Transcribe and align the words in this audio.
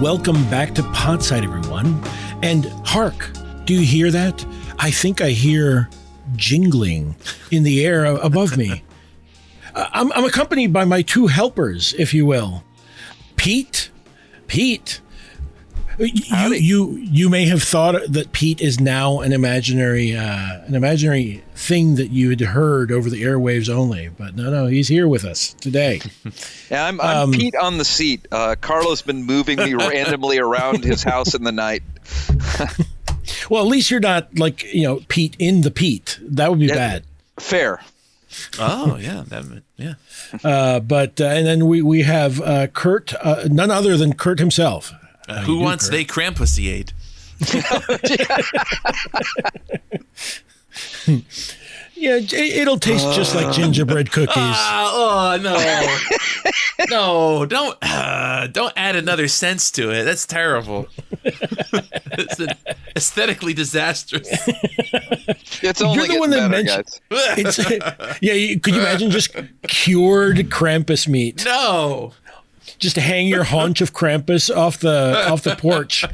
Welcome 0.00 0.48
back 0.48 0.76
to 0.76 0.82
Podside, 0.82 1.42
everyone. 1.42 2.00
And 2.40 2.66
hark, 2.86 3.30
do 3.64 3.74
you 3.74 3.80
hear 3.80 4.12
that? 4.12 4.46
I 4.78 4.92
think 4.92 5.20
I 5.20 5.30
hear 5.30 5.90
jingling 6.36 7.16
in 7.50 7.64
the 7.64 7.84
air 7.84 8.04
above 8.04 8.56
me. 8.56 8.84
Uh, 9.74 9.88
I'm, 9.92 10.12
I'm 10.12 10.24
accompanied 10.24 10.72
by 10.72 10.84
my 10.84 11.02
two 11.02 11.26
helpers, 11.26 11.94
if 11.94 12.14
you 12.14 12.26
will. 12.26 12.62
Pete, 13.34 13.90
Pete, 14.46 15.00
you, 15.98 16.52
you 16.54 16.96
you 16.96 17.28
may 17.28 17.46
have 17.46 17.62
thought 17.62 18.00
that 18.08 18.32
Pete 18.32 18.60
is 18.60 18.78
now 18.80 19.20
an 19.20 19.32
imaginary 19.32 20.16
uh, 20.16 20.60
an 20.66 20.74
imaginary 20.74 21.42
thing 21.54 21.96
that 21.96 22.08
you 22.10 22.30
had 22.30 22.40
heard 22.40 22.92
over 22.92 23.10
the 23.10 23.22
airwaves 23.22 23.68
only, 23.68 24.08
but 24.08 24.36
no, 24.36 24.50
no, 24.50 24.66
he's 24.66 24.88
here 24.88 25.08
with 25.08 25.24
us 25.24 25.54
today. 25.54 26.00
Yeah, 26.70 26.84
I'm, 26.84 27.00
I'm 27.00 27.16
Um, 27.16 27.32
Pete 27.32 27.54
on 27.56 27.78
the 27.78 27.84
seat. 27.84 28.28
Uh, 28.30 28.54
Carlos 28.60 29.00
been 29.00 29.24
moving 29.24 29.56
me 29.56 29.72
randomly 29.74 30.38
around 30.38 30.84
his 30.84 31.02
house 31.02 31.34
in 31.34 31.42
the 31.44 31.52
night. 31.52 31.82
Well, 33.50 33.62
at 33.62 33.68
least 33.68 33.90
you're 33.90 34.00
not 34.00 34.38
like 34.38 34.64
you 34.74 34.82
know 34.84 35.00
Pete 35.08 35.36
in 35.38 35.60
the 35.62 35.70
Pete. 35.70 36.18
That 36.22 36.50
would 36.50 36.58
be 36.58 36.66
Yeah. 36.66 36.74
bad. 36.74 37.04
Fair. 37.38 37.80
Oh 38.58 38.96
yeah, 38.96 39.24
that 39.28 39.62
yeah. 39.76 39.94
Uh, 40.44 40.80
but 40.80 41.20
uh, 41.20 41.24
and 41.24 41.46
then 41.46 41.66
we 41.66 41.80
we 41.82 42.02
have 42.02 42.40
uh, 42.40 42.66
Kurt, 42.68 43.14
uh, 43.14 43.48
none 43.50 43.70
other 43.70 43.96
than 43.96 44.14
Kurt 44.14 44.38
himself. 44.38 44.92
Uh, 45.28 45.42
who 45.42 45.58
wants 45.58 45.88
they 45.88 46.04
Krampusiate? 46.04 46.92
Yeah, 52.00 52.20
it'll 52.32 52.78
taste 52.78 53.12
just 53.12 53.34
like 53.34 53.52
gingerbread 53.52 54.12
cookies. 54.12 54.34
Ah, 54.36 54.92
oh 54.94 55.36
no, 55.42 55.56
no! 56.90 57.44
Don't 57.44 57.76
uh, 57.82 58.46
don't 58.46 58.72
add 58.76 58.94
another 58.94 59.26
sense 59.26 59.72
to 59.72 59.90
it. 59.90 60.04
That's 60.04 60.24
terrible. 60.24 60.86
it's 61.24 62.38
aesthetically 62.94 63.52
disastrous. 63.52 64.28
It's 65.60 65.82
only 65.82 66.06
the 66.06 66.20
one 66.20 66.30
that 66.30 66.48
better, 66.48 66.64
mentioned- 66.64 67.00
guys. 67.10 67.58
It's 67.58 68.22
yeah. 68.22 68.54
Could 68.60 68.76
you 68.76 68.80
imagine 68.80 69.10
just 69.10 69.34
cured 69.66 70.36
Krampus 70.50 71.08
meat? 71.08 71.44
No, 71.44 72.12
Just 72.78 72.96
hang 72.96 73.26
your 73.26 73.44
haunch 73.44 73.80
of 73.80 73.92
Krampus 73.92 74.54
off 74.54 74.78
the 74.78 75.28
off 75.28 75.42
the 75.42 75.56
porch. 75.56 76.04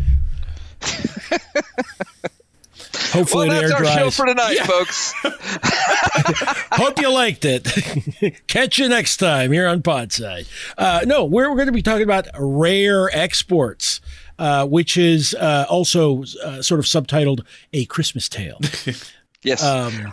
Hopefully 3.14 3.48
Well, 3.48 3.58
it 3.58 3.62
air 3.62 3.68
that's 3.68 3.80
our 3.80 3.98
show 3.98 4.10
for 4.10 4.26
tonight, 4.26 4.58
folks. 4.58 5.12
Hope 6.72 7.00
you 7.00 7.12
liked 7.12 7.44
it. 7.44 8.42
Catch 8.46 8.78
you 8.78 8.88
next 8.88 9.18
time 9.18 9.52
here 9.52 9.68
on 9.68 9.82
Podside. 9.82 10.48
Uh, 10.76 11.02
no, 11.06 11.24
we're, 11.24 11.48
we're 11.48 11.56
going 11.56 11.66
to 11.66 11.72
be 11.72 11.82
talking 11.82 12.02
about 12.02 12.26
rare 12.36 13.08
exports, 13.16 14.00
uh, 14.38 14.66
which 14.66 14.96
is 14.96 15.34
uh, 15.34 15.66
also 15.68 16.22
uh, 16.44 16.62
sort 16.62 16.80
of 16.80 16.86
subtitled 16.86 17.44
"A 17.72 17.84
Christmas 17.84 18.28
Tale." 18.28 18.60
Yes. 19.42 19.62
Um, 19.62 20.12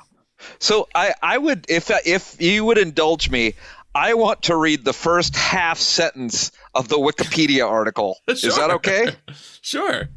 so 0.59 0.87
I, 0.93 1.13
I 1.21 1.37
would, 1.37 1.65
if 1.69 1.89
if 2.05 2.39
you 2.41 2.65
would 2.65 2.77
indulge 2.77 3.29
me, 3.29 3.53
I 3.93 4.13
want 4.13 4.43
to 4.43 4.55
read 4.55 4.85
the 4.85 4.93
first 4.93 5.35
half 5.35 5.77
sentence 5.77 6.51
of 6.73 6.87
the 6.87 6.97
Wikipedia 6.97 7.69
article. 7.69 8.17
Is 8.27 8.41
that 8.41 8.71
okay? 8.71 9.09
sure. 9.61 10.09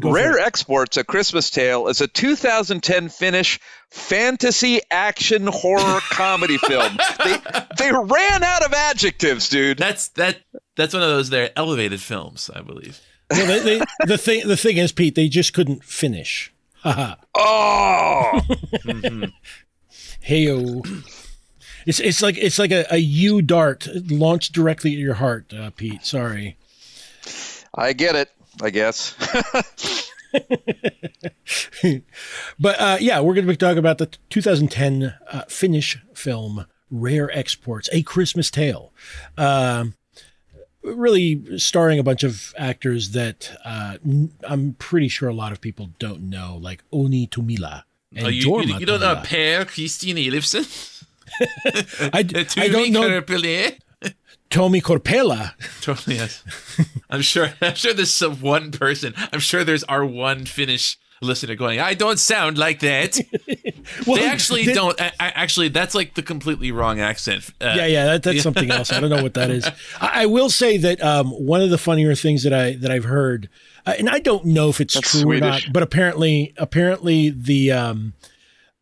Rare 0.00 0.38
Exports: 0.40 0.96
A 0.96 1.04
Christmas 1.04 1.50
Tale 1.50 1.86
is 1.86 2.00
a 2.00 2.08
2010 2.08 3.08
Finnish 3.10 3.60
fantasy 3.90 4.80
action 4.90 5.46
horror 5.46 6.00
comedy 6.10 6.58
film. 6.58 6.98
They 7.24 7.36
they 7.78 7.92
ran 7.92 8.42
out 8.42 8.64
of 8.64 8.72
adjectives, 8.72 9.48
dude. 9.48 9.78
That's 9.78 10.08
that. 10.10 10.38
That's 10.74 10.94
one 10.94 11.04
of 11.04 11.10
those 11.10 11.30
there 11.30 11.50
elevated 11.54 12.00
films, 12.00 12.50
I 12.52 12.62
believe. 12.62 13.00
well, 13.30 13.46
they, 13.46 13.78
they, 13.78 13.84
the 14.06 14.18
thing 14.18 14.48
the 14.48 14.56
thing 14.56 14.78
is, 14.78 14.90
Pete, 14.90 15.14
they 15.14 15.28
just 15.28 15.54
couldn't 15.54 15.84
finish. 15.84 16.52
Haha. 16.82 17.14
Oh, 17.36 18.40
mm-hmm. 18.48 19.24
Heyo. 20.26 21.21
It's 21.86 22.00
it's 22.00 22.22
like 22.22 22.36
it's 22.38 22.58
like 22.58 22.70
a, 22.72 22.86
a 22.90 22.98
U 22.98 23.42
dart 23.42 23.88
launched 24.10 24.52
directly 24.52 24.92
at 24.92 24.98
your 24.98 25.14
heart, 25.14 25.52
uh, 25.52 25.70
Pete. 25.70 26.04
Sorry. 26.04 26.56
I 27.74 27.92
get 27.92 28.14
it. 28.14 28.30
I 28.62 28.70
guess. 28.70 29.14
But 32.58 32.80
uh, 32.80 32.96
yeah, 33.00 33.20
we're 33.20 33.34
going 33.34 33.46
to 33.46 33.52
be 33.52 33.56
talking 33.56 33.78
about 33.78 33.98
the 33.98 34.06
2010 34.30 35.14
uh, 35.30 35.42
Finnish 35.48 35.98
film 36.14 36.66
Rare 36.90 37.30
Exports, 37.36 37.88
A 37.92 38.02
Christmas 38.02 38.50
Tale. 38.50 38.92
Um, 39.36 39.94
really 40.82 41.58
starring 41.58 41.98
a 41.98 42.02
bunch 42.02 42.22
of 42.24 42.54
actors 42.56 43.10
that 43.10 43.50
uh, 43.64 43.98
n- 44.06 44.32
I'm 44.44 44.74
pretty 44.74 45.08
sure 45.08 45.28
a 45.28 45.34
lot 45.34 45.52
of 45.52 45.60
people 45.60 45.90
don't 45.98 46.22
know, 46.30 46.58
like 46.60 46.82
Onni 46.92 47.28
Tommila. 47.28 47.82
And 48.14 48.26
Oh, 48.26 48.28
you, 48.28 48.40
you, 48.40 48.46
Jorma 48.48 48.80
you 48.80 48.86
don't 48.86 49.00
know 49.00 49.22
Per 49.24 49.64
Christian 49.64 50.16
Ellefsen? 50.16 51.01
I, 51.64 52.10
I 52.56 52.68
don't 52.68 52.92
know 52.92 53.20
Tommi 54.52 54.82
Korpela. 54.82 55.54
Totally 55.80 56.16
yes. 56.16 56.44
I'm 57.10 57.22
sure. 57.22 57.54
I'm 57.62 57.74
sure 57.74 57.94
there's 57.94 58.12
some 58.12 58.40
one 58.40 58.70
person. 58.70 59.14
I'm 59.32 59.40
sure 59.40 59.64
there's 59.64 59.82
our 59.84 60.04
one 60.04 60.44
Finnish 60.44 60.98
listener 61.22 61.54
going. 61.54 61.80
I 61.80 61.94
don't 61.94 62.18
sound 62.18 62.58
like 62.58 62.80
that. 62.80 63.18
Well, 64.06 64.16
they 64.16 64.26
actually 64.26 64.64
they- 64.64 64.74
don't. 64.74 64.98
I, 65.00 65.06
I, 65.18 65.28
actually, 65.30 65.68
that's 65.68 65.92
like 65.92 66.14
the 66.14 66.22
completely 66.22 66.70
wrong 66.70 67.00
accent. 67.00 67.50
Uh, 67.60 67.74
yeah, 67.76 67.86
yeah, 67.86 68.04
that, 68.04 68.22
that's 68.22 68.42
something 68.42 68.70
else. 68.70 68.92
I 68.92 69.00
don't 69.00 69.10
know 69.10 69.22
what 69.24 69.34
that 69.34 69.50
is. 69.50 69.66
I, 70.00 70.22
I 70.22 70.26
will 70.26 70.50
say 70.50 70.76
that 70.78 71.02
um, 71.02 71.30
one 71.30 71.60
of 71.60 71.70
the 71.70 71.78
funnier 71.78 72.14
things 72.14 72.44
that 72.44 72.52
I 72.52 72.74
that 72.74 72.92
I've 72.92 73.04
heard, 73.04 73.48
uh, 73.84 73.94
and 73.98 74.08
I 74.08 74.20
don't 74.20 74.44
know 74.44 74.68
if 74.68 74.80
it's 74.80 74.94
That's 74.94 75.20
true 75.20 75.32
or 75.32 75.40
not, 75.40 75.64
but 75.72 75.82
apparently, 75.82 76.54
apparently 76.56 77.30
the 77.30 77.72
um, 77.72 78.12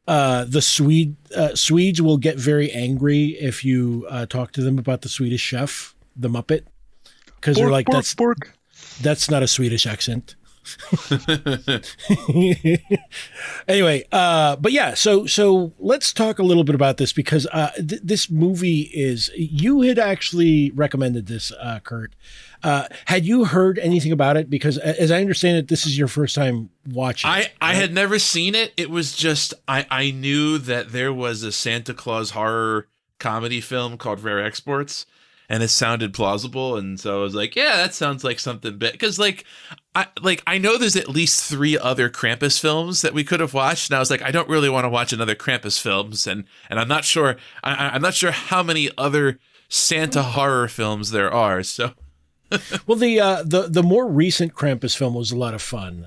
uh, 0.08 0.44
the 0.44 0.62
Swede 0.62 1.16
uh, 1.36 1.54
Swedes 1.54 2.02
will 2.02 2.18
get 2.18 2.36
very 2.36 2.70
angry 2.72 3.36
if 3.40 3.64
you 3.64 4.06
uh, 4.08 4.26
talk 4.26 4.52
to 4.52 4.62
them 4.62 4.78
about 4.78 5.02
the 5.02 5.08
Swedish 5.08 5.40
chef, 5.40 5.94
the 6.16 6.28
Muppet, 6.28 6.64
because 7.36 7.56
they're 7.56 7.70
like 7.70 7.86
that's 7.86 8.14
that's 9.00 9.30
not 9.30 9.42
a 9.42 9.48
Swedish 9.48 9.86
accent. 9.86 10.36
anyway, 13.68 14.04
uh, 14.12 14.56
but 14.56 14.72
yeah, 14.72 14.94
so 14.94 15.26
so 15.26 15.72
let's 15.78 16.12
talk 16.12 16.38
a 16.38 16.42
little 16.42 16.64
bit 16.64 16.74
about 16.74 16.96
this 16.96 17.12
because 17.12 17.46
uh, 17.52 17.70
th- 17.76 18.00
this 18.02 18.30
movie 18.30 18.90
is 18.92 19.30
you 19.36 19.82
had 19.82 19.98
actually 19.98 20.70
recommended 20.72 21.26
this, 21.26 21.52
uh, 21.52 21.80
Kurt. 21.82 22.14
Uh, 22.62 22.84
had 23.06 23.24
you 23.24 23.44
heard 23.44 23.78
anything 23.78 24.12
about 24.12 24.36
it? 24.36 24.50
Because 24.50 24.76
as 24.78 25.10
I 25.10 25.20
understand 25.20 25.56
it, 25.56 25.68
this 25.68 25.86
is 25.86 25.96
your 25.96 26.08
first 26.08 26.34
time 26.34 26.70
watching. 26.86 27.30
I, 27.30 27.40
it, 27.40 27.52
I 27.60 27.74
had 27.74 27.94
never 27.94 28.18
seen 28.18 28.54
it. 28.54 28.72
It 28.76 28.90
was 28.90 29.16
just 29.16 29.54
I, 29.66 29.86
I 29.90 30.10
knew 30.10 30.58
that 30.58 30.92
there 30.92 31.12
was 31.12 31.42
a 31.42 31.52
Santa 31.52 31.94
Claus 31.94 32.30
horror 32.30 32.86
comedy 33.18 33.60
film 33.60 33.96
called 33.96 34.20
Rare 34.22 34.44
Exports, 34.44 35.06
and 35.50 35.62
it 35.62 35.68
sounded 35.68 36.14
plausible, 36.14 36.76
and 36.78 36.98
so 36.98 37.18
I 37.18 37.22
was 37.22 37.34
like, 37.34 37.54
yeah, 37.56 37.76
that 37.76 37.92
sounds 37.94 38.24
like 38.24 38.38
something 38.38 38.78
big. 38.78 38.92
Because 38.92 39.18
like 39.18 39.44
I 39.94 40.06
like 40.22 40.42
I 40.46 40.56
know 40.56 40.78
there's 40.78 40.96
at 40.96 41.08
least 41.08 41.44
three 41.44 41.76
other 41.76 42.08
Krampus 42.08 42.58
films 42.58 43.02
that 43.02 43.12
we 43.12 43.24
could 43.24 43.40
have 43.40 43.52
watched, 43.52 43.90
and 43.90 43.96
I 43.96 44.00
was 44.00 44.10
like, 44.10 44.22
I 44.22 44.30
don't 44.30 44.48
really 44.48 44.70
want 44.70 44.84
to 44.84 44.88
watch 44.88 45.12
another 45.12 45.34
Krampus 45.34 45.78
films, 45.80 46.26
and 46.26 46.44
and 46.70 46.80
I'm 46.80 46.88
not 46.88 47.04
sure 47.04 47.36
I, 47.62 47.74
I- 47.74 47.90
I'm 47.94 48.02
not 48.02 48.14
sure 48.14 48.30
how 48.30 48.62
many 48.62 48.88
other 48.96 49.38
Santa 49.68 50.22
horror 50.22 50.68
films 50.68 51.10
there 51.10 51.32
are. 51.32 51.62
So 51.62 51.92
Well, 52.86 52.98
the 52.98 53.20
uh, 53.20 53.42
the 53.44 53.62
the 53.68 53.82
more 53.82 54.08
recent 54.08 54.54
Krampus 54.54 54.96
film 54.96 55.14
was 55.14 55.30
a 55.30 55.36
lot 55.36 55.54
of 55.54 55.62
fun. 55.62 56.06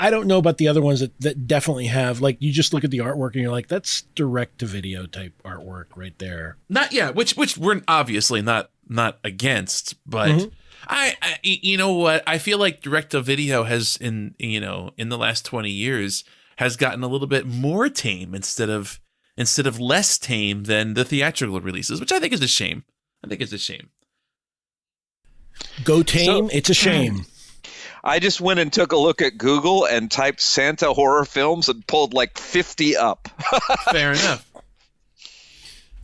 I 0.00 0.10
don't 0.10 0.26
know 0.26 0.38
about 0.38 0.56
the 0.56 0.66
other 0.68 0.80
ones 0.82 1.00
that, 1.00 1.12
that 1.20 1.46
definitely 1.46 1.86
have 1.86 2.20
like 2.20 2.38
you 2.40 2.50
just 2.50 2.72
look 2.72 2.82
at 2.82 2.90
the 2.90 2.98
artwork 2.98 3.34
and 3.34 3.42
you're 3.42 3.52
like 3.52 3.68
that's 3.68 4.02
direct 4.14 4.58
to 4.58 4.66
video 4.66 5.06
type 5.06 5.34
artwork 5.44 5.86
right 5.94 6.18
there. 6.18 6.56
not 6.68 6.92
yeah, 6.92 7.10
which 7.10 7.36
which 7.36 7.56
we're 7.58 7.82
obviously 7.86 8.40
not 8.42 8.70
not 8.88 9.18
against, 9.24 9.94
but 10.08 10.30
mm-hmm. 10.30 10.48
I, 10.88 11.14
I 11.22 11.38
you 11.42 11.76
know 11.76 11.92
what 11.92 12.22
I 12.26 12.38
feel 12.38 12.58
like 12.58 12.80
direct 12.80 13.10
to 13.10 13.20
video 13.20 13.64
has 13.64 13.96
in 14.00 14.34
you 14.38 14.60
know 14.60 14.90
in 14.96 15.08
the 15.08 15.18
last 15.18 15.44
20 15.44 15.70
years 15.70 16.24
has 16.56 16.76
gotten 16.76 17.02
a 17.02 17.08
little 17.08 17.26
bit 17.26 17.46
more 17.46 17.88
tame 17.88 18.34
instead 18.34 18.70
of 18.70 19.00
instead 19.36 19.66
of 19.66 19.80
less 19.80 20.18
tame 20.18 20.64
than 20.64 20.94
the 20.94 21.04
theatrical 21.04 21.60
releases 21.60 22.00
which 22.00 22.12
I 22.12 22.20
think 22.20 22.32
is 22.32 22.42
a 22.42 22.48
shame 22.48 22.84
I 23.24 23.28
think 23.28 23.40
it's 23.40 23.52
a 23.52 23.58
shame 23.58 23.90
Go 25.84 26.02
tame. 26.02 26.48
So- 26.48 26.56
it's 26.56 26.70
a 26.70 26.74
shame. 26.74 27.26
I 28.04 28.18
just 28.18 28.40
went 28.40 28.58
and 28.58 28.72
took 28.72 28.90
a 28.90 28.96
look 28.96 29.22
at 29.22 29.38
Google 29.38 29.84
and 29.84 30.10
typed 30.10 30.40
Santa 30.40 30.92
horror 30.92 31.24
films 31.24 31.68
and 31.68 31.86
pulled 31.86 32.14
like 32.14 32.36
50 32.36 32.96
up. 32.96 33.28
fair 33.92 34.10
enough 34.10 34.51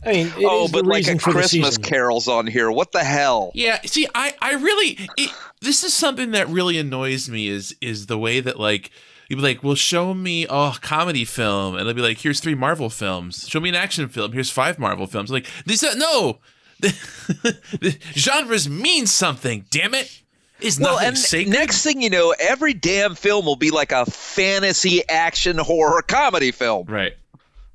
I 0.05 0.11
mean, 0.13 0.27
it 0.27 0.45
oh, 0.45 0.65
is 0.65 0.71
but 0.71 0.83
the 0.83 0.89
like 0.89 1.07
a 1.07 1.17
Christmas. 1.17 1.77
Carol's 1.77 2.27
on 2.27 2.47
here. 2.47 2.71
What 2.71 2.91
the 2.91 3.03
hell? 3.03 3.51
Yeah, 3.53 3.81
see, 3.85 4.07
I, 4.15 4.33
I 4.41 4.53
really, 4.53 4.97
it, 5.17 5.31
this 5.61 5.83
is 5.83 5.93
something 5.93 6.31
that 6.31 6.47
really 6.47 6.77
annoys 6.77 7.29
me 7.29 7.49
is, 7.49 7.75
is 7.81 8.05
the 8.05 8.17
way 8.17 8.39
that 8.39 8.59
like 8.59 8.91
you'd 9.27 9.37
be 9.37 9.41
like, 9.41 9.63
well, 9.63 9.75
show 9.75 10.13
me 10.13 10.45
a 10.49 10.73
comedy 10.81 11.25
film, 11.25 11.75
and 11.75 11.81
it'll 11.81 11.93
be 11.93 12.01
like, 12.01 12.17
here's 12.19 12.39
three 12.39 12.55
Marvel 12.55 12.89
films. 12.89 13.47
Show 13.47 13.59
me 13.59 13.69
an 13.69 13.75
action 13.75 14.07
film. 14.09 14.31
Here's 14.31 14.49
five 14.49 14.79
Marvel 14.79 15.05
films. 15.07 15.31
Like 15.31 15.45
these, 15.65 15.83
are, 15.83 15.91
uh, 15.91 15.95
no, 15.95 16.39
the, 16.79 17.57
the 17.79 17.97
genres 18.13 18.69
mean 18.69 19.05
something. 19.05 19.65
Damn 19.69 19.93
it, 19.93 20.21
is 20.61 20.79
Well, 20.79 20.99
and 20.99 21.17
sacred. 21.17 21.53
next 21.53 21.83
thing 21.83 22.01
you 22.01 22.09
know, 22.09 22.33
every 22.39 22.73
damn 22.73 23.15
film 23.15 23.45
will 23.45 23.55
be 23.55 23.71
like 23.71 23.91
a 23.91 24.05
fantasy 24.05 25.07
action 25.07 25.57
horror 25.57 26.01
comedy 26.01 26.51
film. 26.51 26.85
right. 26.87 27.13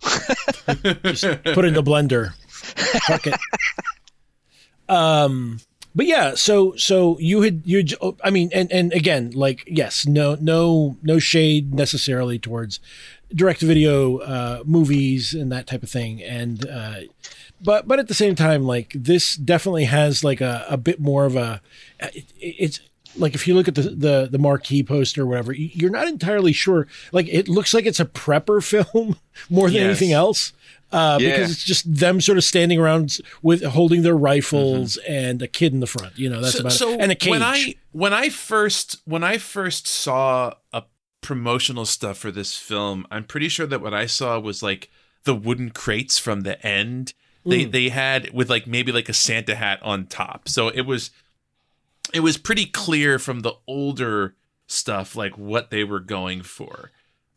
Put 0.67 1.65
it 1.65 1.69
in 1.69 1.75
the 1.75 1.83
blender. 1.83 2.35
Fuck 3.07 3.27
it. 3.27 3.35
Um, 4.89 5.61
but 5.95 6.07
yeah, 6.07 6.35
so 6.35 6.75
so 6.77 7.19
you 7.21 7.43
had 7.43 7.63
you. 7.65 7.85
I 8.23 8.31
mean, 8.31 8.51
and 8.53 8.71
and 8.73 8.93
again, 8.93 9.31
like 9.31 9.65
yes, 9.67 10.07
no 10.07 10.37
no 10.41 10.97
no 11.03 11.19
shade 11.19 11.73
necessarily 11.73 12.39
towards 12.39 12.81
direct 13.35 13.61
video 13.61 14.19
uh, 14.19 14.63
movies 14.65 15.35
and 15.35 15.53
that 15.53 15.67
type 15.67 15.83
of 15.83 15.91
thing, 15.91 16.23
and 16.23 16.69
uh, 16.69 17.01
but 17.63 17.87
but 17.87 18.01
at 18.01 18.09
the 18.09 18.15
same 18.15 18.35
time, 18.35 18.65
like 18.65 18.93
this 18.95 19.37
definitely 19.37 19.85
has 19.85 20.25
like 20.25 20.41
a, 20.41 20.67
a 20.69 20.77
bit 20.77 21.01
more 21.01 21.27
of 21.27 21.37
a 21.37 21.61
it, 22.01 22.25
it's 22.41 22.81
like 23.17 23.35
if 23.35 23.47
you 23.47 23.55
look 23.55 23.69
at 23.69 23.75
the, 23.75 23.83
the 23.83 24.29
the 24.31 24.39
marquee 24.39 24.83
poster 24.83 25.23
or 25.23 25.27
whatever, 25.27 25.53
you're 25.53 25.91
not 25.91 26.09
entirely 26.09 26.53
sure. 26.53 26.87
Like 27.13 27.29
it 27.29 27.49
looks 27.49 27.73
like 27.75 27.87
it's 27.87 28.01
a 28.01 28.05
prepper 28.05 28.63
film 28.71 29.17
more 29.51 29.69
than 29.69 29.77
Yes. 29.77 29.85
anything 29.85 30.13
else. 30.13 30.53
Uh, 30.93 31.19
Yeah. 31.21 31.31
because 31.31 31.51
it's 31.51 31.65
just 31.65 31.93
them 31.93 32.21
sort 32.21 32.39
of 32.39 32.45
standing 32.45 32.79
around 32.79 33.19
with 33.43 33.65
holding 33.65 34.03
their 34.03 34.17
rifles 34.17 34.97
and 35.09 35.43
a 35.43 35.49
kid 35.49 35.73
in 35.73 35.81
the 35.81 35.87
front. 35.89 36.17
You 36.19 36.31
know, 36.31 36.41
that's 36.41 36.59
about 36.61 36.81
it. 36.81 37.01
And 37.01 37.11
a 37.11 37.15
cage. 37.17 37.31
when 37.31 37.43
I 37.43 37.75
when 37.93 38.13
I 38.13 38.29
first 38.29 39.01
when 39.05 39.25
I 39.25 39.39
first 39.39 39.87
saw 39.89 40.55
a 40.73 40.85
promotional 41.21 41.87
stuff 41.87 42.19
for 42.19 42.31
this 42.31 42.57
film, 42.57 43.07
I'm 43.11 43.25
pretty 43.25 43.49
sure 43.49 43.67
that 43.67 43.81
what 43.81 43.95
I 43.95 44.07
saw 44.07 44.39
was 44.39 44.63
like 44.63 44.91
the 45.25 45.35
wooden 45.35 45.71
crates 45.71 46.19
from 46.19 46.43
the 46.43 46.65
end. 46.65 47.15
They 47.47 47.65
they 47.65 47.89
had 47.91 48.31
with 48.33 48.49
like 48.49 48.67
maybe 48.67 48.91
like 48.93 49.09
a 49.09 49.15
Santa 49.15 49.55
hat 49.55 49.79
on 49.83 50.07
top. 50.07 50.49
So 50.49 50.69
it 50.69 50.83
was 50.83 51.11
it 52.15 52.21
was 52.21 52.37
pretty 52.39 52.67
clear 52.67 53.19
from 53.19 53.41
the 53.41 53.53
older 53.67 54.35
stuff 54.67 55.15
like 55.17 55.37
what 55.37 55.71
they 55.71 55.85
were 55.85 56.01
going 56.01 56.43
for. 56.43 56.91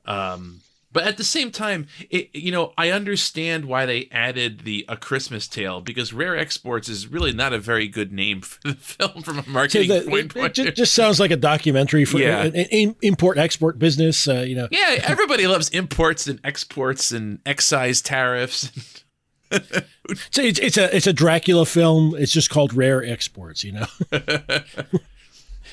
Um 0.06 0.62
but 0.90 1.06
at 1.06 1.18
the 1.18 1.24
same 1.24 1.52
time, 1.52 1.86
it, 2.10 2.30
you 2.34 2.50
know, 2.50 2.74
I 2.78 2.90
understand 2.92 3.66
why 3.66 3.86
they 3.86 4.08
added 4.12 4.62
the 4.62 4.86
A 4.88 4.96
Christmas 4.96 5.48
Tale 5.48 5.82
because 5.82 6.14
Rare 6.14 6.36
Exports 6.38 6.88
is 6.90 7.08
really 7.08 7.34
not 7.34 7.52
a 7.54 7.60
very 7.60 7.88
good 7.90 8.12
name 8.14 8.42
for 8.42 8.60
the 8.70 8.74
film 8.80 9.22
from 9.22 9.38
a 9.38 9.44
So 9.44 9.52
marketing 9.52 9.90
the- 9.90 10.06
point. 10.10 10.36
it, 10.36 10.46
it 10.46 10.54
just, 10.56 10.76
just 10.78 10.94
sounds 10.96 11.20
like 11.20 11.30
a 11.30 11.36
documentary 11.36 12.06
for 12.06 12.18
Yeah. 12.20 12.46
an, 12.46 12.56
an 12.56 12.96
import 13.02 13.38
export 13.38 13.78
business. 13.78 14.28
Uh, 14.30 14.46
you 14.48 14.56
know, 14.56 14.70
yeah, 14.72 14.96
everybody 15.04 15.46
loves 15.46 15.68
imports 15.70 16.26
and 16.26 16.40
exports 16.44 17.12
and 17.12 17.40
excise 17.46 18.02
tariffs. 18.02 19.04
so 20.32 20.42
it's, 20.42 20.60
it's 20.60 20.78
a 20.78 20.96
it's 20.96 21.08
a 21.08 21.14
Dracula 21.14 21.66
film. 21.66 22.16
It's 22.18 22.32
just 22.32 22.50
called 22.50 22.74
Rare 22.74 23.04
Exports. 23.06 23.64
You 23.64 23.74
know, 23.74 23.86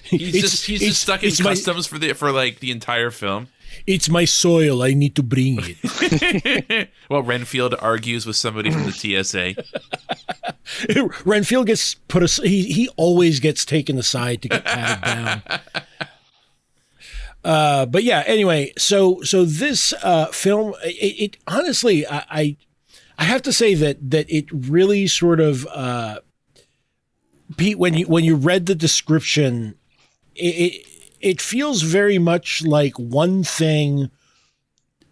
He's 0.05 0.35
It's- 0.35 0.43
just 0.43 0.67
he's 0.67 0.81
just 0.81 1.01
stuck 1.03 1.23
in 1.25 1.31
my- 1.43 1.51
customs 1.51 1.87
for 1.87 1.99
the 1.99 2.13
for 2.13 2.31
like 2.31 2.61
the 2.61 2.71
entire 2.71 3.11
film. 3.11 3.49
it's 3.87 4.09
my 4.09 4.25
soil. 4.27 4.83
I 4.83 4.93
need 4.95 5.17
to 5.17 5.23
bring 5.23 5.59
it. 5.63 6.89
Well, 7.11 7.23
Renfield 7.23 7.75
argues 7.81 8.25
with 8.27 8.37
somebody 8.37 8.71
from 8.71 8.85
the 8.85 8.93
TSA. 8.93 9.55
Renfield 11.25 11.67
gets 11.67 11.95
put 12.09 12.23
as 12.23 12.37
he 12.37 12.65
he 12.73 12.89
always 12.97 13.41
gets 13.41 13.65
taken 13.65 13.99
aside 13.99 14.43
to 14.43 14.49
get 14.49 14.65
patted 14.65 15.05
down. 15.05 15.43
Uh, 17.45 17.85
but 17.87 18.03
yeah, 18.05 18.23
anyway, 18.27 18.73
so 18.79 19.21
so 19.23 19.45
this 19.45 19.93
uh, 20.03 20.27
film, 20.29 20.73
it, 20.83 20.89
it 21.35 21.37
honestly, 21.47 22.07
I, 22.07 22.25
I 22.31 22.57
I 23.19 23.25
have 23.25 23.43
to 23.43 23.53
say 23.53 23.75
that 23.75 24.11
that 24.11 24.27
it 24.29 24.47
really 24.51 25.07
sort 25.07 25.41
of 25.41 25.67
uh, 25.67 26.21
Pete 27.57 27.79
when 27.79 27.95
you 27.95 28.07
when 28.07 28.25
you 28.25 28.37
read 28.37 28.67
the 28.67 28.75
description, 28.75 29.77
it, 30.35 30.55
it 30.55 30.87
it 31.21 31.41
feels 31.41 31.83
very 31.83 32.19
much 32.19 32.65
like 32.65 32.99
one 32.99 33.45
thing 33.45 34.11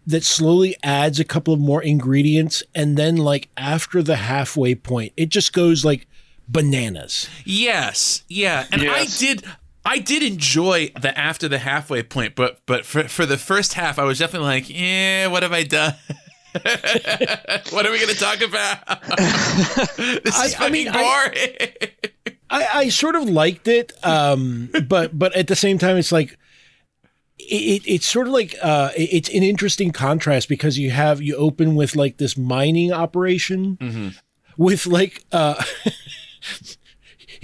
that 0.05 0.23
slowly 0.23 0.75
adds 0.83 1.19
a 1.19 1.23
couple 1.23 1.53
of 1.53 1.59
more 1.59 1.81
ingredients 1.81 2.61
and 2.75 2.97
then 2.97 3.15
like 3.15 3.49
after 3.55 4.03
the 4.03 4.17
halfway 4.17 4.75
point 4.75 5.13
it 5.15 5.29
just 5.29 5.53
goes 5.53 5.85
like 5.85 6.07
bananas 6.45 7.29
Yes, 7.45 8.23
yeah, 8.27 8.65
and 8.71 8.81
Yes. 8.81 9.21
I 9.21 9.25
did. 9.25 9.43
I 9.85 9.99
did 9.99 10.23
enjoy 10.23 10.91
the 11.01 11.17
after 11.17 11.49
the 11.49 11.57
halfway 11.57 12.03
point, 12.03 12.35
but 12.35 12.61
but 12.65 12.85
for 12.85 13.03
for 13.07 13.25
the 13.25 13.37
first 13.37 13.73
half, 13.73 13.99
I 13.99 14.03
was 14.03 14.19
definitely 14.19 14.47
like, 14.47 14.69
yeah, 14.69 15.27
what 15.27 15.43
have 15.43 15.51
I 15.51 15.63
done? 15.63 15.95
what 17.71 17.85
are 17.85 17.91
we 17.91 17.97
going 17.99 18.13
to 18.13 18.19
talk 18.19 18.41
about? 18.41 18.77
this 19.97 20.25
is 20.25 20.35
I- 20.35 20.45
I 20.45 20.49
fucking 20.49 20.71
mean, 20.73 20.87
I- 20.89 21.01
boring. 21.25 21.79
I, 22.49 22.67
I 22.81 22.89
sort 22.89 23.15
of 23.15 23.27
liked 23.27 23.67
it 23.67 23.93
um 24.05 24.69
but 24.87 25.17
but 25.17 25.35
at 25.35 25.47
the 25.47 25.55
same 25.55 25.79
time 25.79 25.97
it's 25.97 26.11
like 26.11 26.37
it, 27.39 27.81
it's 27.87 28.05
sort 28.05 28.27
of 28.27 28.33
like 28.33 28.55
uh 28.61 28.89
it- 28.95 29.09
it's 29.11 29.29
an 29.29 29.41
interesting 29.43 29.91
contrast 29.91 30.47
because 30.49 30.77
you 30.77 30.91
have 30.91 31.19
you 31.21 31.35
open 31.35 31.73
with 31.73 31.95
like 31.95 32.17
this 32.17 32.37
mining 32.37 32.91
operation 32.93 34.13
with 34.57 34.85
like 34.85 35.23
uh 35.31 35.55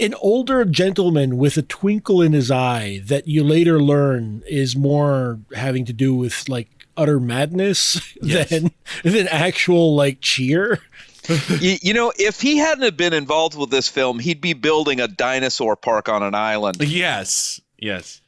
an 0.00 0.14
older 0.20 0.64
gentleman 0.64 1.36
with 1.36 1.56
a 1.56 1.62
twinkle 1.62 2.20
in 2.22 2.32
his 2.32 2.50
eye 2.50 3.00
that 3.04 3.28
you 3.28 3.44
later 3.44 3.80
learn 3.82 4.42
is 4.48 4.74
more 4.74 5.38
having 5.54 5.84
to 5.84 5.92
do 5.92 6.14
with 6.14 6.48
like 6.48 6.75
utter 6.96 7.20
madness 7.20 8.00
Yes. 8.22 8.50
than 8.50 8.70
than 9.04 9.28
actual 9.28 9.94
like 9.94 10.20
cheer. 10.20 10.78
you, 11.60 11.76
you 11.82 11.92
know, 11.94 12.12
if 12.18 12.40
he 12.40 12.56
hadn't 12.58 12.84
have 12.84 12.96
been 12.96 13.12
involved 13.12 13.56
with 13.56 13.70
this 13.70 13.88
film, 13.88 14.18
he'd 14.20 14.40
be 14.40 14.52
building 14.52 15.00
a 15.00 15.08
dinosaur 15.08 15.74
park 15.76 16.08
on 16.08 16.22
an 16.22 16.34
island. 16.34 16.76
yes, 16.80 17.60
yes. 17.78 18.20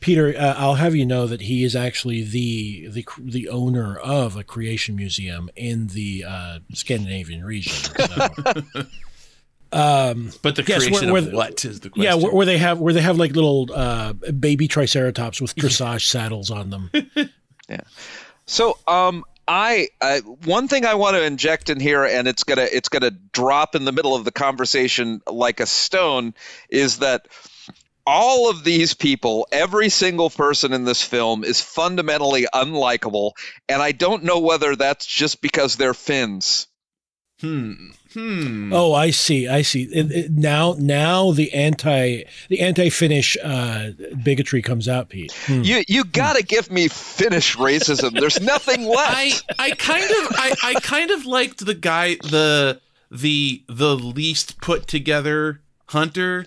Peter, 0.00 0.34
uh, 0.38 0.54
I'll 0.58 0.74
have 0.74 0.94
you 0.94 1.06
know 1.06 1.26
that 1.26 1.40
he 1.40 1.64
is 1.64 1.74
actually 1.74 2.22
the 2.22 2.88
the 2.88 3.06
the 3.18 3.48
owner 3.48 3.96
of 3.96 4.36
a 4.36 4.44
creation 4.44 4.96
museum 4.96 5.48
in 5.56 5.86
the 5.86 6.24
uh, 6.28 6.58
Scandinavian 6.74 7.42
region. 7.44 7.72
So, 9.72 10.14
But 10.42 10.56
the 10.56 10.64
Yes, 10.66 10.86
creation 10.86 11.10
where- 11.10 11.22
of 11.22 11.32
what 11.32 11.64
is 11.64 11.80
the 11.80 11.90
question? 11.90 12.04
yeah, 12.04 12.14
where, 12.14 12.32
where 12.32 12.46
they 12.46 12.58
have 12.58 12.78
where 12.78 12.92
they 12.92 13.00
have 13.00 13.16
like 13.18 13.34
little 13.34 13.68
uh, 13.74 14.12
baby 14.12 14.68
triceratops 14.68 15.40
with 15.40 15.54
dressage 15.56 16.06
saddles 16.06 16.50
on 16.50 16.70
them. 16.70 16.90
So, 18.46 18.78
um, 18.86 19.24
I 19.46 19.88
uh, 20.00 20.20
one 20.20 20.68
thing 20.68 20.86
I 20.86 20.94
want 20.94 21.16
to 21.16 21.24
inject 21.24 21.70
in 21.70 21.80
here, 21.80 22.04
and 22.04 22.26
it's 22.26 22.44
gonna 22.44 22.66
it's 22.70 22.88
gonna 22.88 23.10
drop 23.10 23.74
in 23.74 23.84
the 23.84 23.92
middle 23.92 24.14
of 24.14 24.24
the 24.24 24.32
conversation 24.32 25.20
like 25.30 25.60
a 25.60 25.66
stone, 25.66 26.34
is 26.70 26.98
that 26.98 27.28
all 28.06 28.50
of 28.50 28.64
these 28.64 28.94
people, 28.94 29.46
every 29.50 29.88
single 29.88 30.30
person 30.30 30.72
in 30.72 30.84
this 30.84 31.02
film, 31.02 31.44
is 31.44 31.60
fundamentally 31.60 32.46
unlikable, 32.54 33.32
and 33.68 33.82
I 33.82 33.92
don't 33.92 34.24
know 34.24 34.40
whether 34.40 34.76
that's 34.76 35.06
just 35.06 35.40
because 35.42 35.76
they're 35.76 35.94
Finns. 35.94 36.66
Hmm. 37.44 37.72
Hmm. 38.14 38.72
Oh, 38.72 38.92
I 38.94 39.10
see, 39.10 39.48
I 39.48 39.62
see. 39.62 39.82
It- 39.84 40.12
it- 40.12 40.30
now, 40.30 40.76
now 40.78 41.32
the 41.32 41.52
anti 41.52 42.22
the 42.48 42.60
anti 42.60 42.88
Finnish 42.88 43.36
uh, 43.42 43.90
bigotry 44.22 44.62
comes 44.62 44.88
out, 44.88 45.08
Pete. 45.08 45.32
Hmm. 45.46 45.62
You 45.62 45.82
you 45.88 46.04
gotta 46.04 46.42
give 46.44 46.70
me 46.70 46.86
Finnish 46.88 47.56
racism. 47.56 48.18
There's 48.18 48.40
nothing 48.40 48.84
left. 48.86 49.14
I 49.16 49.32
I 49.58 49.70
kind 49.72 50.04
of 50.04 50.28
I, 50.38 50.54
I 50.62 50.74
kind 50.80 51.10
of 51.10 51.26
liked 51.26 51.64
the 51.66 51.74
guy 51.74 52.14
the 52.22 52.80
the 53.10 53.64
the 53.68 53.96
least 53.96 54.60
put 54.60 54.86
together 54.86 55.60
hunter 55.88 56.46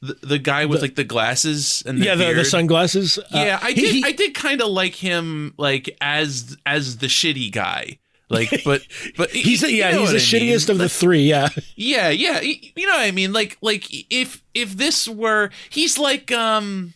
the, 0.00 0.14
the 0.22 0.38
guy 0.38 0.64
with 0.66 0.82
like 0.82 0.96
the 0.96 1.04
glasses 1.04 1.82
and 1.86 1.98
the 2.00 2.04
yeah, 2.06 2.14
the, 2.14 2.24
the 2.26 2.32
beard. 2.34 2.46
sunglasses. 2.46 3.18
Uh, 3.18 3.22
yeah 3.34 3.58
I 3.62 3.72
he- 3.72 3.80
did 3.82 3.94
he- 3.94 4.04
I 4.04 4.12
did 4.12 4.34
kind 4.34 4.60
of 4.62 4.68
like 4.68 4.94
him 4.94 5.52
like 5.58 5.94
as 6.00 6.56
as 6.66 6.98
the 6.98 7.06
shitty 7.08 7.52
guy 7.52 7.98
Like, 8.30 8.50
but 8.64 8.82
but 9.16 9.30
He's 9.30 9.62
you 9.62 9.68
yeah, 9.68 9.92
he's 9.92 10.10
the 10.10 10.16
I 10.16 10.40
mean. 10.40 10.52
shittiest 10.52 10.68
of 10.68 10.78
the 10.78 10.88
three. 10.88 11.22
Yeah, 11.22 11.48
yeah, 11.76 12.10
yeah. 12.10 12.40
You 12.40 12.86
know 12.86 12.94
what 12.94 13.06
I 13.06 13.10
mean? 13.10 13.32
Like, 13.32 13.58
like 13.60 13.86
if 14.12 14.42
if 14.54 14.76
this 14.76 15.08
were, 15.08 15.50
he's 15.70 15.98
like, 15.98 16.32
um, 16.32 16.94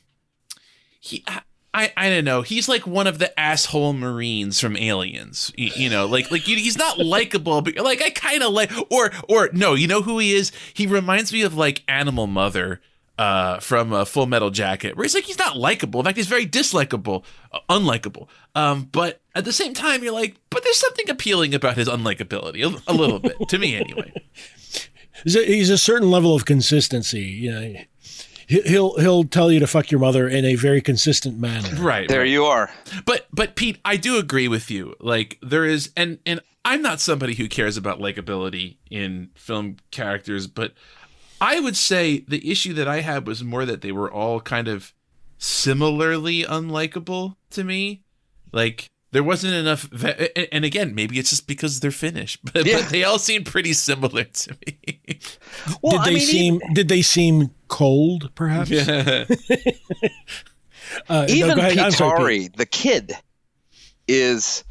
he, 1.00 1.24
I, 1.74 1.92
I 1.96 2.08
don't 2.10 2.24
know. 2.24 2.42
He's 2.42 2.68
like 2.68 2.86
one 2.86 3.06
of 3.06 3.18
the 3.18 3.38
asshole 3.38 3.92
Marines 3.92 4.60
from 4.60 4.76
Aliens. 4.76 5.52
You, 5.56 5.70
you 5.76 5.90
know, 5.90 6.06
like, 6.06 6.30
like 6.30 6.48
you, 6.48 6.56
he's 6.56 6.78
not 6.78 6.98
likable, 6.98 7.60
but 7.62 7.76
like 7.76 8.02
I 8.02 8.10
kind 8.10 8.42
of 8.42 8.52
like, 8.52 8.72
or, 8.90 9.12
or 9.28 9.50
no, 9.52 9.74
you 9.74 9.86
know 9.86 10.02
who 10.02 10.18
he 10.18 10.34
is? 10.34 10.50
He 10.74 10.86
reminds 10.86 11.32
me 11.32 11.42
of 11.42 11.54
like 11.54 11.84
Animal 11.86 12.26
Mother. 12.26 12.80
Uh, 13.18 13.58
from 13.58 13.92
a 13.92 14.06
Full 14.06 14.26
Metal 14.26 14.50
Jacket, 14.50 14.96
where 14.96 15.02
he's 15.02 15.12
like 15.12 15.24
he's 15.24 15.40
not 15.40 15.56
likable. 15.56 15.98
In 15.98 16.04
fact, 16.06 16.16
he's 16.16 16.28
very 16.28 16.46
dislikable, 16.46 17.24
uh, 17.52 17.58
unlikable. 17.68 18.28
Um, 18.54 18.88
but 18.92 19.20
at 19.34 19.44
the 19.44 19.52
same 19.52 19.74
time, 19.74 20.04
you're 20.04 20.12
like, 20.12 20.36
but 20.50 20.62
there's 20.62 20.76
something 20.76 21.10
appealing 21.10 21.52
about 21.52 21.76
his 21.76 21.88
unlikability, 21.88 22.62
a, 22.62 22.92
a 22.92 22.94
little 22.94 23.18
bit 23.18 23.36
to 23.48 23.58
me, 23.58 23.74
anyway. 23.74 24.12
he's 25.24 25.70
a, 25.70 25.78
certain 25.78 26.10
level 26.10 26.34
of 26.34 26.44
consistency. 26.44 27.22
You 27.22 27.50
know, 27.50 27.74
He- 28.46 28.62
he'll 28.62 28.96
he'll 28.98 29.24
tell 29.24 29.50
you 29.50 29.60
to 29.60 29.66
fuck 29.66 29.90
your 29.90 30.00
mother 30.00 30.28
in 30.28 30.44
a 30.44 30.54
very 30.54 30.80
consistent 30.80 31.38
manner. 31.38 31.74
Right. 31.76 32.08
There 32.08 32.20
right. 32.20 32.28
you 32.28 32.44
are. 32.44 32.70
But 33.04 33.26
but 33.32 33.56
Pete, 33.56 33.78
I 33.84 33.96
do 33.96 34.18
agree 34.18 34.48
with 34.48 34.70
you. 34.70 34.94
Like 35.00 35.38
there 35.42 35.64
is 35.64 35.90
and 35.96 36.18
and 36.24 36.40
I'm 36.64 36.82
not 36.82 37.00
somebody 37.00 37.34
who 37.34 37.48
cares 37.48 37.76
about 37.76 37.98
likability 37.98 38.76
in 38.90 39.30
film 39.34 39.76
characters, 39.90 40.46
but 40.46 40.72
I 41.40 41.60
would 41.60 41.76
say 41.76 42.24
the 42.28 42.50
issue 42.50 42.72
that 42.74 42.88
I 42.88 43.00
had 43.00 43.26
was 43.26 43.44
more 43.44 43.64
that 43.64 43.80
they 43.80 43.92
were 43.92 44.10
all 44.10 44.40
kind 44.40 44.66
of 44.68 44.92
similarly 45.38 46.42
unlikable 46.44 47.36
to 47.50 47.64
me. 47.64 48.02
Like 48.52 48.86
there 49.12 49.22
wasn't 49.22 49.54
enough 49.54 49.82
ve- 49.82 50.30
and- 50.36 50.48
and 50.52 50.64
again, 50.64 50.94
maybe 50.94 51.18
it's 51.18 51.30
just 51.30 51.46
because 51.46 51.80
they're 51.80 51.90
Finnish, 51.90 52.36
but, 52.52 52.66
Yeah. 52.66 52.80
but 52.80 52.90
they 52.90 53.04
all 53.04 53.18
seem 53.18 53.44
pretty 53.44 53.72
similar 53.72 54.24
to 54.24 54.56
me. 54.66 54.78
Well, 55.82 55.92
did 55.92 56.00
I 56.00 56.04
they 56.06 56.14
mean, 56.14 56.20
seem 56.26 56.60
did 56.74 56.88
they 56.88 57.02
seem 57.02 57.50
cold? 57.68 58.30
Perhaps. 58.34 58.70
yeah. 58.70 59.24
Uh, 61.08 61.26
even 61.28 61.54
go 61.54 61.60
ahead. 61.60 61.78
I'm 61.78 61.90
sorry, 61.90 62.38
Pete. 62.40 62.56
The 62.56 62.66
kid, 62.66 63.12
is. 64.06 64.64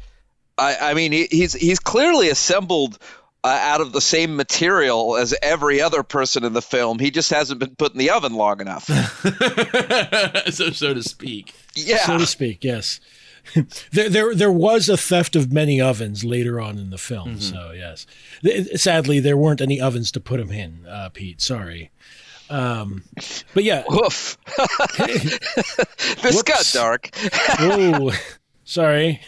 I, 0.56 0.76
I 0.90 0.94
mean, 0.94 1.12
he, 1.12 1.28
he's 1.30 1.52
he's 1.52 1.78
clearly 1.78 2.28
assembled 2.28 2.98
uh, 3.44 3.48
out 3.48 3.80
of 3.80 3.92
the 3.92 4.00
same 4.00 4.36
material 4.36 5.16
as 5.16 5.34
every 5.42 5.80
other 5.80 6.02
person 6.02 6.44
in 6.44 6.52
the 6.52 6.62
film. 6.62 6.98
He 6.98 7.10
just 7.10 7.30
hasn't 7.30 7.60
been 7.60 7.76
put 7.76 7.92
in 7.92 7.98
the 7.98 8.10
oven 8.10 8.34
long 8.34 8.60
enough. 8.60 8.84
so 10.52 10.70
so 10.70 10.94
to 10.94 11.02
speak. 11.02 11.54
Yeah, 11.74 12.04
so 12.04 12.18
to 12.18 12.26
speak. 12.26 12.64
Yes. 12.64 13.00
there, 13.92 14.10
there, 14.10 14.34
there 14.34 14.52
was 14.52 14.88
a 14.88 14.96
theft 14.96 15.34
of 15.36 15.52
many 15.52 15.80
ovens 15.80 16.24
later 16.24 16.60
on 16.60 16.78
in 16.78 16.90
the 16.90 16.98
film. 16.98 17.30
Mm-hmm. 17.36 17.38
So 17.40 17.72
yes, 17.72 18.06
Th- 18.42 18.78
sadly, 18.78 19.20
there 19.20 19.36
weren't 19.36 19.60
any 19.60 19.80
ovens 19.80 20.12
to 20.12 20.20
put 20.20 20.40
him 20.40 20.50
in. 20.50 20.84
Uh, 20.86 21.08
Pete, 21.12 21.40
sorry. 21.40 21.90
Um, 22.50 23.04
but 23.54 23.64
yeah, 23.64 23.84
Woof. 23.90 24.38
this 26.22 26.42
got 26.42 26.70
dark. 26.72 27.10
Ooh, 27.60 28.10
sorry. 28.64 29.20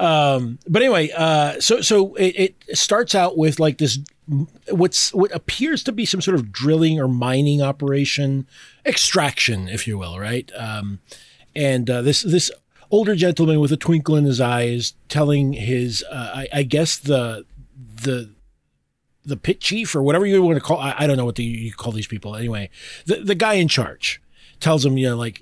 Um, 0.00 0.58
but 0.68 0.82
anyway, 0.82 1.10
uh, 1.16 1.60
so 1.60 1.80
so 1.80 2.14
it, 2.14 2.54
it 2.68 2.78
starts 2.78 3.14
out 3.14 3.36
with 3.36 3.58
like 3.58 3.78
this, 3.78 3.98
what's 4.68 5.12
what 5.14 5.34
appears 5.34 5.82
to 5.84 5.92
be 5.92 6.04
some 6.04 6.20
sort 6.20 6.34
of 6.34 6.52
drilling 6.52 7.00
or 7.00 7.08
mining 7.08 7.62
operation, 7.62 8.46
extraction, 8.84 9.68
if 9.68 9.86
you 9.86 9.98
will, 9.98 10.18
right? 10.18 10.50
Um, 10.56 11.00
and 11.54 11.88
uh, 11.88 12.02
this 12.02 12.22
this 12.22 12.50
older 12.90 13.14
gentleman 13.14 13.60
with 13.60 13.72
a 13.72 13.76
twinkle 13.76 14.16
in 14.16 14.24
his 14.24 14.40
eye 14.40 14.62
is 14.62 14.94
telling 15.08 15.52
his, 15.52 16.04
uh, 16.10 16.32
I, 16.34 16.48
I 16.52 16.62
guess 16.62 16.96
the 16.96 17.44
the 17.76 18.30
the 19.24 19.36
pit 19.36 19.60
chief 19.60 19.94
or 19.94 20.02
whatever 20.02 20.24
you 20.24 20.40
want 20.42 20.56
to 20.56 20.60
call. 20.60 20.78
I, 20.78 20.94
I 20.98 21.06
don't 21.06 21.16
know 21.16 21.24
what 21.24 21.34
the, 21.34 21.44
you 21.44 21.72
call 21.72 21.92
these 21.92 22.06
people. 22.06 22.36
Anyway, 22.36 22.70
the 23.06 23.16
the 23.16 23.34
guy 23.34 23.54
in 23.54 23.68
charge 23.68 24.22
tells 24.60 24.84
him, 24.84 24.96
you 24.96 25.08
know, 25.08 25.16
like 25.16 25.40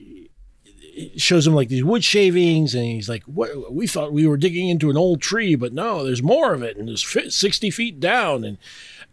shows 1.17 1.47
him 1.47 1.55
like 1.55 1.69
these 1.69 1.85
wood 1.85 2.05
shavings, 2.05 2.75
and 2.75 2.85
he's 2.85 3.09
like, 3.09 3.25
"What? 3.25 3.73
We 3.73 3.87
thought 3.87 4.13
we 4.13 4.27
were 4.27 4.37
digging 4.37 4.69
into 4.69 4.91
an 4.91 4.97
old 4.97 5.21
tree, 5.21 5.55
but 5.55 5.73
no, 5.73 6.05
there's 6.05 6.23
more 6.23 6.53
of 6.53 6.63
it, 6.63 6.77
and 6.77 6.89
there's 6.89 7.35
sixty 7.35 7.71
feet 7.71 8.01
down." 8.01 8.45
And 8.45 8.59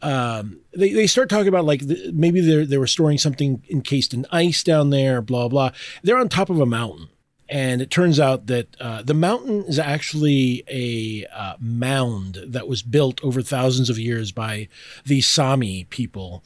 um, 0.02 0.62
they 0.74 0.94
they 0.94 1.08
start 1.08 1.30
talking 1.30 1.48
about 1.48 1.66
like 1.66 1.88
the, 1.88 2.12
maybe 2.14 2.42
they 2.42 2.66
they 2.66 2.78
were 2.78 2.88
storing 2.88 3.18
something 3.18 3.64
encased 3.70 4.14
in 4.14 4.26
ice 4.32 4.64
down 4.64 4.90
there. 4.90 5.22
Blah 5.22 5.48
blah. 5.48 5.72
They're 6.04 6.18
on 6.18 6.30
top 6.30 6.50
of 6.50 6.60
a 6.60 6.66
mountain. 6.66 7.10
And 7.50 7.82
it 7.82 7.92
turns 7.92 8.18
out 8.18 8.48
that 8.48 8.78
uh, 8.80 9.02
the 9.02 9.14
mountain 9.14 9.66
is 9.66 9.78
actually 9.78 10.64
a 10.70 11.26
uh, 11.36 11.56
mound 11.60 12.40
that 12.48 12.66
was 12.66 12.82
built 12.82 13.22
over 13.26 13.42
thousands 13.42 13.90
of 13.90 14.00
years 14.00 14.32
by 14.32 14.70
the 15.06 15.20
Sami 15.20 15.84
people 15.84 16.46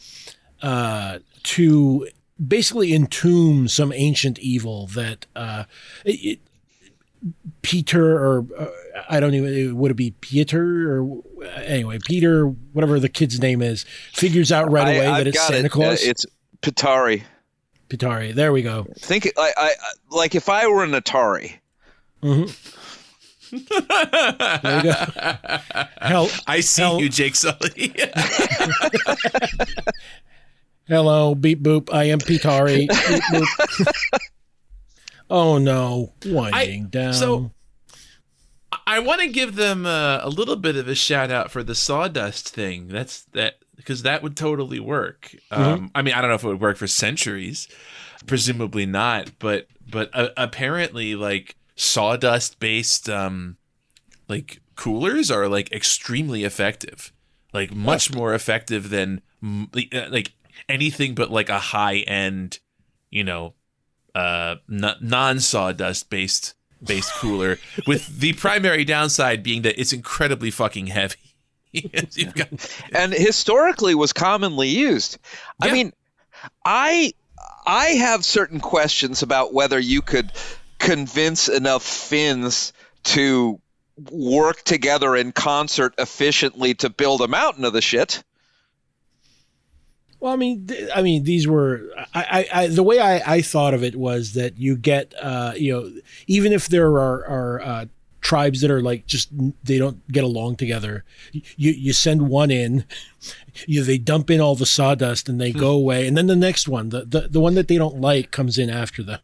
uh, 0.64 1.20
to 1.44 2.08
basically 2.44 2.94
entomb 2.94 3.68
some 3.68 3.92
ancient 3.94 4.40
evil 4.40 4.88
that 4.88 5.26
uh, 5.36 5.66
it, 6.04 6.40
Peter 7.62 8.18
or 8.18 8.46
uh, 8.58 8.68
I 9.10 9.20
don't 9.20 9.34
even 9.34 9.78
would 9.78 9.92
it 9.92 9.96
be 9.96 10.12
Peter 10.22 11.02
or 11.02 11.22
anyway 11.56 11.98
Peter 12.06 12.48
whatever 12.48 13.00
the 13.00 13.10
kid's 13.10 13.40
name 13.40 13.62
is 13.62 13.84
figures 14.14 14.52
out 14.52 14.72
right 14.72 14.96
away 14.96 15.08
I, 15.08 15.12
that 15.12 15.20
I've 15.22 15.28
it's 15.28 15.38
got 15.38 15.48
Santa 15.52 15.66
it. 15.66 15.72
Claus. 15.72 16.06
Uh, 16.06 16.10
it's 16.10 16.26
Pitari. 16.62 17.24
Pitari. 17.90 18.34
There 18.34 18.52
we 18.52 18.62
go. 18.64 18.88
Think 19.00 19.32
I, 19.38 19.52
I 19.58 19.74
like 20.10 20.36
if 20.36 20.50
I 20.50 20.68
were 20.68 20.84
an 20.84 20.92
Atari. 20.92 21.56
There 22.22 22.34
we 22.34 22.46
go. 24.84 24.92
Hell, 26.02 26.30
I 26.48 26.60
see 26.62 26.82
Hell- 26.82 27.00
you, 27.00 27.10
Jake 27.10 27.36
Sully. 27.36 27.94
hello, 30.88 31.36
beep 31.36 31.62
boop. 31.62 31.90
I 31.94 32.06
am 32.06 32.20
Pitari. 32.20 32.88
beep 32.88 33.24
boop. 33.24 33.88
oh 35.30 35.58
no, 35.58 36.14
winding 36.26 36.88
down. 36.88 37.14
so- 37.14 37.52
I 38.88 39.00
want 39.00 39.22
to 39.22 39.28
give 39.28 39.56
them 39.56 39.86
uh, 39.86 40.20
a 40.22 40.30
little 40.30 40.56
bit 40.58 40.76
of 40.76 40.88
a 40.88 40.96
shout 40.96 41.32
out 41.32 41.50
for 41.50 41.64
the 41.64 41.74
sawdust 41.76 42.50
thing. 42.50 42.88
That's 42.88 43.24
that 43.32 43.56
because 43.76 44.04
that 44.04 44.22
would 44.22 44.36
totally 44.36 44.80
work. 44.80 45.34
Um, 45.50 45.92
I 45.96 46.02
mean, 46.02 46.14
I 46.14 46.22
don't 46.22 46.30
know 46.30 46.36
if 46.36 46.44
it 46.44 46.48
would 46.48 46.62
work 46.62 46.78
for 46.78 46.88
centuries, 46.88 47.68
presumably 48.28 48.86
not. 48.86 49.32
But 49.40 49.68
but 49.90 50.10
uh, 50.14 50.30
apparently, 50.38 51.16
like 51.16 51.56
sawdust 51.76 52.60
based 52.60 53.10
um, 53.10 53.58
like 54.28 54.62
coolers 54.76 55.32
are 55.32 55.48
like 55.48 55.72
extremely 55.72 56.44
effective, 56.44 57.12
like 57.54 57.74
much 57.74 58.14
more 58.14 58.34
effective 58.34 58.90
than 58.90 59.22
like 59.74 60.34
anything 60.68 61.16
but 61.16 61.32
like 61.32 61.50
a 61.50 61.60
high 61.60 61.98
end, 62.00 62.60
you 63.10 63.24
know, 63.24 63.54
uh, 64.14 64.56
n- 64.72 64.96
non 65.02 65.40
sawdust 65.40 66.10
based 66.10 66.56
based 66.84 67.14
cooler. 67.16 67.58
with 67.88 68.20
the 68.20 68.34
primary 68.34 68.86
downside 68.86 69.44
being 69.44 69.64
that 69.64 69.80
it's 69.80 69.94
incredibly 69.94 70.52
fucking 70.52 70.88
heavy. 70.88 71.18
Got 72.36 72.70
and 72.94 73.14
historically 73.14 73.96
was 73.96 74.14
commonly 74.14 74.70
used. 74.70 75.18
I 75.62 75.72
mean, 75.72 75.94
I 76.64 77.14
I 77.66 77.88
have 77.88 78.24
certain 78.24 78.60
questions 78.60 79.24
about 79.24 79.54
whether 79.54 79.80
you 79.80 80.02
could 80.02 80.32
convince 80.80 81.50
enough 81.50 81.84
Finns 81.84 82.74
to 83.04 83.60
work 84.12 84.62
together 84.64 85.16
in 85.16 85.32
concert 85.32 85.94
efficiently 85.98 86.74
to 86.76 86.90
build 86.90 87.22
a 87.22 87.28
mountain 87.28 87.66
of 87.66 87.74
the 87.74 87.82
shit. 87.82 88.24
Well, 90.26 90.34
I 90.34 90.38
mean, 90.38 90.66
th- 90.66 90.90
I 90.96 91.04
mean, 91.04 91.24
these 91.24 91.48
were 91.48 91.88
I, 92.16 92.48
I, 92.52 92.62
I 92.64 92.68
the 92.68 92.82
way 92.82 93.00
I, 93.00 93.36
I 93.36 93.42
thought 93.44 93.76
of 93.76 93.84
it 93.84 93.96
was 93.96 94.34
that 94.34 94.58
you 94.58 94.76
get, 94.76 95.14
uh, 95.22 95.54
you 95.56 95.72
know, 95.72 95.92
even 96.26 96.52
if 96.52 96.68
there 96.68 96.88
are 96.88 97.24
are 97.28 97.62
uh, 97.62 97.86
tribes 98.22 98.62
that 98.62 98.72
are 98.72 98.82
like 98.82 99.06
just 99.06 99.30
they 99.64 99.78
don't 99.78 100.02
get 100.12 100.24
along 100.24 100.56
together, 100.56 101.04
you 101.32 101.70
you 101.74 101.94
send 101.94 102.28
one 102.28 102.50
in, 102.50 102.86
you 103.68 103.84
they 103.84 104.00
dump 104.00 104.32
in 104.32 104.42
all 104.42 104.56
the 104.56 104.66
sawdust 104.66 105.30
and 105.30 105.40
they 105.40 105.52
go 105.52 105.74
away, 105.74 106.08
and 106.08 106.18
then 106.18 106.26
the 106.26 106.36
next 106.36 106.68
one, 106.68 106.90
the, 106.90 107.06
the 107.06 107.28
the 107.30 107.40
one 107.40 107.54
that 107.54 107.68
they 107.68 107.78
don't 107.78 108.02
like, 108.02 108.32
comes 108.32 108.58
in 108.58 108.72
after 108.72 109.04
them. 109.04 109.20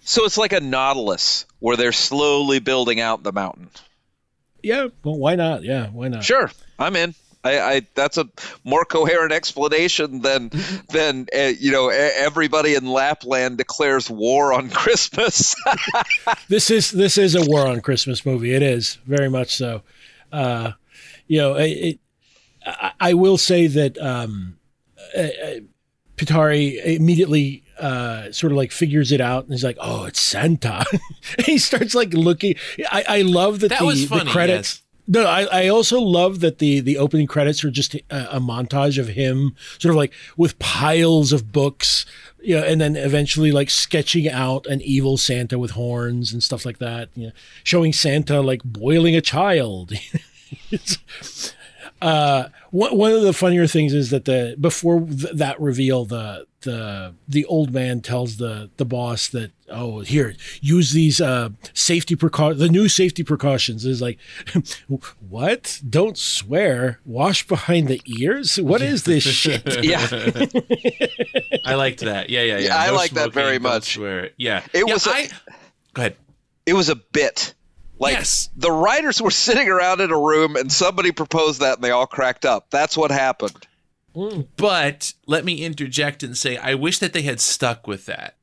So 0.00 0.24
it's 0.24 0.38
like 0.38 0.54
a 0.54 0.60
nautilus 0.60 1.44
where 1.58 1.76
they're 1.76 1.92
slowly 1.92 2.58
building 2.58 3.00
out 3.00 3.22
the 3.22 3.32
mountain. 3.32 3.68
Yeah, 4.62 4.88
well, 5.04 5.18
why 5.18 5.34
not? 5.34 5.62
Yeah, 5.62 5.88
why 5.88 6.08
not? 6.08 6.24
Sure, 6.24 6.50
I'm 6.78 6.96
in. 6.96 7.14
I, 7.44 7.60
I 7.60 7.86
that's 7.94 8.18
a 8.18 8.28
more 8.64 8.84
coherent 8.84 9.32
explanation 9.32 10.22
than 10.22 10.50
than 10.90 11.26
uh, 11.34 11.52
you 11.58 11.70
know 11.70 11.90
e- 11.90 11.94
everybody 11.94 12.74
in 12.74 12.86
Lapland 12.86 13.58
declares 13.58 14.10
war 14.10 14.52
on 14.52 14.70
Christmas. 14.82 15.54
this 16.48 16.70
is 16.70 16.90
this 16.90 17.18
is 17.18 17.34
a 17.34 17.44
war 17.44 17.66
on 17.66 17.80
Christmas 17.80 18.26
movie. 18.26 18.52
It 18.54 18.62
is 18.62 18.98
very 19.06 19.28
much 19.28 19.54
so. 19.56 19.82
Uh, 20.32 20.72
you 21.26 21.38
know, 21.38 21.54
it, 21.54 21.70
it, 21.70 21.98
I, 22.66 22.92
I 23.00 23.14
will 23.14 23.38
say 23.38 23.66
that 23.66 23.98
um, 23.98 24.58
uh, 25.16 25.20
uh, 25.20 25.54
Pitari 26.16 26.84
immediately 26.84 27.62
uh, 27.78 28.32
sort 28.32 28.52
of 28.52 28.56
like 28.56 28.72
figures 28.72 29.12
it 29.12 29.20
out 29.20 29.44
and 29.44 29.52
he's 29.52 29.64
like, 29.64 29.78
"Oh, 29.80 30.04
it's 30.04 30.20
Santa." 30.20 30.84
he 31.44 31.58
starts 31.58 31.94
like 31.94 32.12
looking. 32.12 32.56
I, 32.90 33.04
I 33.08 33.22
love 33.22 33.60
that, 33.60 33.68
that 33.68 33.80
the, 33.80 33.86
was 33.86 34.06
funny. 34.06 34.24
the 34.24 34.30
credits. 34.30 34.82
No, 35.10 35.24
I, 35.24 35.64
I 35.64 35.68
also 35.68 36.00
love 36.00 36.40
that 36.40 36.58
the 36.58 36.80
the 36.80 36.98
opening 36.98 37.26
credits 37.26 37.64
are 37.64 37.70
just 37.70 37.94
a, 37.94 38.02
a 38.36 38.40
montage 38.40 38.98
of 38.98 39.08
him 39.08 39.56
sort 39.78 39.90
of 39.90 39.96
like 39.96 40.12
with 40.36 40.58
piles 40.58 41.32
of 41.32 41.50
books, 41.50 42.04
you 42.42 42.56
know, 42.56 42.62
and 42.62 42.78
then 42.78 42.94
eventually 42.94 43.50
like 43.50 43.70
sketching 43.70 44.28
out 44.28 44.66
an 44.66 44.82
evil 44.82 45.16
Santa 45.16 45.58
with 45.58 45.70
horns 45.70 46.30
and 46.32 46.42
stuff 46.42 46.66
like 46.66 46.76
that. 46.78 47.08
You 47.14 47.28
know, 47.28 47.32
showing 47.64 47.94
Santa 47.94 48.42
like 48.42 48.62
boiling 48.64 49.16
a 49.16 49.20
child. 49.22 49.92
It's- 50.70 51.54
uh, 52.00 52.48
one 52.70 52.96
one 52.96 53.12
of 53.12 53.22
the 53.22 53.32
funnier 53.32 53.66
things 53.66 53.92
is 53.94 54.10
that 54.10 54.24
the 54.24 54.56
before 54.60 55.00
th- 55.00 55.32
that 55.34 55.60
reveal, 55.60 56.04
the 56.04 56.46
the 56.62 57.14
the 57.28 57.44
old 57.44 57.72
man 57.72 58.00
tells 58.00 58.36
the 58.38 58.68
the 58.78 58.84
boss 58.84 59.28
that 59.28 59.52
oh 59.70 60.00
here 60.00 60.34
use 60.60 60.90
these 60.90 61.20
uh 61.20 61.48
safety 61.72 62.16
precau 62.16 62.56
the 62.58 62.68
new 62.68 62.88
safety 62.88 63.22
precautions 63.22 63.84
is 63.86 64.02
like 64.02 64.18
what 65.28 65.80
don't 65.88 66.18
swear 66.18 66.98
wash 67.04 67.46
behind 67.46 67.86
the 67.86 68.00
ears 68.20 68.60
what 68.60 68.82
is 68.82 69.04
this 69.04 69.22
shit 69.42 69.84
Yeah. 69.84 70.00
I 71.64 71.74
liked 71.74 72.00
that. 72.00 72.28
Yeah, 72.30 72.42
yeah, 72.42 72.58
yeah. 72.58 72.66
Yeah, 72.68 72.76
I 72.76 72.86
No 72.88 72.94
like 72.94 73.10
that 73.12 73.32
very 73.32 73.58
much. 73.58 73.94
Swear. 73.94 74.30
Yeah. 74.36 74.64
It 74.72 74.86
Yeah, 74.86 74.94
was 74.94 75.06
a- 75.06 75.10
I- 75.10 75.28
Go 75.94 76.02
ahead. 76.02 76.16
it 76.66 76.72
was 76.74 76.88
a 76.88 76.96
bit. 76.96 77.54
Like 78.00 78.14
Yes. 78.14 78.48
the 78.56 78.70
writers 78.70 79.20
were 79.20 79.30
sitting 79.46 79.68
around 79.68 80.00
in 80.00 80.10
a 80.10 80.18
room 80.18 80.56
and 80.56 80.70
somebody 80.70 81.10
proposed 81.12 81.60
that 81.60 81.76
and 81.76 81.84
they 81.84 81.90
all 81.90 82.06
cracked 82.06 82.44
up. 82.44 82.70
That's 82.70 82.96
what 82.96 83.10
happened. 83.10 83.66
But 84.56 85.12
let 85.26 85.44
me 85.44 85.64
interject 85.64 86.22
and 86.22 86.36
say 86.36 86.56
I 86.56 86.74
wish 86.74 86.98
that 86.98 87.12
they 87.12 87.22
had 87.22 87.40
stuck 87.40 87.86
with 87.86 88.06
that. 88.06 88.36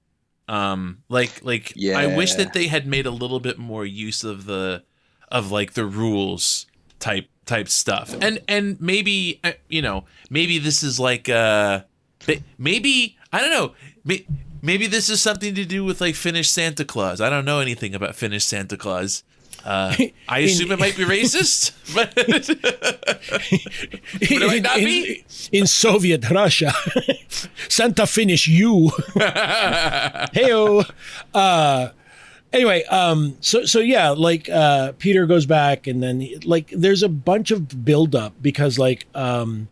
Um 0.48 1.00
like 1.10 1.44
like 1.44 1.74
I 1.78 2.16
wish 2.16 2.36
that 2.36 2.54
they 2.54 2.68
had 2.68 2.86
made 2.88 3.06
a 3.06 3.12
little 3.12 3.40
bit 3.40 3.58
more 3.58 3.86
use 3.86 4.24
of 4.24 4.46
the 4.46 4.84
of 5.30 5.52
like 5.52 5.74
the 5.74 5.86
rules 5.86 6.68
type 7.00 7.28
type 7.46 7.68
stuff. 7.68 8.16
And 8.22 8.40
and 8.48 8.80
maybe 8.80 9.40
uh, 9.44 9.54
you 9.68 9.82
know, 9.82 10.06
maybe 10.30 10.60
this 10.60 10.82
is 10.84 11.00
like 11.00 11.28
uh 11.30 11.82
maybe 12.58 13.18
I 13.34 13.40
don't 13.42 13.52
know. 13.52 13.74
may- 14.04 14.26
Maybe 14.62 14.88
this 14.88 15.10
is 15.10 15.22
something 15.22 15.54
to 15.54 15.64
do 15.64 15.84
with 15.86 16.02
like 16.02 16.16
Finnish 16.16 16.50
Santa 16.50 16.84
Claus. 16.86 17.22
I 17.22 17.30
don't 17.30 17.46
know 17.46 17.60
anything 17.60 17.94
about 17.94 18.16
Finnish 18.16 18.46
Santa 18.46 18.76
Claus. 18.76 19.22
Uh, 19.66 19.96
I 20.30 20.40
assume 20.46 20.72
it 20.72 20.80
might 20.80 20.96
be 20.96 21.04
racist, 21.04 21.72
but 21.96 22.16
in, 24.22 24.42
it 24.44 24.64
not 24.64 24.78
in- 24.78 24.86
be? 24.86 25.26
in 25.52 25.66
Soviet 25.66 26.30
Russia 26.30 26.72
Santa 27.68 28.06
finish 28.06 28.48
you 28.48 28.92
heyo 30.34 30.90
uh 31.34 31.90
anyway 32.54 32.84
um 32.86 33.36
so 33.42 33.66
so 33.66 33.80
yeah 33.80 34.10
like 34.10 34.48
uh 34.50 34.92
peter 35.00 35.26
goes 35.26 35.46
back 35.46 35.88
and 35.88 36.02
then 36.04 36.28
like 36.46 36.70
there's 36.70 37.04
a 37.04 37.10
bunch 37.10 37.52
of 37.52 37.84
buildup 37.84 38.34
because 38.42 38.78
like 38.78 39.08
um 39.16 39.68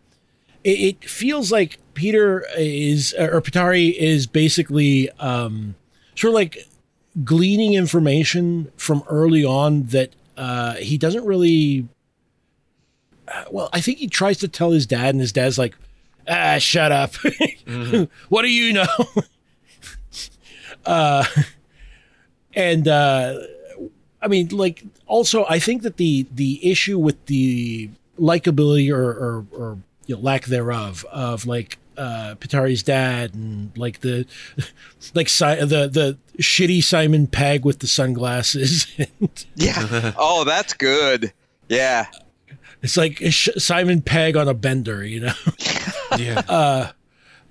it, 0.64 0.80
it 0.80 1.04
feels 1.08 1.52
like 1.52 1.78
peter 1.94 2.44
is 2.56 3.14
or 3.14 3.40
pitari 3.40 3.94
is 3.96 4.26
basically 4.26 5.10
um 5.20 5.74
sort 6.14 6.30
of 6.30 6.34
like 6.34 6.66
gleaning 7.22 7.74
information 7.74 8.72
from 8.76 9.02
early 9.08 9.44
on 9.44 9.84
that 9.84 10.10
uh 10.36 10.74
he 10.74 10.98
doesn't 10.98 11.24
really 11.24 11.86
well 13.50 13.68
i 13.72 13.80
think 13.80 13.98
he 13.98 14.08
tries 14.08 14.38
to 14.38 14.48
tell 14.48 14.72
his 14.72 14.84
dad 14.86 15.10
and 15.10 15.20
his 15.20 15.32
dad's 15.32 15.58
like 15.58 15.76
ah 16.28 16.58
shut 16.58 16.90
up. 16.90 17.14
What 18.28 18.42
do 18.42 18.48
you 18.50 18.72
know? 18.72 18.86
Uh 20.86 21.24
and 22.54 22.86
uh 22.86 23.38
i 24.20 24.28
mean 24.28 24.48
like 24.48 24.84
also 25.06 25.46
i 25.48 25.58
think 25.58 25.80
that 25.82 25.96
the 25.96 26.26
the 26.34 26.60
issue 26.70 26.98
with 26.98 27.24
the 27.24 27.88
likability 28.20 28.92
or 28.92 29.08
or, 29.10 29.46
or 29.52 29.78
you 30.06 30.14
know, 30.14 30.20
lack 30.20 30.44
thereof 30.44 31.06
of 31.10 31.46
like 31.46 31.78
uh 31.96 32.34
Pitari's 32.40 32.82
dad 32.82 33.34
and 33.34 33.76
like 33.76 34.00
the 34.00 34.26
like 35.14 35.28
si- 35.28 35.44
the 35.64 35.88
the 35.88 36.18
shitty 36.42 36.82
Simon 36.82 37.26
Pegg 37.26 37.64
with 37.64 37.78
the 37.80 37.86
sunglasses 37.86 38.86
and 38.98 39.46
Yeah. 39.54 40.12
oh, 40.16 40.44
that's 40.44 40.72
good. 40.74 41.32
Yeah. 41.68 42.06
it's 42.82 42.96
like 42.96 43.18
Sh- 43.30 43.48
Simon 43.58 44.02
Pegg 44.02 44.36
on 44.36 44.48
a 44.48 44.54
bender 44.54 45.04
you 45.04 45.20
know 45.20 45.32
yeah. 46.18 46.90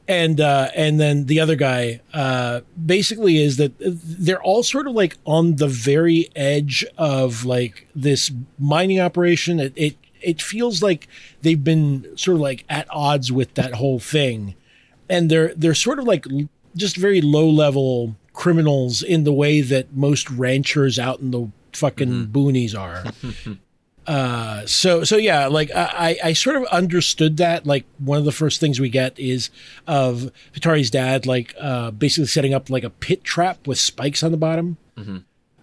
and 0.08 0.40
uh, 0.42 0.70
and 0.76 1.00
then 1.00 1.26
the 1.28 1.40
other 1.40 1.56
guy 1.56 2.02
uh, 2.14 2.60
basically 2.86 3.38
is 3.38 3.58
that 3.58 3.72
they're 3.80 4.42
all 4.44 4.62
sort 4.64 4.86
of 4.88 4.94
like 4.94 5.18
on 5.26 5.56
the 5.56 5.68
very 5.68 6.30
edge 6.36 6.86
of 6.98 7.46
like 7.46 7.88
this 7.96 8.30
mining 8.60 9.00
operation. 9.00 9.60
It 9.62 9.74
it, 9.78 9.96
it 10.24 10.42
feels 10.42 10.82
like 10.82 11.08
they've 11.42 11.64
been 11.64 12.18
sort 12.18 12.36
of 12.36 12.42
like 12.42 12.66
at 12.70 12.88
odds 12.90 13.32
with 13.32 13.54
that 13.56 13.76
whole 13.76 14.00
thing, 14.00 14.56
and 15.10 15.30
they're 15.30 15.54
they're 15.56 15.76
sort 15.76 16.00
of 16.00 16.06
like 16.06 16.26
just 16.76 16.98
very 16.98 17.22
low 17.22 17.50
level 17.50 18.16
criminals 18.34 19.04
in 19.04 19.24
the 19.24 19.34
way 19.34 19.62
that 19.62 19.96
most 19.96 20.30
ranchers 20.30 20.98
out 20.98 21.20
in 21.20 21.32
the 21.32 21.50
fucking 21.74 22.28
boonies 22.28 22.78
are. 22.78 23.04
Uh, 24.06 24.66
so 24.66 25.06
so 25.06 25.16
yeah, 25.16 25.48
like 25.48 25.72
I, 25.74 26.18
I 26.22 26.34
sort 26.34 26.58
of 26.58 26.66
understood 26.66 27.38
that. 27.38 27.66
Like 27.66 27.86
one 28.00 28.18
of 28.18 28.26
the 28.26 28.34
first 28.34 28.60
things 28.60 28.78
we 28.78 28.90
get 28.90 29.18
is 29.18 29.50
of 29.88 30.30
Pitari's 30.54 30.92
dad, 30.92 31.26
like 31.26 31.56
uh, 31.58 31.92
basically 31.92 32.28
setting 32.28 32.54
up 32.54 32.70
like 32.70 32.84
a 32.84 32.90
pit 32.90 33.24
trap 33.24 33.66
with 33.66 33.80
spikes 33.80 34.22
on 34.22 34.32
the 34.32 34.38
bottom. 34.38 34.76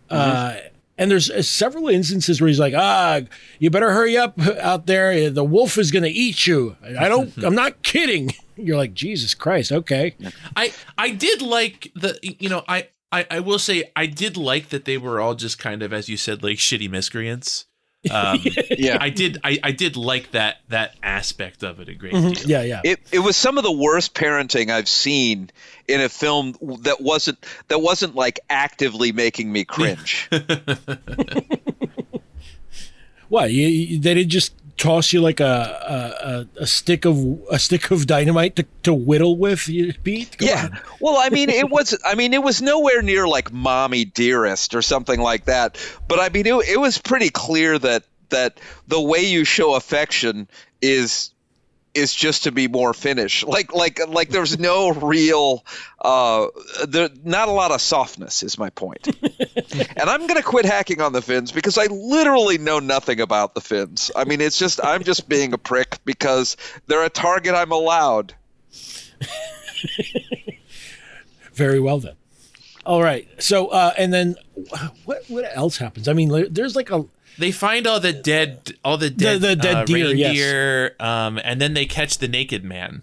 Uh, 0.08 0.56
and 1.00 1.10
there's 1.10 1.30
uh, 1.30 1.40
several 1.40 1.88
instances 1.88 2.40
where 2.40 2.48
he's 2.48 2.60
like, 2.60 2.74
"Ah, 2.76 3.22
you 3.58 3.70
better 3.70 3.90
hurry 3.90 4.18
up 4.18 4.38
out 4.60 4.86
there. 4.86 5.30
The 5.30 5.42
wolf 5.42 5.78
is 5.78 5.90
going 5.90 6.02
to 6.02 6.10
eat 6.10 6.46
you." 6.46 6.76
I 6.84 7.08
don't. 7.08 7.34
I'm 7.42 7.54
not 7.54 7.82
kidding. 7.82 8.34
You're 8.56 8.76
like, 8.76 8.92
Jesus 8.92 9.34
Christ. 9.34 9.72
Okay. 9.72 10.14
I 10.54 10.74
I 10.98 11.10
did 11.10 11.40
like 11.40 11.90
the 11.96 12.18
you 12.22 12.50
know 12.50 12.62
I, 12.68 12.88
I 13.10 13.26
I 13.30 13.40
will 13.40 13.58
say 13.58 13.90
I 13.96 14.04
did 14.04 14.36
like 14.36 14.68
that 14.68 14.84
they 14.84 14.98
were 14.98 15.20
all 15.20 15.34
just 15.34 15.58
kind 15.58 15.82
of 15.82 15.92
as 15.92 16.10
you 16.10 16.18
said 16.18 16.42
like 16.42 16.58
shitty 16.58 16.90
miscreants. 16.90 17.64
Um, 18.10 18.40
Yeah. 18.70 18.98
I 19.00 19.10
did 19.10 19.38
I, 19.44 19.58
I 19.62 19.72
did 19.72 19.96
like 19.96 20.30
that 20.30 20.58
that 20.68 20.94
aspect 21.02 21.62
of 21.62 21.80
it 21.80 21.88
a 21.88 21.94
great 21.94 22.12
deal. 22.12 22.32
Yeah. 22.32 22.62
Yeah. 22.62 22.80
It 22.84 23.00
it 23.12 23.18
was 23.18 23.36
some 23.36 23.58
of 23.58 23.64
the 23.64 23.72
worst 23.72 24.14
parenting 24.14 24.70
I've 24.70 24.88
seen 24.88 25.50
in 25.86 26.00
a 26.00 26.08
film 26.08 26.56
that 26.82 27.00
wasn't 27.00 27.44
that 27.68 27.80
wasn't 27.80 28.14
like 28.14 28.40
actively 28.48 29.12
making 29.12 29.52
me 29.52 29.64
cringe. 29.64 30.28
What? 33.30 33.52
You, 33.52 33.68
you, 33.68 34.00
they 34.00 34.14
did 34.14 34.28
just 34.28 34.52
toss 34.80 35.12
you 35.12 35.20
like 35.20 35.40
a 35.40 36.48
a, 36.56 36.62
a, 36.62 36.66
stick 36.66 37.04
of 37.04 37.16
a 37.50 37.58
stick 37.58 37.90
of 37.90 38.06
dynamite 38.06 38.56
to, 38.56 38.66
to 38.82 38.94
whittle 38.94 39.36
with, 39.36 39.68
you? 39.68 39.92
Come 39.92 40.26
yeah. 40.40 40.64
on. 40.64 40.80
Well, 41.00 41.16
I 41.18 41.28
mean, 41.28 41.50
it 41.50 41.68
was. 41.70 41.96
I 42.04 42.14
mean, 42.16 42.32
it 42.32 42.42
was 42.42 42.60
nowhere 42.60 43.02
near 43.02 43.28
like 43.28 43.52
"Mommy 43.52 44.04
Dearest" 44.04 44.74
or 44.74 44.82
something 44.82 45.20
like 45.20 45.44
that. 45.44 45.78
But 46.08 46.18
I 46.18 46.30
mean, 46.30 46.46
it, 46.46 46.68
it 46.68 46.80
was 46.80 46.98
pretty 46.98 47.30
clear 47.30 47.78
that 47.78 48.04
that 48.30 48.58
the 48.88 49.00
way 49.00 49.20
you 49.20 49.44
show 49.44 49.74
affection 49.74 50.48
is 50.80 51.30
is 52.00 52.14
just 52.14 52.44
to 52.44 52.52
be 52.52 52.66
more 52.68 52.92
Finnish. 52.92 53.44
Like 53.44 53.72
like 53.74 54.00
like 54.08 54.30
there's 54.30 54.58
no 54.58 54.90
real 54.90 55.64
uh 56.00 56.46
there 56.88 57.08
not 57.24 57.48
a 57.48 57.52
lot 57.52 57.70
of 57.70 57.80
softness 57.80 58.42
is 58.42 58.58
my 58.58 58.70
point. 58.70 59.06
and 59.96 60.10
I'm 60.10 60.26
to 60.26 60.42
quit 60.42 60.64
hacking 60.64 61.00
on 61.00 61.12
the 61.12 61.22
Finns 61.22 61.52
because 61.52 61.78
I 61.78 61.86
literally 61.86 62.58
know 62.58 62.78
nothing 62.78 63.20
about 63.20 63.54
the 63.54 63.60
Finns. 63.60 64.10
I 64.14 64.24
mean, 64.24 64.40
it's 64.40 64.58
just 64.58 64.82
I'm 64.82 65.04
just 65.04 65.28
being 65.28 65.52
a 65.52 65.58
prick 65.58 65.98
because 66.04 66.56
they're 66.86 67.04
a 67.04 67.10
target 67.10 67.54
I'm 67.54 67.72
allowed. 67.72 68.34
Very 71.52 71.80
well 71.80 71.98
then. 71.98 72.14
All 72.86 73.02
right. 73.02 73.28
So 73.38 73.68
uh, 73.68 73.92
and 73.98 74.12
then 74.12 74.36
what 75.04 75.24
what 75.28 75.44
else 75.54 75.76
happens? 75.76 76.08
I 76.08 76.12
mean, 76.12 76.52
there's 76.52 76.74
like 76.74 76.90
a 76.90 77.04
They 77.40 77.52
find 77.52 77.86
all 77.86 77.98
the 78.00 78.12
dead 78.12 78.74
all 78.84 78.98
the 78.98 79.10
dead, 79.10 79.40
the 79.40 79.56
dead 79.56 79.76
uh, 79.76 79.84
deer, 79.84 80.14
yes. 80.14 80.92
um, 81.00 81.40
and 81.42 81.60
then 81.60 81.74
they 81.74 81.86
catch 81.86 82.18
the 82.18 82.28
naked 82.28 82.62
man. 82.62 83.02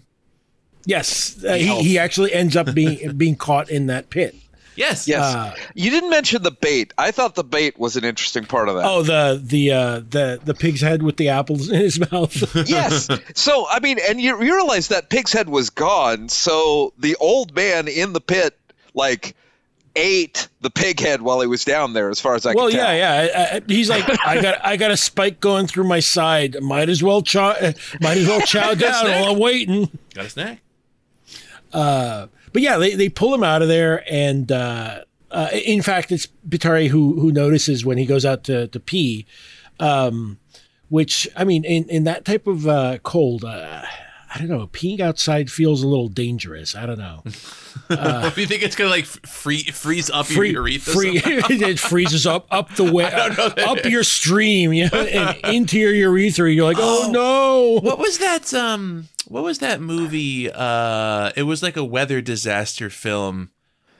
yes. 0.86 1.44
Uh, 1.44 1.54
he, 1.54 1.82
he 1.82 1.98
actually 1.98 2.32
ends 2.32 2.56
up 2.56 2.72
being 2.74 3.12
being 3.16 3.36
caught 3.36 3.68
in 3.68 3.86
that 3.88 4.10
pit. 4.10 4.34
Yes. 4.78 5.08
Yes. 5.08 5.34
Uh, 5.34 5.56
you 5.74 5.90
didn't 5.90 6.10
mention 6.10 6.44
the 6.44 6.52
bait. 6.52 6.94
I 6.96 7.10
thought 7.10 7.34
the 7.34 7.42
bait 7.42 7.76
was 7.80 7.96
an 7.96 8.04
interesting 8.04 8.44
part 8.44 8.68
of 8.68 8.76
that. 8.76 8.84
Oh, 8.84 9.02
the 9.02 9.40
the 9.42 9.72
uh, 9.72 10.00
the 10.08 10.40
the 10.44 10.54
pig's 10.54 10.80
head 10.80 11.02
with 11.02 11.16
the 11.16 11.30
apples 11.30 11.68
in 11.68 11.80
his 11.80 11.98
mouth. 12.12 12.54
yes. 12.68 13.08
So, 13.34 13.66
I 13.68 13.80
mean, 13.80 13.98
and 14.08 14.20
you, 14.20 14.40
you 14.40 14.54
realize 14.54 14.88
that 14.88 15.10
pig's 15.10 15.32
head 15.32 15.48
was 15.48 15.70
gone. 15.70 16.28
So 16.28 16.92
the 16.96 17.16
old 17.16 17.56
man 17.56 17.88
in 17.88 18.12
the 18.12 18.20
pit, 18.20 18.56
like, 18.94 19.34
ate 19.98 20.48
the 20.60 20.70
pig 20.70 21.00
head 21.00 21.22
while 21.22 21.40
he 21.40 21.46
was 21.46 21.64
down 21.64 21.92
there, 21.92 22.08
as 22.10 22.20
far 22.20 22.34
as 22.34 22.46
I 22.46 22.54
well, 22.54 22.68
can 22.68 22.78
tell. 22.78 22.86
Well, 22.86 22.96
yeah, 22.96 23.22
yeah. 23.24 23.48
I, 23.52 23.56
I, 23.56 23.60
he's 23.66 23.90
like, 23.90 24.04
I 24.26 24.40
got 24.40 24.64
I 24.64 24.76
got 24.76 24.90
a 24.90 24.96
spike 24.96 25.40
going 25.40 25.66
through 25.66 25.84
my 25.84 26.00
side. 26.00 26.56
Might 26.62 26.88
as 26.88 27.02
well 27.02 27.22
chow. 27.22 27.50
uh, 27.50 27.72
Might 28.00 28.18
as 28.18 28.26
well 28.28 28.40
chow 28.40 28.74
down 28.74 29.04
while 29.06 29.32
I'm 29.32 29.38
waiting. 29.38 29.90
Got 30.14 30.26
a 30.26 30.30
snack. 30.30 30.60
but 31.72 32.28
yeah, 32.54 32.78
they, 32.78 32.94
they 32.94 33.08
pull 33.08 33.34
him 33.34 33.42
out 33.42 33.62
of 33.62 33.68
there, 33.68 34.04
and 34.10 34.50
uh, 34.50 35.04
uh, 35.30 35.48
in 35.52 35.82
fact, 35.82 36.10
it's 36.12 36.28
Bitari 36.48 36.88
who 36.88 37.20
who 37.20 37.30
notices 37.32 37.84
when 37.84 37.98
he 37.98 38.06
goes 38.06 38.24
out 38.24 38.44
to 38.44 38.68
to 38.68 38.80
pee. 38.80 39.26
Um, 39.80 40.38
which 40.88 41.28
I 41.36 41.44
mean, 41.44 41.64
in 41.64 41.88
in 41.88 42.04
that 42.04 42.24
type 42.24 42.46
of 42.46 42.66
uh, 42.66 42.98
cold, 43.02 43.44
uh, 43.44 43.82
I 44.34 44.38
don't 44.38 44.48
know, 44.48 44.66
peeing 44.68 45.00
outside 45.00 45.50
feels 45.50 45.82
a 45.82 45.88
little 45.88 46.08
dangerous. 46.08 46.74
I 46.74 46.86
don't 46.86 46.98
know. 46.98 47.22
Uh, 47.90 48.30
you 48.36 48.44
think 48.44 48.62
it's 48.62 48.74
gonna 48.76 48.90
like 48.90 49.04
free, 49.06 49.62
freeze 49.62 50.10
up 50.10 50.26
Free, 50.26 50.50
your 50.50 50.66
urethra? 50.68 50.92
free, 50.92 51.12
it 51.24 51.78
freezes 51.78 52.26
up 52.26 52.46
up 52.50 52.74
the 52.74 52.92
way, 52.92 53.04
up 53.66 53.84
your 53.84 54.02
stream, 54.02 54.72
you 54.74 54.90
know, 54.90 54.98
and 55.00 55.54
into 55.54 55.78
your 55.78 55.94
urethra. 55.94 56.52
You're 56.52 56.64
like, 56.64 56.76
oh, 56.78 57.08
no. 57.10 57.80
What 57.80 57.98
was 57.98 58.18
that? 58.18 58.52
Um, 58.52 59.08
what 59.28 59.42
was 59.44 59.60
that 59.60 59.80
movie? 59.80 60.50
Uh, 60.52 61.30
it 61.36 61.44
was 61.44 61.62
like 61.62 61.76
a 61.76 61.84
weather 61.84 62.20
disaster 62.20 62.90
film. 62.90 63.50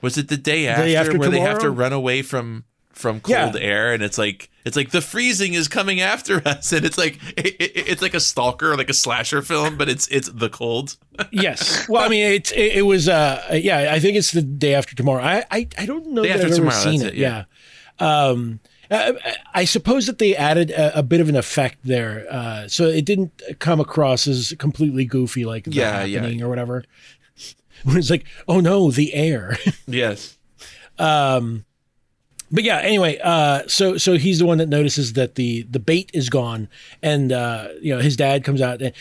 Was 0.01 0.17
it 0.17 0.27
the 0.27 0.37
day 0.37 0.67
after, 0.67 0.83
Day 0.83 0.95
After 0.95 1.17
where 1.17 1.29
they 1.29 1.39
have 1.39 1.59
to 1.59 1.71
run 1.71 1.93
away 1.93 2.21
from 2.21 2.65
from 2.99 3.21
Yeah. 3.25 3.45
cold 3.45 3.55
air, 3.57 3.93
and 3.93 4.03
it's 4.03 4.17
like 4.17 4.49
it's 4.65 4.75
like 4.75 4.91
the 4.91 5.01
freezing 5.01 5.53
is 5.53 5.67
coming 5.67 6.01
after 6.01 6.41
us, 6.47 6.71
and 6.73 6.85
it's 6.85 6.97
like 6.97 7.17
it, 7.37 7.47
it, 7.59 7.71
it's 7.87 8.01
like 8.01 8.13
a 8.13 8.19
stalker, 8.19 8.75
like 8.75 8.89
a 8.89 8.93
slasher 8.93 9.41
film, 9.41 9.77
but 9.77 9.87
it's 9.89 10.07
it's 10.09 10.29
the 10.29 10.49
cold. 10.49 10.97
Yes. 11.31 11.87
Well, 11.89 12.03
I 12.03 12.07
mean, 12.09 12.25
it's 12.31 12.51
it, 12.51 12.77
it 12.77 12.81
was. 12.83 13.09
Uh, 13.09 13.59
yeah, 13.61 13.91
I 13.93 13.99
think 13.99 14.15
it's 14.17 14.31
the 14.31 14.41
day 14.41 14.73
after 14.73 14.95
tomorrow. 14.95 15.21
I 15.23 15.43
I, 15.51 15.67
I 15.77 15.85
don't 15.85 16.07
know 16.07 16.23
Day 16.23 16.29
that 16.29 16.35
After 16.35 16.47
I've 16.47 16.51
ever 16.53 16.71
Tomorrow, 16.71 16.83
seen 16.83 17.01
it. 17.01 17.07
it, 17.07 17.15
yeah. 17.15 17.43
yeah. 17.99 18.27
Um, 18.27 18.59
I, 18.91 19.35
I 19.53 19.65
suppose 19.65 20.07
that 20.07 20.17
they 20.17 20.35
added 20.35 20.71
a, 20.71 20.99
a 20.99 21.03
bit 21.03 21.19
of 21.21 21.29
an 21.29 21.35
effect 21.35 21.77
there, 21.83 22.25
uh, 22.31 22.67
so 22.67 22.85
it 22.87 23.05
didn't 23.05 23.31
come 23.59 23.79
across 23.79 24.27
as 24.27 24.53
completely 24.57 25.05
goofy, 25.05 25.45
like 25.45 25.65
the 25.65 25.71
Yeah, 25.71 26.03
yeah. 26.05 26.43
or 26.43 26.49
whatever. 26.49 26.83
When 27.83 27.97
it's 27.97 28.09
like, 28.09 28.25
oh 28.47 28.59
no, 28.59 28.91
the 28.91 29.13
air. 29.13 29.57
Yes. 29.87 30.37
Um, 30.97 31.63
but 32.51 32.63
yeah, 32.63 32.79
anyway, 32.79 33.19
uh, 33.23 33.63
so 33.67 33.97
so 33.97 34.17
he's 34.17 34.39
the 34.39 34.45
one 34.45 34.57
that 34.57 34.69
notices 34.69 35.13
that 35.13 35.35
the 35.35 35.63
the 35.63 35.79
bait 35.79 36.09
is 36.13 36.29
gone, 36.29 36.67
and 37.01 37.31
uh, 37.31 37.67
you 37.81 37.93
know 37.95 38.01
his 38.01 38.15
dad 38.17 38.43
comes 38.43 38.61
out. 38.61 38.81
And 38.81 38.93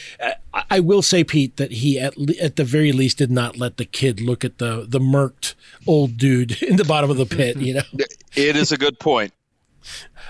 I, 0.52 0.64
I 0.70 0.80
will 0.80 1.02
say, 1.02 1.24
Pete, 1.24 1.56
that 1.56 1.72
he 1.72 1.98
at 1.98 2.16
le- 2.18 2.34
at 2.40 2.56
the 2.56 2.64
very 2.64 2.92
least 2.92 3.18
did 3.18 3.30
not 3.30 3.56
let 3.56 3.76
the 3.76 3.84
kid 3.84 4.20
look 4.20 4.44
at 4.44 4.58
the 4.58 4.84
the 4.88 4.98
murked 5.00 5.54
old 5.86 6.16
dude 6.18 6.62
in 6.62 6.76
the 6.76 6.84
bottom 6.84 7.10
of 7.10 7.16
the 7.16 7.26
pit. 7.26 7.56
You 7.56 7.74
know, 7.74 7.82
It 8.36 8.56
is 8.56 8.70
a 8.72 8.76
good 8.76 8.98
point. 9.00 9.32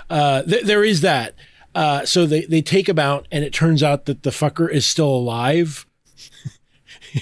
uh, 0.09 0.43
th- 0.43 0.63
there 0.65 0.83
is 0.83 1.01
that. 1.01 1.35
Uh, 1.75 2.05
so 2.05 2.25
they 2.25 2.45
they 2.45 2.61
take 2.61 2.87
him 2.89 2.99
out, 2.99 3.27
and 3.31 3.43
it 3.43 3.53
turns 3.53 3.83
out 3.83 4.05
that 4.05 4.23
the 4.23 4.31
fucker 4.31 4.69
is 4.71 4.85
still 4.85 5.09
alive. 5.09 5.85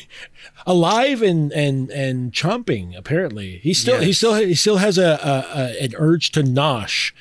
alive 0.68 1.22
and 1.24 1.52
and 1.54 1.90
and 1.92 2.34
chomping 2.34 2.96
apparently 2.96 3.58
he 3.64 3.74
still 3.74 4.00
he 4.02 4.12
still 4.14 4.36
he 4.36 4.54
still 4.54 4.78
has 4.78 4.98
a, 4.98 5.12
a, 5.24 5.60
a 5.62 5.84
an 5.86 5.94
urge 5.98 6.32
to 6.32 6.44
nosh 6.44 7.14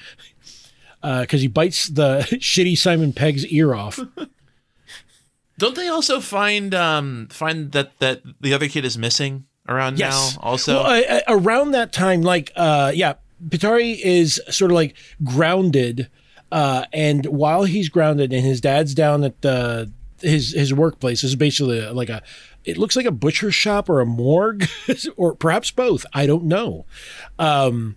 because 1.01 1.41
he 1.41 1.47
bites 1.47 1.87
the 1.89 2.19
shitty 2.41 2.77
Simon 2.77 3.13
Pegg's 3.13 3.47
ear 3.47 3.73
off. 3.75 3.99
Don't 5.59 5.75
they 5.77 5.89
also 5.89 6.21
find 6.21 6.75
um 6.75 7.29
find 7.31 7.73
that 7.73 7.99
that 8.01 8.23
the 8.41 8.53
other 8.53 8.69
kid 8.69 8.85
is 8.85 8.99
missing 8.99 9.47
around 9.69 9.99
Yes. 9.99 10.37
now? 10.37 10.43
Also, 10.43 10.83
Well, 10.83 11.21
around 11.29 11.71
that 11.71 11.93
time, 11.93 12.23
like, 12.23 12.53
uh, 12.57 12.93
yeah, 12.95 13.15
Pitari 13.49 13.99
is 13.99 14.41
sort 14.51 14.71
of 14.71 14.75
like 14.75 14.97
grounded, 15.25 16.09
uh, 16.53 16.85
and 16.93 17.25
while 17.27 17.65
he's 17.65 17.89
grounded, 17.89 18.33
and 18.33 18.45
his 18.45 18.61
dad's 18.61 18.95
down 18.95 19.25
at 19.25 19.41
the 19.43 19.91
his 20.21 20.53
his 20.53 20.75
workplace 20.75 21.23
is 21.25 21.37
basically 21.37 21.81
like 21.89 22.09
a. 22.11 22.23
It 22.67 22.77
looks 22.77 22.97
like 22.97 23.07
a 23.07 23.13
butcher 23.13 23.51
shop 23.51 23.89
or 23.89 24.01
a 24.01 24.07
morgue, 24.07 24.69
or 25.17 25.35
perhaps 25.35 25.71
both. 25.71 26.05
I 26.13 26.27
don't 26.27 26.45
know. 26.45 26.85
Um, 27.39 27.97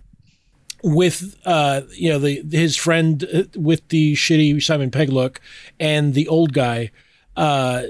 with 0.82 1.36
uh, 1.44 1.82
you 1.94 2.10
know 2.10 2.18
the 2.18 2.42
his 2.50 2.76
friend 2.76 3.24
uh, 3.32 3.42
with 3.54 3.86
the 3.88 4.14
shitty 4.14 4.62
Simon 4.62 4.90
Pegg 4.90 5.10
look, 5.10 5.40
and 5.78 6.14
the 6.14 6.28
old 6.28 6.52
guy. 6.52 6.90
Uh, 7.36 7.84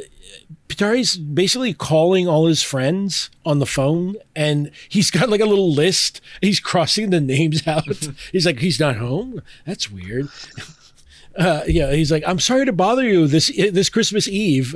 Pitari's 0.68 1.16
basically 1.16 1.74
calling 1.74 2.28
all 2.28 2.46
his 2.46 2.62
friends 2.62 3.28
on 3.44 3.58
the 3.58 3.66
phone 3.66 4.14
and 4.36 4.70
he's 4.88 5.10
got 5.10 5.28
like 5.28 5.40
a 5.40 5.46
little 5.46 5.72
list. 5.72 6.20
He's 6.40 6.60
crossing 6.60 7.10
the 7.10 7.20
names 7.20 7.66
out. 7.66 7.88
he's 8.30 8.46
like, 8.46 8.60
he's 8.60 8.78
not 8.78 8.96
home. 8.96 9.42
That's 9.66 9.90
weird. 9.90 10.28
Uh, 11.38 11.62
yeah, 11.68 11.92
he's 11.92 12.10
like, 12.10 12.24
I'm 12.26 12.40
sorry 12.40 12.66
to 12.66 12.72
bother 12.72 13.04
you 13.04 13.28
this 13.28 13.52
this 13.56 13.88
Christmas 13.88 14.26
Eve. 14.26 14.74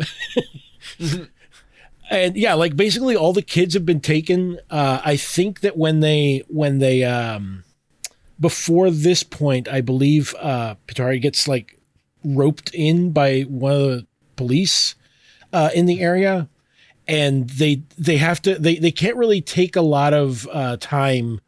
And 2.11 2.37
yeah, 2.37 2.55
like 2.55 2.77
basically 2.77 3.17
all 3.17 3.33
the 3.33 3.43
kids 3.43 3.75
have 3.75 3.87
been 3.87 4.01
taken. 4.01 4.59
Uh, 4.71 5.01
I 5.05 5.17
think 5.17 5.61
that 5.61 5.77
when 5.77 6.01
they 6.01 6.43
when 6.49 6.79
they 6.79 7.05
um, 7.05 7.65
before 8.39 8.91
this 8.91 9.23
point, 9.23 9.69
I 9.69 9.81
believe 9.81 10.35
uh, 10.39 10.75
Pitari 10.87 11.21
gets 11.21 11.49
like 11.49 11.79
roped 12.25 12.75
in 12.75 13.13
by 13.13 13.43
one 13.43 13.73
of 13.73 13.81
the 13.81 14.07
police 14.37 14.95
uh, 15.53 15.71
in 15.75 15.87
the 15.87 16.01
area, 16.01 16.49
and 17.09 17.49
they 17.51 17.83
they 17.97 18.19
have 18.19 18.43
to 18.43 18.57
they 18.57 18.77
they 18.77 18.93
can't 18.93 19.17
really 19.17 19.41
take 19.41 19.77
a 19.77 19.83
lot 19.83 20.13
of 20.13 20.49
uh, 20.53 20.77
time 20.79 21.41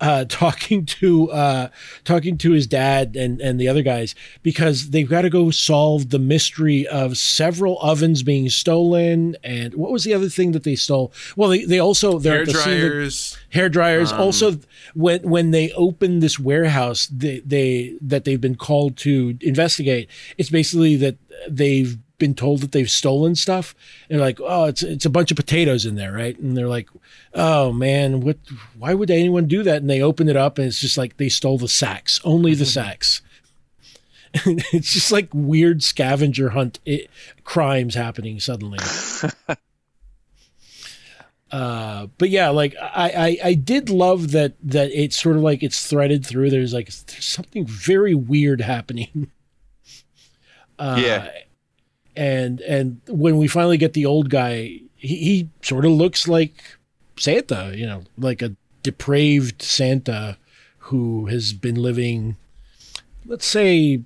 uh, 0.00 0.24
talking 0.28 0.84
to 0.86 1.30
uh, 1.30 1.68
talking 2.04 2.36
to 2.38 2.52
his 2.52 2.66
dad 2.66 3.16
and 3.16 3.40
and 3.40 3.60
the 3.60 3.68
other 3.68 3.82
guys 3.82 4.14
because 4.42 4.90
they've 4.90 5.08
got 5.08 5.22
to 5.22 5.30
go 5.30 5.50
solve 5.50 6.10
the 6.10 6.18
mystery 6.18 6.86
of 6.86 7.16
several 7.16 7.78
ovens 7.80 8.22
being 8.22 8.48
stolen 8.48 9.36
and 9.42 9.74
what 9.74 9.90
was 9.90 10.04
the 10.04 10.14
other 10.14 10.28
thing 10.28 10.52
that 10.52 10.64
they 10.64 10.76
stole? 10.76 11.12
Well, 11.36 11.48
they 11.50 11.64
they 11.64 11.78
also 11.78 12.18
they're 12.18 12.32
hair 12.34 12.42
at 12.42 12.48
the 12.48 12.54
scene 12.54 12.80
that- 12.80 12.88
dryers. 12.88 13.38
hair 13.50 13.68
dryers. 13.68 14.12
also, 14.12 14.58
when 14.94 15.22
when 15.22 15.50
they 15.50 15.72
open 15.72 16.20
this 16.20 16.38
warehouse, 16.38 17.06
they, 17.06 17.40
they 17.40 17.96
that 18.00 18.24
they've 18.24 18.40
been 18.40 18.56
called 18.56 18.96
to 18.98 19.36
investigate, 19.40 20.08
it's 20.38 20.50
basically 20.50 20.96
that 20.96 21.16
they've 21.48 21.98
been 22.24 22.34
told 22.34 22.60
that 22.62 22.72
they've 22.72 22.90
stolen 22.90 23.34
stuff. 23.34 23.74
And 24.08 24.18
they're 24.18 24.26
like, 24.26 24.40
oh, 24.40 24.64
it's 24.64 24.82
it's 24.82 25.04
a 25.04 25.10
bunch 25.10 25.30
of 25.30 25.36
potatoes 25.36 25.84
in 25.84 25.94
there, 25.96 26.12
right? 26.12 26.38
And 26.38 26.56
they're 26.56 26.68
like, 26.68 26.88
oh 27.34 27.70
man, 27.72 28.20
what? 28.20 28.38
Why 28.78 28.94
would 28.94 29.10
anyone 29.10 29.46
do 29.46 29.62
that? 29.62 29.82
And 29.82 29.90
they 29.90 30.00
open 30.00 30.28
it 30.30 30.36
up, 30.36 30.56
and 30.56 30.66
it's 30.66 30.80
just 30.80 30.96
like 30.96 31.18
they 31.18 31.28
stole 31.28 31.58
the 31.58 31.68
sacks, 31.68 32.20
only 32.24 32.54
the 32.54 32.64
sacks. 32.64 33.20
it's 34.72 34.92
just 34.92 35.12
like 35.12 35.28
weird 35.32 35.82
scavenger 35.82 36.50
hunt 36.50 36.80
it, 36.86 37.10
crimes 37.44 37.94
happening 37.94 38.40
suddenly. 38.40 38.78
Uh, 41.52 42.08
but 42.18 42.30
yeah, 42.30 42.48
like 42.48 42.74
I, 42.82 43.38
I, 43.44 43.48
I 43.50 43.54
did 43.54 43.88
love 43.88 44.32
that 44.32 44.54
that 44.64 44.90
it's 44.90 45.16
sort 45.16 45.36
of 45.36 45.42
like 45.42 45.62
it's 45.62 45.86
threaded 45.86 46.26
through. 46.26 46.50
There's 46.50 46.74
like 46.74 46.86
there's 46.86 47.24
something 47.24 47.64
very 47.64 48.14
weird 48.14 48.60
happening. 48.60 49.30
Uh, 50.76 50.96
Yeah. 50.98 51.30
And 52.16 52.60
and 52.62 53.00
when 53.08 53.36
we 53.38 53.48
finally 53.48 53.76
get 53.76 53.92
the 53.92 54.06
old 54.06 54.30
guy, 54.30 54.80
he, 54.96 55.16
he 55.16 55.48
sort 55.62 55.84
of 55.84 55.92
looks 55.92 56.28
like 56.28 56.62
Santa, 57.18 57.72
you 57.74 57.86
know, 57.86 58.02
like 58.16 58.42
a 58.42 58.54
depraved 58.82 59.62
Santa 59.62 60.36
who 60.78 61.26
has 61.26 61.52
been 61.52 61.76
living, 61.76 62.36
let's 63.24 63.46
say, 63.46 64.02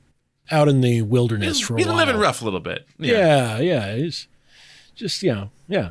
out 0.51 0.69
in 0.69 0.81
the 0.81 1.03
wilderness 1.03 1.61
for 1.61 1.75
a 1.75 1.79
He's 1.79 1.87
while. 1.87 1.97
living 1.97 2.17
rough 2.17 2.41
a 2.41 2.45
little 2.45 2.61
bit. 2.61 2.87
Yeah, 2.99 3.59
yeah. 3.59 3.97
He's 3.97 4.29
just, 4.95 5.23
you 5.23 5.33
know, 5.33 5.51
yeah. 5.69 5.91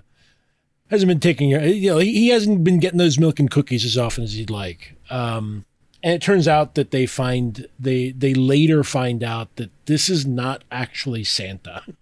Hasn't 0.90 1.10
been 1.10 1.20
taking 1.20 1.50
you 1.50 1.92
know, 1.92 1.98
he 1.98 2.14
he 2.14 2.28
hasn't 2.30 2.64
been 2.64 2.80
getting 2.80 2.98
those 2.98 3.20
milk 3.20 3.40
and 3.40 3.52
cookies 3.52 3.84
as 3.84 3.98
often 3.98 4.24
as 4.24 4.34
he'd 4.34 4.50
like. 4.50 4.96
Um, 5.10 5.66
and 6.02 6.14
it 6.14 6.22
turns 6.22 6.48
out 6.48 6.76
that 6.76 6.92
they 6.92 7.06
find, 7.06 7.68
they, 7.78 8.12
they 8.12 8.34
later 8.34 8.84
find 8.86 9.24
out 9.24 9.54
that 9.58 9.72
this 9.88 10.08
is 10.10 10.26
not 10.26 10.64
actually 10.72 11.24
Santa. 11.26 11.84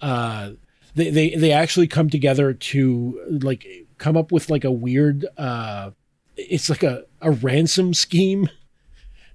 Uh, 0.00 0.52
they, 0.94 1.10
they, 1.10 1.34
they 1.34 1.52
actually 1.52 1.86
come 1.86 2.10
together 2.10 2.52
to 2.52 3.38
like 3.42 3.66
come 3.98 4.16
up 4.16 4.32
with 4.32 4.50
like 4.50 4.64
a 4.64 4.70
weird, 4.70 5.26
uh, 5.38 5.90
it's 6.36 6.68
like 6.68 6.82
a, 6.82 7.04
a 7.20 7.30
ransom 7.30 7.94
scheme 7.94 8.48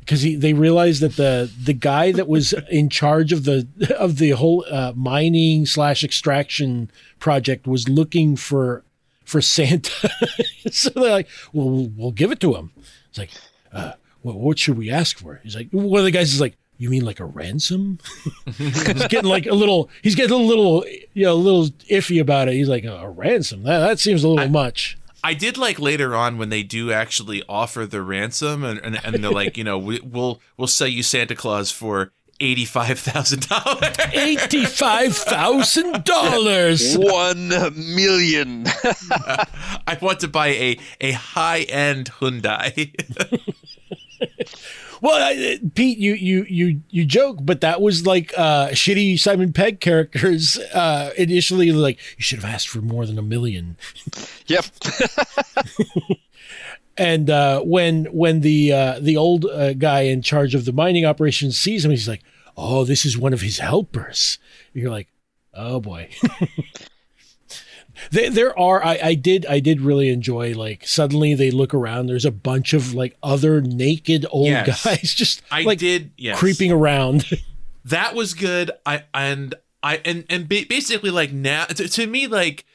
because 0.08 0.22
he 0.22 0.36
they 0.38 0.54
realized 0.54 1.02
that 1.02 1.18
the 1.18 1.52
the 1.62 1.74
guy 1.74 2.14
that 2.14 2.30
was 2.30 2.54
in 2.72 2.88
charge 2.88 3.34
of 3.34 3.44
the 3.44 3.68
of 4.00 4.18
the 4.20 4.32
whole 4.32 4.66
uh, 4.72 4.94
mining 4.96 5.66
slash 5.66 6.02
extraction 6.02 6.90
project 7.20 7.68
was 7.68 7.90
looking 7.90 8.38
for 8.38 8.86
for 9.26 9.42
Santa. 9.42 10.10
so 10.72 10.90
they're 10.92 11.12
like, 11.12 11.28
"Well, 11.52 11.70
we'll, 11.70 11.92
we'll 11.98 12.12
give 12.12 12.32
it 12.32 12.40
to 12.40 12.56
him." 12.56 12.72
It's 13.10 13.18
like, 13.18 13.32
uh, 13.74 13.94
well, 14.24 14.40
"What 14.40 14.58
should 14.58 14.78
we 14.78 14.90
ask 14.90 15.20
for?" 15.20 15.42
He's 15.44 15.56
like, 15.56 15.70
"One 15.72 16.00
of 16.00 16.06
the 16.06 16.12
guys 16.12 16.34
is 16.34 16.42
like." 16.42 16.56
You 16.78 16.90
mean 16.90 17.04
like 17.06 17.20
a 17.20 17.26
ransom? 17.26 18.00
he's 18.58 19.08
getting 19.08 19.30
like 19.30 19.46
a 19.46 19.54
little. 19.54 19.90
He's 20.02 20.16
getting 20.16 20.40
a 20.40 20.44
little, 20.44 20.86
you 21.14 21.26
know, 21.26 21.34
a 21.34 21.36
little 21.36 21.66
iffy 21.90 22.22
about 22.22 22.48
it. 22.48 22.54
He's 22.54 22.70
like 22.70 22.86
oh, 22.86 22.98
a 22.98 23.10
ransom. 23.10 23.64
That 23.64 23.80
that 23.80 24.00
seems 24.00 24.24
a 24.24 24.30
little 24.30 24.50
much. 24.50 24.98
I 25.24 25.34
did 25.34 25.58
like 25.58 25.80
later 25.80 26.16
on 26.16 26.38
when 26.38 26.50
they 26.50 26.64
do 26.64 26.92
actually 26.92 27.44
offer 27.50 27.86
the 27.86 28.02
ransom 28.02 28.64
and, 28.64 28.80
and, 28.80 29.00
and 29.04 29.24
they're 29.24 29.32
like, 29.32 29.58
you 29.58 29.64
know, 29.64 29.78
we, 29.78 30.00
we'll 30.00 30.40
we'll 30.56 30.68
sell 30.68 30.88
you 30.88 31.04
Santa 31.04 31.36
Claus 31.36 31.72
for 31.72 32.12
eighty 32.40 32.66
five 32.66 33.00
thousand 33.00 33.48
dollars. 33.48 33.96
Eighty-five 34.14 35.16
thousand 35.16 36.04
dollars. 36.04 36.96
One 36.98 37.50
million. 37.50 38.66
I 39.88 39.98
want 40.02 40.20
to 40.22 40.28
buy 40.28 40.48
a 40.48 40.80
a 41.02 41.12
high 41.12 41.62
end 41.62 42.12
Hyundai. 42.20 42.94
Well, 45.02 45.16
I, 45.16 45.60
Pete, 45.76 45.98
you 45.98 46.14
you 46.14 46.46
you 46.50 46.82
you 46.90 47.06
joke, 47.06 47.40
but 47.42 47.62
that 47.62 47.82
was 47.82 48.06
like 48.06 48.34
uh, 48.38 48.70
shitty 48.70 49.20
Simon 49.20 49.54
Pegg 49.54 49.80
characters 49.80 50.58
uh, 50.58 51.14
initially. 51.18 51.72
Like 51.72 52.00
you 52.18 52.24
should 52.24 52.40
have 52.42 52.52
asked 52.52 52.70
for 52.70 52.82
more 52.82 53.06
than 53.06 53.18
a 53.18 53.24
million. 53.24 53.78
Yep. 54.48 54.66
And 56.98 57.30
uh, 57.30 57.62
when 57.62 58.06
when 58.06 58.42
the 58.42 58.74
uh, 58.74 59.00
the 59.00 59.18
old 59.18 59.46
uh, 59.46 59.74
guy 59.74 60.02
in 60.02 60.24
charge 60.24 60.56
of 60.56 60.66
the 60.66 60.74
mining 60.74 61.06
operation 61.06 61.52
sees 61.52 61.86
him, 61.86 61.92
he's 61.92 62.08
like, 62.08 62.24
"Oh, 62.58 62.86
this 62.86 63.06
is 63.06 63.16
one 63.18 63.34
of 63.34 63.42
his 63.42 63.60
helpers." 63.60 64.40
And 64.74 64.82
you're 64.82 64.92
like, 64.92 65.08
"Oh 65.54 65.80
boy." 65.80 66.10
there, 68.12 68.30
there 68.30 68.60
are 68.60 68.84
I, 68.84 69.00
I 69.04 69.14
did 69.16 69.46
I 69.48 69.60
did 69.60 69.82
really 69.82 70.10
enjoy 70.10 70.54
like 70.54 70.86
suddenly 70.88 71.34
they 71.34 71.52
look 71.52 71.74
around. 71.74 72.08
There's 72.08 72.26
a 72.26 72.32
bunch 72.32 72.74
of 72.74 72.94
like 72.94 73.18
other 73.24 73.62
naked 73.62 74.26
old 74.30 74.48
Yes. 74.48 74.84
guys 74.84 75.14
just 75.16 75.42
I 75.52 75.64
like 75.64 75.80
did 75.80 76.12
yes. 76.18 76.38
creeping 76.40 76.72
around. 76.72 77.26
that 77.86 78.16
was 78.16 78.34
good 78.34 78.70
i 78.86 79.04
and 79.14 79.56
i 79.82 80.02
and 80.04 80.26
and 80.30 80.50
basically 80.50 81.10
like 81.10 81.32
now 81.32 81.64
to, 81.64 81.88
to 81.88 82.06
me 82.06 82.28
like 82.28 82.66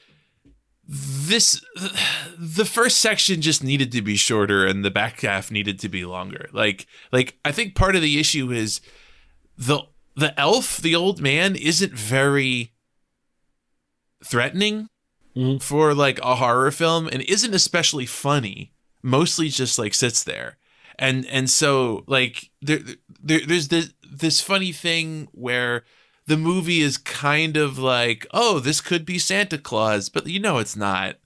this 0.89 1.63
the 2.39 2.65
first 2.65 2.99
section 2.99 3.43
just 3.43 3.63
needed 3.63 3.93
to 3.93 4.01
be 4.01 4.17
shorter 4.17 4.65
and 4.67 4.83
the 4.83 4.91
back 4.91 5.21
half 5.21 5.51
needed 5.51 5.79
to 5.79 5.91
be 5.91 6.07
longer 6.07 6.49
like 6.53 6.87
like 7.13 7.37
i 7.45 7.53
think 7.53 7.75
part 7.75 7.95
of 7.95 8.01
the 8.01 8.19
issue 8.19 8.51
is 8.51 8.81
the 9.59 9.81
the 10.17 10.39
elf 10.41 10.79
the 10.79 10.95
old 10.95 11.21
man 11.21 11.57
isn't 11.57 11.93
very 11.93 12.73
threatening 14.25 14.89
Mhm. 15.37 15.63
for 15.63 15.95
like 15.95 16.19
a 16.21 16.37
horror 16.37 16.71
film 16.71 17.09
and 17.09 17.23
isn't 17.23 17.55
especially 17.55 18.07
funny 18.07 18.73
mostly 19.03 19.49
just 19.49 19.79
like 19.79 19.95
sits 19.95 20.23
there 20.25 20.59
and 20.99 21.25
and 21.27 21.49
so 21.49 22.05
like 22.07 22.51
there, 22.61 22.81
there 23.23 23.41
there's 23.47 23.69
this 23.69 23.93
this 24.09 24.41
funny 24.43 24.73
thing 24.73 25.29
where 25.33 25.85
the 26.27 26.37
movie 26.37 26.81
is 26.83 26.99
kind 26.99 27.57
of 27.57 27.79
like 27.79 28.27
oh 28.33 28.59
this 28.61 28.81
could 28.83 29.05
be 29.07 29.19
santa 29.19 29.57
claus 29.59 30.09
but 30.11 30.27
you 30.27 30.39
know 30.39 30.59
it's 30.59 30.77
not 30.77 31.17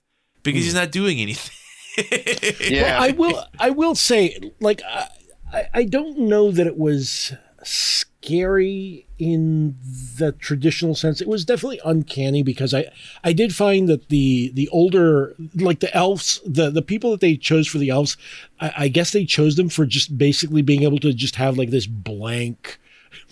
because 0.41 0.63
he's 0.63 0.73
not 0.73 0.91
doing 0.91 1.19
anything 1.19 1.53
Yeah. 2.61 2.99
I 3.01 3.09
will. 3.11 3.43
I 3.59 3.71
will 3.71 3.95
say, 3.95 4.51
like, 4.59 4.83
I, 4.83 5.07
I- 5.51 5.69
I 5.73 5.83
don't 5.85 6.19
know 6.19 6.51
that 6.51 6.67
it 6.67 6.77
was 6.77 7.33
scary 7.63 9.06
in 9.19 9.75
the 10.17 10.31
traditional 10.33 10.95
sense. 10.95 11.21
It 11.21 11.27
was 11.27 11.45
definitely 11.45 11.79
uncanny 11.83 12.43
because 12.43 12.73
I, 12.73 12.91
I 13.23 13.33
did 13.33 13.55
find 13.55 13.87
that 13.89 14.09
the 14.09 14.51
the 14.53 14.69
older, 14.69 15.35
like 15.55 15.79
the 15.79 15.93
elves, 15.95 16.41
the 16.45 16.69
the 16.69 16.81
people 16.81 17.11
that 17.11 17.21
they 17.21 17.35
chose 17.35 17.67
for 17.67 17.77
the 17.77 17.89
elves, 17.89 18.17
I, 18.59 18.73
I 18.77 18.87
guess 18.87 19.11
they 19.11 19.25
chose 19.25 19.55
them 19.55 19.69
for 19.69 19.85
just 19.85 20.17
basically 20.17 20.61
being 20.61 20.83
able 20.83 20.99
to 20.99 21.13
just 21.13 21.35
have 21.35 21.57
like 21.57 21.69
this 21.71 21.87
blank, 21.87 22.79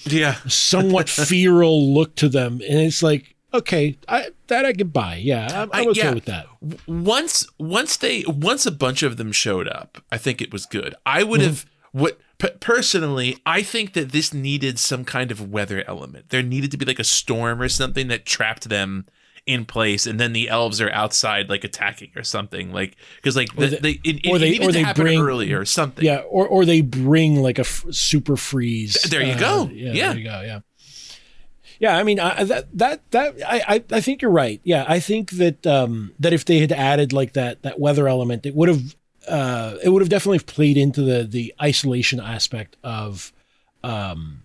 yeah 0.04 0.36
somewhat 0.48 1.10
feral 1.10 1.94
look 1.94 2.16
to 2.16 2.30
them, 2.30 2.62
and 2.68 2.80
it's 2.80 3.04
like. 3.04 3.32
Okay, 3.54 3.98
I, 4.10 4.32
that 4.48 4.66
I 4.66 4.74
could 4.74 4.92
buy. 4.92 5.16
Yeah, 5.16 5.48
I'm, 5.50 5.70
I'm 5.72 5.88
I- 5.88 5.92
okay 5.92 6.02
yeah. 6.02 6.14
with 6.14 6.26
that. 6.26 6.48
once 6.88 7.48
once 7.58 7.96
they 7.96 8.26
once 8.28 8.66
a 8.66 8.72
bunch 8.72 9.02
of 9.02 9.16
them 9.16 9.32
showed 9.32 9.70
up 9.70 10.04
i 10.12 10.18
think 10.18 10.42
it 10.42 10.52
was 10.52 10.66
good 10.66 10.94
i 11.06 11.24
would 11.24 11.40
mm-hmm. 11.40 11.52
have 11.52 11.66
what 11.94 12.20
p- 12.38 12.50
personally 12.60 13.38
i 13.46 13.62
think 13.62 13.94
that 13.94 14.12
this 14.12 14.34
needed 14.34 14.78
some 14.80 15.04
kind 15.06 15.32
of 15.32 15.52
weather 15.52 15.84
element 15.88 16.30
there 16.30 16.44
needed 16.44 16.72
to 16.72 16.78
be 16.78 16.86
like 16.86 17.00
a 17.00 17.04
storm 17.04 17.62
or 17.62 17.70
something 17.70 18.08
that 18.08 18.26
trapped 18.26 18.70
them 18.70 19.06
in 19.46 19.64
place 19.64 20.08
and 20.08 20.20
then 20.20 20.34
the 20.34 20.50
elves 20.50 20.82
are 20.82 20.90
outside 20.90 21.50
like 21.50 21.64
attacking 21.64 22.10
or 22.16 22.24
something 22.24 22.72
like 22.72 22.96
because 23.18 23.36
like 23.36 23.56
the, 23.56 23.68
they- 23.80 24.00
it, 24.04 24.26
it 24.26 24.30
or 24.32 24.40
they- 24.40 24.58
or 24.60 24.72
they 24.72 24.92
bring- 24.94 25.20
earlier 25.20 25.60
or 25.60 25.66
something 25.66 26.04
Yeah, 26.04 26.22
or 26.22 26.48
or 26.48 26.66
they 26.66 26.82
bring 26.82 27.44
like 27.44 27.60
a 27.60 27.62
f- 27.62 27.86
super 27.92 28.38
freeze. 28.38 29.00
There 29.04 29.22
you 29.22 29.34
uh, 29.34 29.38
go. 29.40 29.70
Yeah, 29.72 29.92
Yeah. 29.94 30.08
there 30.10 30.18
you 30.18 30.24
go. 30.24 30.42
Yeah. 30.42 30.60
Yeah, 31.80 31.96
I 31.98 32.02
mean 32.04 32.20
I, 32.20 32.44
that 32.46 32.76
that 32.78 33.12
that 33.12 33.36
I 33.46 33.84
I 33.92 34.02
think 34.02 34.22
you're 34.24 34.32
right. 34.32 34.62
Yeah, 34.64 34.84
I 34.88 35.00
think 35.00 35.30
that 35.32 35.68
um 35.68 36.14
that 36.20 36.34
if 36.34 36.46
they 36.46 36.58
had 36.60 36.72
added 36.72 37.14
like 37.14 37.34
that 37.34 37.62
that 37.62 37.80
weather 37.80 38.08
element, 38.08 38.46
it 38.48 38.56
would 38.56 38.70
have 38.70 38.96
uh 39.28 39.76
it 39.84 39.90
would 39.90 40.02
have 40.02 40.10
definitely 40.10 40.40
played 40.40 40.78
into 40.78 41.02
the 41.02 41.24
the 41.24 41.54
isolation 41.62 42.20
aspect 42.20 42.78
of 42.84 43.32
um 43.84 44.44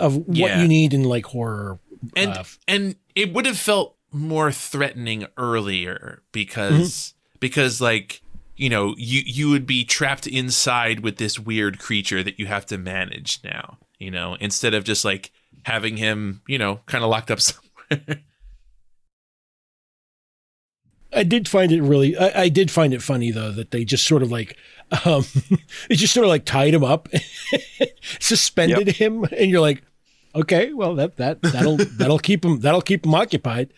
of 0.00 0.16
what 0.16 0.36
Yeah. 0.36 0.62
you 0.62 0.68
need 0.68 0.94
in 0.94 1.04
like 1.04 1.26
horror. 1.26 1.78
and 2.16 2.30
uh, 2.32 2.44
and 2.66 2.96
it 3.14 3.32
would 3.32 3.46
have 3.46 3.58
felt 3.58 3.96
more 4.10 4.50
threatening 4.52 5.26
earlier 5.36 6.22
because 6.32 7.14
because 7.40 7.80
like 7.80 8.22
you 8.56 8.68
know 8.68 8.94
you 8.98 9.22
you 9.24 9.48
would 9.50 9.66
be 9.66 9.84
trapped 9.84 10.26
inside 10.26 11.00
with 11.00 11.16
this 11.16 11.38
weird 11.38 11.78
creature 11.78 12.22
that 12.22 12.38
you 12.38 12.46
have 12.46 12.66
to 12.66 12.76
manage 12.78 13.38
now 13.44 13.78
you 13.98 14.10
know 14.10 14.36
instead 14.40 14.74
of 14.74 14.84
just 14.84 15.04
like 15.04 15.30
having 15.64 15.96
him 15.96 16.42
you 16.46 16.58
know 16.58 16.80
kind 16.86 17.02
of 17.04 17.08
locked 17.10 17.30
up 17.30 17.40
somewhere 17.90 18.20
I 21.14 21.22
did 21.24 21.48
find 21.48 21.70
it 21.72 21.82
really. 21.82 22.16
I, 22.16 22.42
I 22.44 22.48
did 22.48 22.70
find 22.70 22.94
it 22.94 23.02
funny 23.02 23.30
though 23.30 23.50
that 23.52 23.70
they 23.70 23.84
just 23.84 24.06
sort 24.06 24.22
of 24.22 24.30
like, 24.32 24.56
um, 25.04 25.24
they 25.88 25.94
just 25.96 26.14
sort 26.14 26.24
of 26.24 26.28
like 26.30 26.44
tied 26.44 26.74
him 26.74 26.84
up, 26.84 27.08
suspended 28.20 28.88
him, 28.88 29.24
and 29.24 29.50
you're 29.50 29.60
like, 29.60 29.82
okay, 30.34 30.72
well 30.72 30.94
that 30.96 31.16
that 31.18 31.42
that'll 31.42 31.76
that'll 31.98 32.18
keep 32.18 32.44
him 32.44 32.60
that'll 32.60 32.80
keep 32.82 33.04
him 33.04 33.14
occupied. 33.14 33.72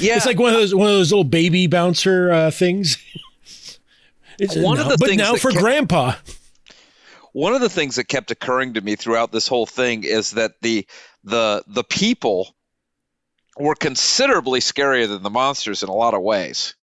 yeah. 0.00 0.16
It's 0.16 0.26
like 0.26 0.38
one 0.38 0.52
of 0.52 0.58
those 0.60 0.74
one 0.74 0.88
of 0.88 0.94
those 0.94 1.10
little 1.12 1.24
baby 1.24 1.66
bouncer 1.66 2.30
uh, 2.32 2.50
things. 2.50 2.98
It's, 4.38 4.54
One 4.54 4.78
of 4.78 4.84
now- 4.86 4.90
the 4.92 4.98
but 4.98 5.08
things 5.08 5.22
now 5.22 5.34
for 5.36 5.50
kept- 5.50 5.62
Grandpa. 5.62 6.12
one 7.32 7.54
of 7.54 7.60
the 7.62 7.70
things 7.70 7.96
that 7.96 8.04
kept 8.04 8.30
occurring 8.30 8.74
to 8.74 8.80
me 8.82 8.94
throughout 8.96 9.32
this 9.32 9.48
whole 9.48 9.64
thing 9.66 10.04
is 10.04 10.32
that 10.32 10.52
the 10.60 10.86
the 11.24 11.64
the 11.66 11.82
people 11.84 12.54
were 13.56 13.74
considerably 13.74 14.60
scarier 14.60 15.08
than 15.08 15.22
the 15.22 15.30
monsters 15.30 15.82
in 15.82 15.88
a 15.88 15.94
lot 15.94 16.14
of 16.14 16.22
ways. 16.22 16.74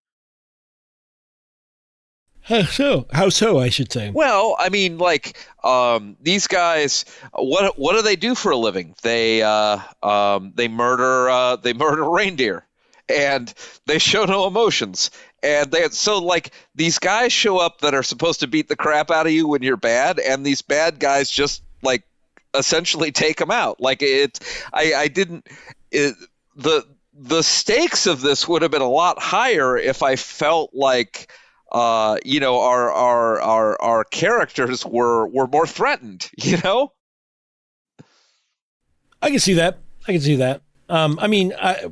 How 2.43 2.63
so? 2.63 3.07
How 3.11 3.29
so? 3.29 3.57
I 3.57 3.69
should 3.69 3.91
say. 3.91 4.09
Well, 4.09 4.57
I 4.59 4.67
mean, 4.67 4.97
like 4.97 5.37
um, 5.63 6.17
these 6.21 6.45
guys, 6.47 7.05
what 7.33 7.79
what 7.79 7.95
do 7.95 8.01
they 8.01 8.17
do 8.17 8.35
for 8.35 8.51
a 8.51 8.57
living? 8.57 8.95
They 9.01 9.41
uh, 9.41 9.79
um, 10.01 10.51
they 10.55 10.67
murder 10.67 11.29
uh, 11.29 11.55
they 11.55 11.71
murder 11.73 12.03
reindeer, 12.09 12.65
and 13.07 13.53
they 13.85 13.97
show 13.97 14.25
no 14.25 14.45
emotions. 14.45 15.09
And 15.41 15.71
they 15.71 15.87
so 15.89 16.19
like 16.19 16.51
these 16.75 16.99
guys 16.99 17.31
show 17.31 17.59
up 17.59 17.79
that 17.79 17.95
are 17.95 18.03
supposed 18.03 18.41
to 18.41 18.47
beat 18.47 18.67
the 18.67 18.75
crap 18.75 19.09
out 19.09 19.25
of 19.25 19.31
you 19.31 19.47
when 19.47 19.63
you're 19.63 19.77
bad, 19.77 20.19
and 20.19 20.45
these 20.45 20.61
bad 20.61 20.99
guys 20.99 21.29
just 21.29 21.63
like 21.81 22.03
essentially 22.53 23.13
take 23.13 23.37
them 23.37 23.51
out. 23.51 23.79
Like 23.79 24.01
it, 24.01 24.39
I 24.73 24.93
I 24.93 25.07
didn't 25.07 25.47
it, 25.91 26.15
the 26.55 26.85
the 27.15 27.43
stakes 27.43 28.07
of 28.07 28.21
this 28.21 28.47
would 28.47 28.61
have 28.63 28.71
been 28.71 28.81
a 28.81 28.89
lot 28.89 29.21
higher 29.21 29.77
if 29.77 30.01
I 30.01 30.15
felt 30.15 30.71
like 30.73 31.31
uh, 31.73 32.17
you 32.23 32.39
know, 32.39 32.59
our 32.59 32.91
our 32.91 33.41
our 33.41 33.81
our 33.81 34.03
characters 34.03 34.85
were 34.85 35.27
were 35.27 35.47
more 35.47 35.67
threatened. 35.67 36.29
You 36.43 36.57
know, 36.63 36.93
I 39.21 39.31
can 39.31 39.39
see 39.39 39.53
that. 39.55 39.79
I 40.07 40.11
can 40.11 40.21
see 40.21 40.35
that. 40.35 40.61
Um, 40.89 41.17
I 41.19 41.27
mean, 41.27 41.53
I, 41.59 41.89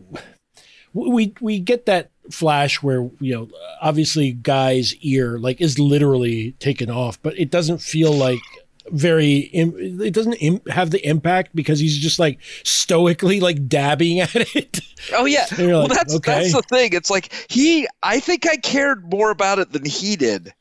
we 0.94 1.34
we 1.42 1.60
get 1.60 1.88
that 1.88 2.12
flash 2.30 2.84
where 2.84 3.10
you 3.20 3.34
know 3.34 3.50
obviously 3.82 4.34
guy's 4.34 4.94
ear 4.98 5.40
like 5.40 5.60
is 5.60 5.80
literally 5.80 6.52
taken 6.60 6.92
off, 6.92 7.20
but 7.22 7.38
it 7.40 7.50
doesn't 7.50 7.82
feel 7.82 8.14
like 8.14 8.42
very. 8.90 9.50
It 9.54 10.14
doesn't 10.14 10.68
have 10.70 10.92
the 10.92 11.06
impact 11.08 11.56
because 11.56 11.80
he's 11.80 11.98
just 11.98 12.20
like 12.20 12.40
stoically 12.64 13.40
like 13.40 13.68
dabbing 13.68 14.20
at 14.20 14.36
it. 14.56 14.82
oh 15.14 15.26
yeah. 15.26 15.46
Well, 15.58 15.88
that's 15.88 16.16
okay. 16.16 16.42
that's 16.42 16.54
the 16.54 16.62
thing. 16.64 16.94
It's 16.94 17.10
like 17.10 17.32
he. 17.50 17.88
I 18.04 18.20
think 18.20 18.48
I 18.48 18.58
cared 18.58 19.10
more 19.12 19.32
about 19.32 19.60
it 19.60 19.72
than 19.72 19.86
he 19.86 20.16
did. 20.16 20.54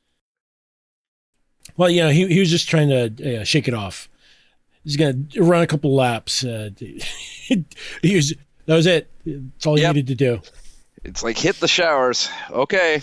Well, 1.77 1.91
you 1.91 2.03
know, 2.03 2.11
he 2.11 2.27
he 2.27 2.41
was 2.41 2.51
just 2.51 2.69
trying 2.69 2.89
to 2.89 3.41
uh, 3.41 3.45
shake 3.45 3.69
it 3.69 3.75
off. 3.75 4.09
He's 4.85 4.97
gonna 4.97 5.25
run 5.37 5.63
a 5.63 5.67
couple 5.67 5.95
laps. 5.95 6.45
Uh, 6.45 6.71
he 6.79 7.65
was 8.03 8.35
that 8.67 8.75
was 8.77 8.87
it. 8.87 9.11
That's 9.25 9.67
all 9.67 9.77
he 9.77 9.87
needed 9.87 10.07
to 10.09 10.15
do. 10.15 10.41
It's 11.05 11.23
like 11.23 11.39
hit 11.39 11.57
the 11.61 11.69
showers. 11.69 12.29
Okay. 12.51 13.03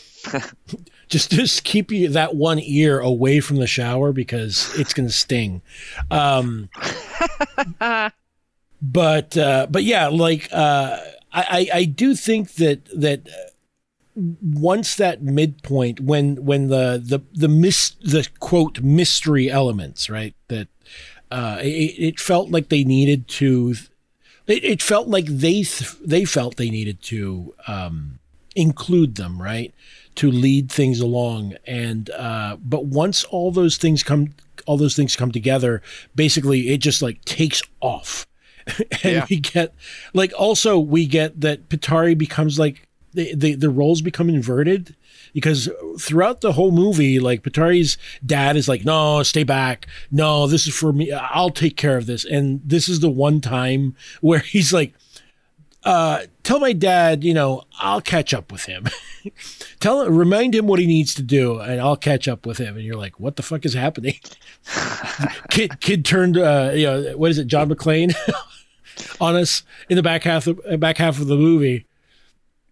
Just 1.08 1.32
just 1.32 1.64
keep 1.64 1.92
you 1.92 2.10
that 2.10 2.36
one 2.36 2.60
ear 2.60 3.00
away 3.00 3.40
from 3.40 3.58
the 3.58 3.68
shower 3.68 4.12
because 4.12 4.78
it's 4.78 4.94
going 4.94 5.08
to 5.08 5.14
sting. 5.14 5.62
Um 6.12 6.70
but 8.82 9.36
uh 9.38 9.68
but 9.70 9.84
yeah 9.84 10.08
like 10.08 10.50
uh 10.52 10.98
I, 11.34 11.70
I 11.74 11.78
i 11.80 11.86
do 11.86 12.16
think 12.16 12.56
that 12.56 12.86
that 12.96 13.28
uh, 13.28 14.22
once 14.42 14.96
that 14.96 15.22
midpoint 15.22 16.00
when 16.00 16.44
when 16.46 16.68
the 16.68 17.02
the 17.04 17.20
the 17.34 17.48
mis 17.48 17.96
the 18.02 18.28
quote 18.40 18.82
mystery 18.82 19.50
elements 19.50 20.10
right 20.10 20.36
that 20.48 20.68
uh 21.32 21.58
it, 21.62 21.66
it 21.98 22.20
felt 22.20 22.52
like 22.52 22.70
they 22.70 22.84
needed 22.84 23.28
to 23.28 23.76
it, 24.46 24.64
it 24.64 24.82
felt 24.82 25.08
like 25.08 25.26
they 25.26 25.64
th- 25.64 25.98
they 26.04 26.24
felt 26.24 26.58
they 26.58 26.70
needed 26.70 27.02
to 27.04 27.54
um 27.68 28.20
include 28.56 29.16
them 29.16 29.42
right 29.42 29.74
to 30.18 30.30
lead 30.32 30.72
things 30.72 31.00
along 31.00 31.56
and 31.66 32.10
uh 32.12 32.58
but 32.64 32.86
once 32.86 33.24
all 33.26 33.52
those 33.52 33.78
things 33.78 34.04
come 34.04 34.34
all 34.66 34.76
those 34.78 34.96
things 34.96 35.16
come 35.16 35.32
together, 35.32 35.82
basically 36.16 36.70
it 36.70 36.80
just 36.80 37.02
like 37.02 37.24
takes 37.26 37.62
off. 37.80 38.26
and 39.04 39.14
Yeah. 39.14 39.26
we 39.30 39.38
get 39.38 39.74
like 40.14 40.34
also 40.38 40.78
we 40.78 41.06
get 41.06 41.40
that 41.42 41.70
Pitari 41.70 42.18
becomes 42.18 42.60
like 42.60 42.88
the, 43.14 43.34
the 43.34 43.56
the 43.56 43.70
roles 43.70 44.02
become 44.02 44.28
inverted 44.30 44.96
because 45.34 45.70
throughout 46.00 46.42
the 46.42 46.52
whole 46.54 46.72
movie, 46.72 47.20
like 47.20 47.44
Pitari's 47.44 47.98
dad 48.26 48.58
is 48.58 48.68
like, 48.68 48.84
"No, 48.86 49.24
stay 49.24 49.44
back. 49.44 49.88
No, 50.12 50.48
this 50.48 50.68
is 50.68 50.74
for 50.76 50.92
me. 50.92 51.12
I'll 51.12 51.50
take 51.50 51.78
care 51.78 51.98
of 51.98 52.06
this." 52.06 52.26
And 52.26 52.60
this 52.66 52.90
is 52.90 53.00
the 53.00 53.10
one 53.10 53.40
time 53.42 53.96
where 54.22 54.40
he's 54.40 54.74
like, 54.74 54.94
uh, 55.88 56.24
"Tell 56.44 56.60
my 56.60 56.74
dad, 56.74 57.24
you 57.24 57.34
know, 57.34 57.64
I'll 57.80 58.02
catch 58.02 58.34
up 58.34 58.52
with 58.52 58.66
him. 58.66 58.88
Tell 59.80 60.08
remind 60.10 60.54
him 60.54 60.68
what 60.68 60.80
he 60.80 60.86
needs 60.86 61.14
to 61.16 61.24
do, 61.24 61.60
and 61.60 61.80
I'll 61.80 61.96
catch 61.96 62.28
up 62.28 62.46
with 62.46 62.58
him." 62.58 62.76
And 62.76 62.86
you're 62.86 62.98
like, 62.98 63.22
"What 63.22 63.38
the 63.38 63.42
fuck 63.42 63.66
is 63.66 63.74
happening?" 63.74 64.16
kid, 65.50 65.80
kid 65.80 66.04
turned, 66.04 66.38
uh, 66.38 66.72
you 66.74 66.86
know, 66.86 67.18
what 67.18 67.32
is 67.32 67.38
it, 67.38 67.48
John 67.48 67.70
McClane, 67.70 68.14
on 69.22 69.38
us 69.38 69.64
in 69.88 69.96
the 69.96 70.04
back 70.04 70.24
half 70.24 70.48
of 70.48 70.60
back 70.80 70.98
half 70.98 71.22
of 71.22 71.28
the 71.28 71.38
movie. 71.38 71.86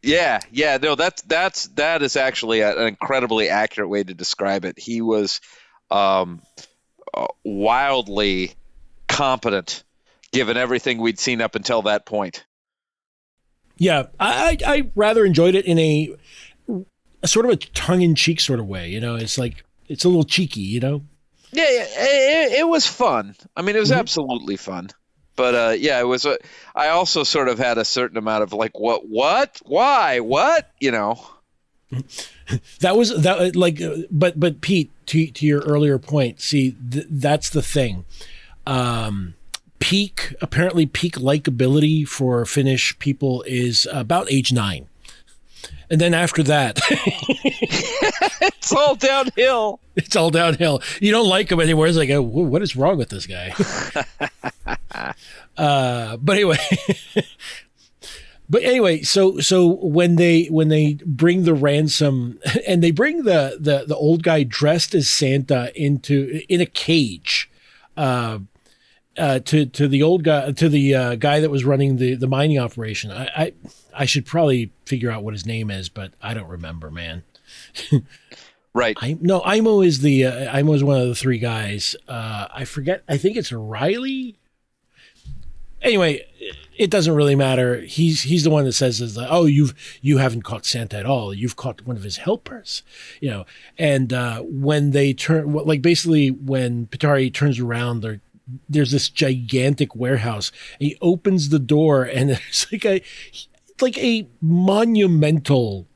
Yeah, 0.04 0.41
yeah, 0.51 0.78
no, 0.82 0.95
that's 0.95 1.21
that's 1.21 1.63
that 1.69 2.01
is 2.01 2.17
actually 2.17 2.62
an 2.62 2.78
incredibly 2.80 3.47
accurate 3.47 3.89
way 3.89 4.04
to 4.04 4.13
describe 4.13 4.65
it. 4.65 4.78
He 4.78 5.01
was 5.01 5.39
um, 5.89 6.41
uh, 7.13 7.28
wildly 7.45 8.56
competent, 9.08 9.86
given 10.34 10.58
everything 10.58 10.97
we'd 10.97 11.17
seen 11.17 11.39
up 11.39 11.56
until 11.56 11.84
that 11.84 12.06
point. 12.06 12.45
Yeah, 13.77 14.07
I, 14.19 14.57
I 14.65 14.73
I 14.73 14.91
rather 14.95 15.25
enjoyed 15.25 15.55
it 15.55 15.65
in 15.65 15.79
a, 15.79 16.15
a 17.21 17.27
sort 17.27 17.45
of 17.45 17.51
a 17.51 17.57
tongue 17.57 18.01
in 18.01 18.15
cheek 18.15 18.39
sort 18.39 18.59
of 18.59 18.67
way. 18.67 18.89
You 18.89 19.01
know, 19.01 19.15
it's 19.15 19.38
like 19.38 19.65
it's 19.88 20.05
a 20.05 20.09
little 20.09 20.23
cheeky. 20.23 20.61
You 20.61 20.79
know. 20.79 21.01
Yeah, 21.51 21.69
yeah 21.69 21.85
it, 21.88 22.51
it 22.59 22.67
was 22.67 22.85
fun. 22.85 23.35
I 23.55 23.61
mean, 23.61 23.75
it 23.75 23.79
was 23.79 23.91
absolutely 23.91 24.57
fun. 24.57 24.89
But 25.35 25.55
uh, 25.55 25.75
yeah, 25.77 25.99
it 25.99 26.05
was. 26.05 26.25
A, 26.25 26.38
I 26.73 26.89
also 26.89 27.23
sort 27.23 27.49
of 27.49 27.59
had 27.59 27.77
a 27.77 27.85
certain 27.85 28.17
amount 28.17 28.43
of 28.43 28.53
like, 28.53 28.79
what, 28.79 29.07
what, 29.07 29.59
why, 29.65 30.19
what, 30.21 30.71
you 30.79 30.91
know. 30.91 31.25
That 32.81 32.95
was 32.95 33.23
that 33.23 33.55
like, 33.55 33.81
uh, 33.81 34.03
but 34.11 34.39
but 34.39 34.61
Pete, 34.61 34.91
to 35.07 35.25
to 35.25 35.45
your 35.47 35.61
earlier 35.61 35.97
point, 35.97 36.41
see 36.41 36.75
th- 36.91 37.07
that's 37.09 37.49
the 37.49 37.63
thing. 37.63 38.05
Um, 38.67 39.33
peak 39.86 40.34
apparently 40.41 40.88
peak 40.88 41.13
likability 41.17 42.08
for 42.08 42.43
Finnish 42.43 42.98
people 42.98 43.43
is 43.43 43.88
about 43.91 44.32
age 44.32 44.52
nine, 44.52 44.88
and 45.91 46.02
then 46.02 46.12
after 46.12 46.41
that, 46.41 46.80
It's 48.41 48.74
all 48.74 48.95
downhill. 48.95 49.80
it's 49.95 50.15
all 50.15 50.32
downhill. 50.32 50.82
You 51.00 51.12
don't 51.12 51.30
like 51.30 51.52
him 51.52 51.60
anymore. 51.60 51.86
It's 51.86 51.98
like, 51.98 52.10
oh, 52.10 52.19
what 52.24 52.63
is 52.63 52.76
wrong 52.76 52.98
with 52.98 53.10
this 53.10 53.28
guy? 53.28 53.54
uh, 55.56 56.17
but 56.17 56.36
anyway, 56.36 56.58
but 58.50 58.63
anyway, 58.63 59.04
so 59.04 59.39
so 59.39 59.67
when 59.67 60.15
they 60.15 60.45
when 60.45 60.69
they 60.69 60.95
bring 61.06 61.43
the 61.43 61.54
ransom 61.54 62.39
and 62.67 62.82
they 62.82 62.89
bring 62.89 63.21
the 63.21 63.58
the 63.60 63.86
the 63.86 63.95
old 63.95 64.24
guy 64.24 64.41
dressed 64.41 64.95
as 64.95 65.08
Santa 65.08 65.71
into 65.80 66.41
in 66.50 66.60
a 66.60 66.65
cage. 66.65 67.52
Uh, 67.95 68.39
uh, 69.17 69.39
to 69.39 69.65
to 69.65 69.88
the 69.88 70.04
old 70.04 70.23
guy 70.23 70.51
to 70.51 70.69
the 70.69 70.95
uh, 70.95 71.15
guy 71.15 71.39
that 71.39 71.49
was 71.49 71.63
running 71.65 71.97
the 71.97 72.15
the 72.15 72.28
mining 72.28 72.60
operation. 72.60 73.12
I, 73.12 73.30
I 73.36 73.54
I 73.93 74.06
should 74.06 74.25
probably 74.25 74.71
figure 74.86 75.12
out 75.12 75.23
what 75.23 75.34
his 75.34 75.45
name 75.45 75.71
is, 75.71 75.89
but 75.89 76.13
I 76.21 76.34
don't 76.34 76.49
remember, 76.49 76.91
man. 76.91 77.23
Right. 78.75 78.97
I 78.99 79.17
no, 79.21 79.39
Aimo 79.39 79.88
is 79.88 80.01
the 80.01 80.25
uh, 80.25 80.54
Aimo 80.54 80.75
is 80.75 80.84
one 80.84 80.99
of 80.99 81.08
the 81.08 81.15
three 81.15 81.38
guys. 81.39 81.95
Uh, 82.10 82.49
I 82.54 82.65
forget. 82.65 83.04
I 83.08 83.15
think 83.15 83.38
it's 83.38 83.54
Riley. 83.54 84.36
Anyway, 85.82 86.28
it 86.78 86.91
doesn't 86.91 87.15
really 87.15 87.38
matter. 87.38 87.80
He's 87.80 88.23
he's 88.23 88.43
the 88.43 88.49
one 88.49 88.65
that 88.65 88.73
says 88.73 88.99
is 88.99 89.15
like, 89.15 89.30
oh 89.32 89.45
you've 89.45 89.73
you 90.01 90.17
haven't 90.17 90.41
caught 90.41 90.65
Santa 90.65 90.97
at 90.97 91.06
all. 91.06 91.34
You've 91.34 91.56
caught 91.56 91.86
one 91.86 91.95
of 91.95 92.04
his 92.04 92.17
helpers, 92.17 92.84
you 93.21 93.30
know. 93.30 93.45
And 93.78 94.12
uh, 94.12 94.41
when 94.41 94.91
they 94.91 95.13
turn, 95.13 95.54
like 95.54 95.82
basically 95.82 96.32
when 96.32 96.88
Pietari 96.88 97.34
turns 97.34 97.62
around, 97.62 98.01
there 98.01 98.19
there's 98.69 98.91
this 98.91 99.10
gigantic 99.10 99.95
warehouse. 99.95 100.51
He 100.79 100.97
opens 101.01 101.49
the 101.49 101.60
door, 101.60 102.03
and 102.03 102.29
there's 102.31 102.67
like 102.71 102.86
a 102.86 103.01
like 103.81 103.97
a 103.97 104.27
monumental 104.41 105.88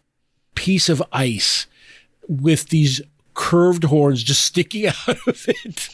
piece 0.55 0.89
of 0.89 1.01
ice 1.11 1.67
with 2.27 2.69
these 2.69 3.01
curved 3.33 3.85
horns 3.85 4.21
just 4.21 4.41
sticking 4.41 4.87
out 5.07 5.27
of 5.27 5.45
it. 5.47 5.89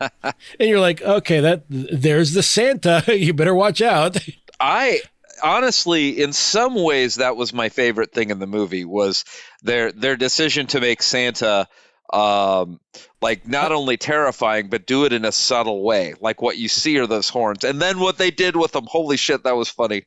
and 0.60 0.68
you're 0.68 0.80
like, 0.80 1.00
okay, 1.02 1.40
that 1.40 1.64
there's 1.68 2.32
the 2.32 2.42
Santa. 2.42 3.02
You 3.06 3.32
better 3.32 3.54
watch 3.54 3.80
out. 3.80 4.18
I 4.60 5.00
honestly, 5.42 6.22
in 6.22 6.32
some 6.32 6.74
ways, 6.74 7.16
that 7.16 7.36
was 7.36 7.52
my 7.52 7.68
favorite 7.68 8.12
thing 8.12 8.30
in 8.30 8.38
the 8.38 8.46
movie 8.46 8.84
was 8.84 9.24
their 9.62 9.92
their 9.92 10.16
decision 10.16 10.66
to 10.68 10.80
make 10.80 11.02
Santa 11.02 11.68
um 12.14 12.78
like 13.20 13.46
not 13.48 13.72
only 13.72 13.96
terrifying 13.96 14.68
but 14.68 14.86
do 14.86 15.04
it 15.04 15.12
in 15.12 15.24
a 15.24 15.32
subtle 15.32 15.82
way 15.82 16.14
like 16.20 16.40
what 16.40 16.56
you 16.56 16.68
see 16.68 16.98
are 16.98 17.06
those 17.08 17.28
horns 17.28 17.64
and 17.64 17.82
then 17.82 17.98
what 17.98 18.18
they 18.18 18.30
did 18.30 18.54
with 18.56 18.72
them 18.72 18.84
holy 18.86 19.16
shit 19.16 19.42
that 19.44 19.56
was 19.56 19.68
funny 19.68 20.04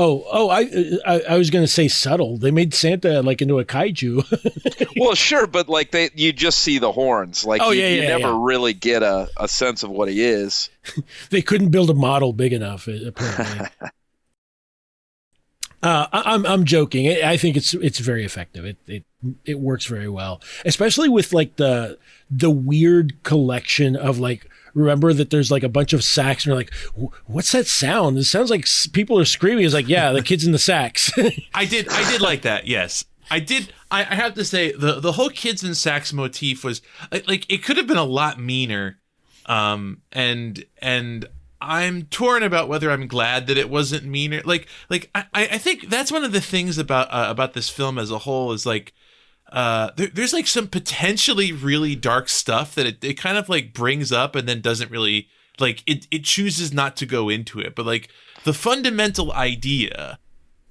Oh, 0.00 0.24
oh, 0.30 0.48
I, 0.48 0.60
I, 1.04 1.20
I 1.30 1.38
was 1.38 1.50
gonna 1.50 1.66
say 1.66 1.88
subtle. 1.88 2.36
They 2.36 2.52
made 2.52 2.72
Santa 2.72 3.20
like 3.20 3.42
into 3.42 3.58
a 3.58 3.64
kaiju. 3.64 4.92
well 4.96 5.16
sure 5.16 5.48
but 5.48 5.68
like 5.68 5.90
they 5.90 6.10
you 6.14 6.32
just 6.32 6.60
see 6.60 6.78
the 6.78 6.92
horns 6.92 7.44
like 7.44 7.60
Oh, 7.60 7.70
you, 7.70 7.82
yeah, 7.82 7.88
you 7.88 8.02
yeah, 8.02 8.08
never 8.16 8.28
yeah. 8.28 8.38
really 8.40 8.74
get 8.74 9.02
a, 9.02 9.28
a 9.36 9.48
sense 9.48 9.82
of 9.82 9.90
what 9.90 10.08
he 10.08 10.22
is 10.22 10.70
they 11.30 11.42
couldn't 11.42 11.70
build 11.70 11.90
a 11.90 11.94
model 11.94 12.32
big 12.32 12.52
enough, 12.52 12.86
apparently. 12.86 13.66
Uh, 15.82 16.06
I, 16.12 16.34
I'm 16.34 16.44
I'm 16.46 16.64
joking. 16.64 17.08
I 17.08 17.32
I 17.32 17.36
think 17.36 17.56
it's 17.56 17.74
it's 17.74 17.98
very 17.98 18.24
effective. 18.24 18.64
It 18.64 18.76
it 18.86 19.04
it 19.44 19.60
works 19.60 19.86
very 19.86 20.08
well, 20.08 20.40
especially 20.64 21.08
with 21.08 21.32
like 21.32 21.56
the 21.56 21.98
the 22.30 22.50
weird 22.50 23.22
collection 23.22 23.96
of 23.96 24.18
like. 24.18 24.48
Remember 24.74 25.12
that 25.12 25.30
there's 25.30 25.50
like 25.50 25.64
a 25.64 25.68
bunch 25.68 25.92
of 25.92 26.04
sacks, 26.04 26.44
and 26.44 26.50
you're 26.50 26.56
like, 26.56 26.72
"What's 27.26 27.50
that 27.52 27.66
sound? 27.66 28.16
It 28.18 28.24
sounds 28.24 28.50
like 28.50 28.66
people 28.92 29.18
are 29.18 29.24
screaming." 29.24 29.64
It's 29.64 29.74
like, 29.74 29.88
"Yeah, 29.88 30.12
the 30.12 30.22
kids 30.22 30.44
in 30.46 30.52
the 30.52 30.58
sacks." 30.58 31.10
I 31.54 31.64
did. 31.64 31.88
I 31.88 32.08
did 32.08 32.20
like 32.20 32.42
that. 32.42 32.66
Yes, 32.68 33.04
I 33.30 33.40
did. 33.40 33.72
I, 33.90 34.00
I 34.00 34.14
have 34.14 34.34
to 34.34 34.44
say 34.44 34.72
the 34.72 35.00
the 35.00 35.12
whole 35.12 35.30
kids 35.30 35.64
in 35.64 35.74
sacks 35.74 36.12
motif 36.12 36.62
was 36.62 36.80
like 37.10 37.50
it 37.50 37.64
could 37.64 37.76
have 37.76 37.86
been 37.86 37.96
a 37.96 38.04
lot 38.04 38.38
meaner, 38.38 38.98
um, 39.46 40.02
and 40.12 40.64
and 40.80 41.26
I'm 41.60 42.02
torn 42.04 42.42
about 42.42 42.68
whether 42.68 42.90
I'm 42.90 43.06
glad 43.06 43.46
that 43.46 43.58
it 43.58 43.70
wasn't 43.70 44.04
meaner. 44.04 44.42
Like 44.44 44.68
like 44.88 45.10
I 45.14 45.26
I 45.34 45.58
think 45.58 45.88
that's 45.88 46.12
one 46.12 46.24
of 46.24 46.32
the 46.32 46.40
things 46.40 46.78
about 46.78 47.08
uh, 47.08 47.26
about 47.30 47.54
this 47.54 47.68
film 47.68 47.98
as 47.98 48.10
a 48.10 48.18
whole 48.18 48.52
is 48.52 48.66
like. 48.66 48.92
Uh, 49.50 49.90
there, 49.96 50.08
there's 50.08 50.34
like 50.34 50.46
some 50.46 50.68
potentially 50.68 51.52
really 51.52 51.96
dark 51.96 52.28
stuff 52.28 52.74
that 52.74 52.84
it, 52.84 53.02
it 53.02 53.14
kind 53.14 53.38
of 53.38 53.48
like 53.48 53.72
brings 53.72 54.12
up 54.12 54.36
and 54.36 54.46
then 54.46 54.60
doesn't 54.60 54.90
really 54.90 55.26
like 55.58 55.82
it, 55.86 56.06
it 56.10 56.22
chooses 56.22 56.70
not 56.70 56.96
to 56.96 57.06
go 57.06 57.30
into 57.30 57.58
it 57.58 57.74
but 57.74 57.86
like 57.86 58.10
the 58.44 58.52
fundamental 58.52 59.32
idea 59.32 60.18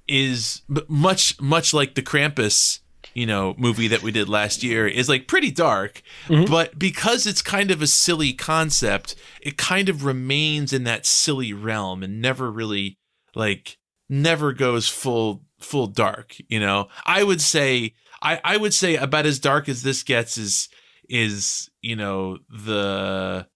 is 0.06 0.62
much 0.88 1.40
much 1.40 1.74
like 1.74 1.94
the 1.94 2.02
Krampus 2.02 2.80
you 3.18 3.26
know 3.26 3.52
movie 3.58 3.88
that 3.88 4.00
we 4.00 4.12
did 4.12 4.28
last 4.28 4.62
year 4.62 4.86
is 4.86 5.08
like 5.08 5.26
pretty 5.26 5.50
dark. 5.50 6.02
But 6.28 6.78
because 6.78 7.26
it's 7.26 7.42
kind 7.42 7.72
of 7.72 7.82
a 7.82 7.88
silly 7.88 8.32
concept 8.32 9.16
it 9.42 9.56
kind 9.58 9.88
of 9.88 10.04
remains 10.04 10.72
in 10.72 10.84
that 10.84 11.04
silly 11.04 11.52
realm 11.52 12.04
and 12.04 12.22
never 12.22 12.48
really 12.48 12.96
like 13.34 13.76
never 14.08 14.52
goes 14.52 14.88
full 14.88 15.42
full 15.58 15.88
dark 15.88 16.36
you 16.48 16.60
know? 16.60 16.88
I 17.04 17.24
would 17.24 17.40
say 17.40 17.94
i 18.22 18.40
i 18.44 18.56
would 18.56 18.74
say 18.74 18.94
about 18.94 19.26
as 19.26 19.40
dark 19.40 19.68
as 19.68 19.82
this 19.82 20.04
gets 20.04 20.38
is 20.38 20.68
is 21.08 21.68
you 21.82 21.96
know 21.96 22.38
the 22.48 23.48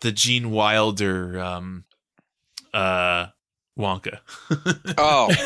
the 0.00 0.12
gene 0.12 0.50
wilder 0.50 1.38
um 1.38 1.84
uh 2.72 3.26
wonka. 3.78 4.18
Oh. 4.98 5.30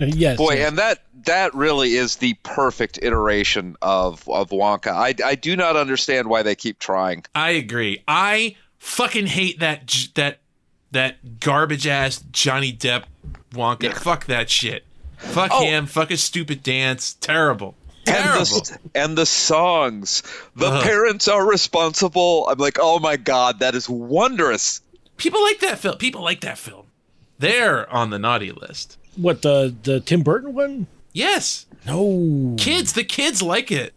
Yes, 0.00 0.38
boy 0.38 0.54
yes. 0.54 0.68
and 0.68 0.78
that 0.78 1.02
that 1.26 1.54
really 1.54 1.94
is 1.94 2.16
the 2.16 2.34
perfect 2.42 2.98
iteration 3.02 3.76
of 3.82 4.28
of 4.28 4.50
wonka 4.50 4.88
i 4.92 5.14
i 5.24 5.34
do 5.34 5.56
not 5.56 5.76
understand 5.76 6.28
why 6.28 6.42
they 6.42 6.54
keep 6.54 6.78
trying 6.78 7.24
I 7.34 7.50
agree. 7.50 8.02
I 8.08 8.56
fucking 8.78 9.26
hate 9.26 9.60
that 9.60 10.08
that 10.14 10.40
that 10.92 11.40
garbage 11.40 11.86
ass 11.86 12.22
Johnny 12.32 12.72
Depp 12.72 13.04
Wonka. 13.52 13.92
Fuck 13.94 14.26
that 14.26 14.50
shit. 14.50 14.84
Fuck 15.18 15.50
Oh. 15.52 15.62
him. 15.64 15.86
Fuck 15.86 16.08
his 16.10 16.22
stupid 16.22 16.62
dance. 16.62 17.14
Terrible. 17.20 17.74
and 18.06 18.16
Terrible. 18.16 18.44
the, 18.44 18.78
and 18.94 19.16
the 19.18 19.26
songs 19.26 20.22
the 20.56 20.66
Ugh. 20.66 20.82
parents 20.82 21.28
are 21.28 21.46
responsible 21.46 22.46
i'm 22.50 22.58
like 22.58 22.78
oh 22.80 22.98
my 22.98 23.16
god 23.16 23.58
that 23.60 23.74
is 23.74 23.88
wondrous 23.88 24.80
People 25.18 25.42
like 25.42 25.60
that 25.60 25.78
film. 25.78 25.98
People 25.98 26.22
like 26.22 26.40
that 26.40 26.56
film. 26.56 26.86
They're 27.38 27.88
on 27.92 28.08
the 28.08 28.18
naughty 28.18 28.52
list. 28.52 28.96
what 29.16 29.42
the 29.42 29.74
the 29.82 30.00
Tim 30.00 30.22
Burton 30.22 30.54
one? 30.54 30.86
Yes, 31.12 31.66
No, 31.86 32.54
kids. 32.58 32.92
The 32.92 33.04
kids 33.04 33.42
like 33.42 33.70
it. 33.72 33.94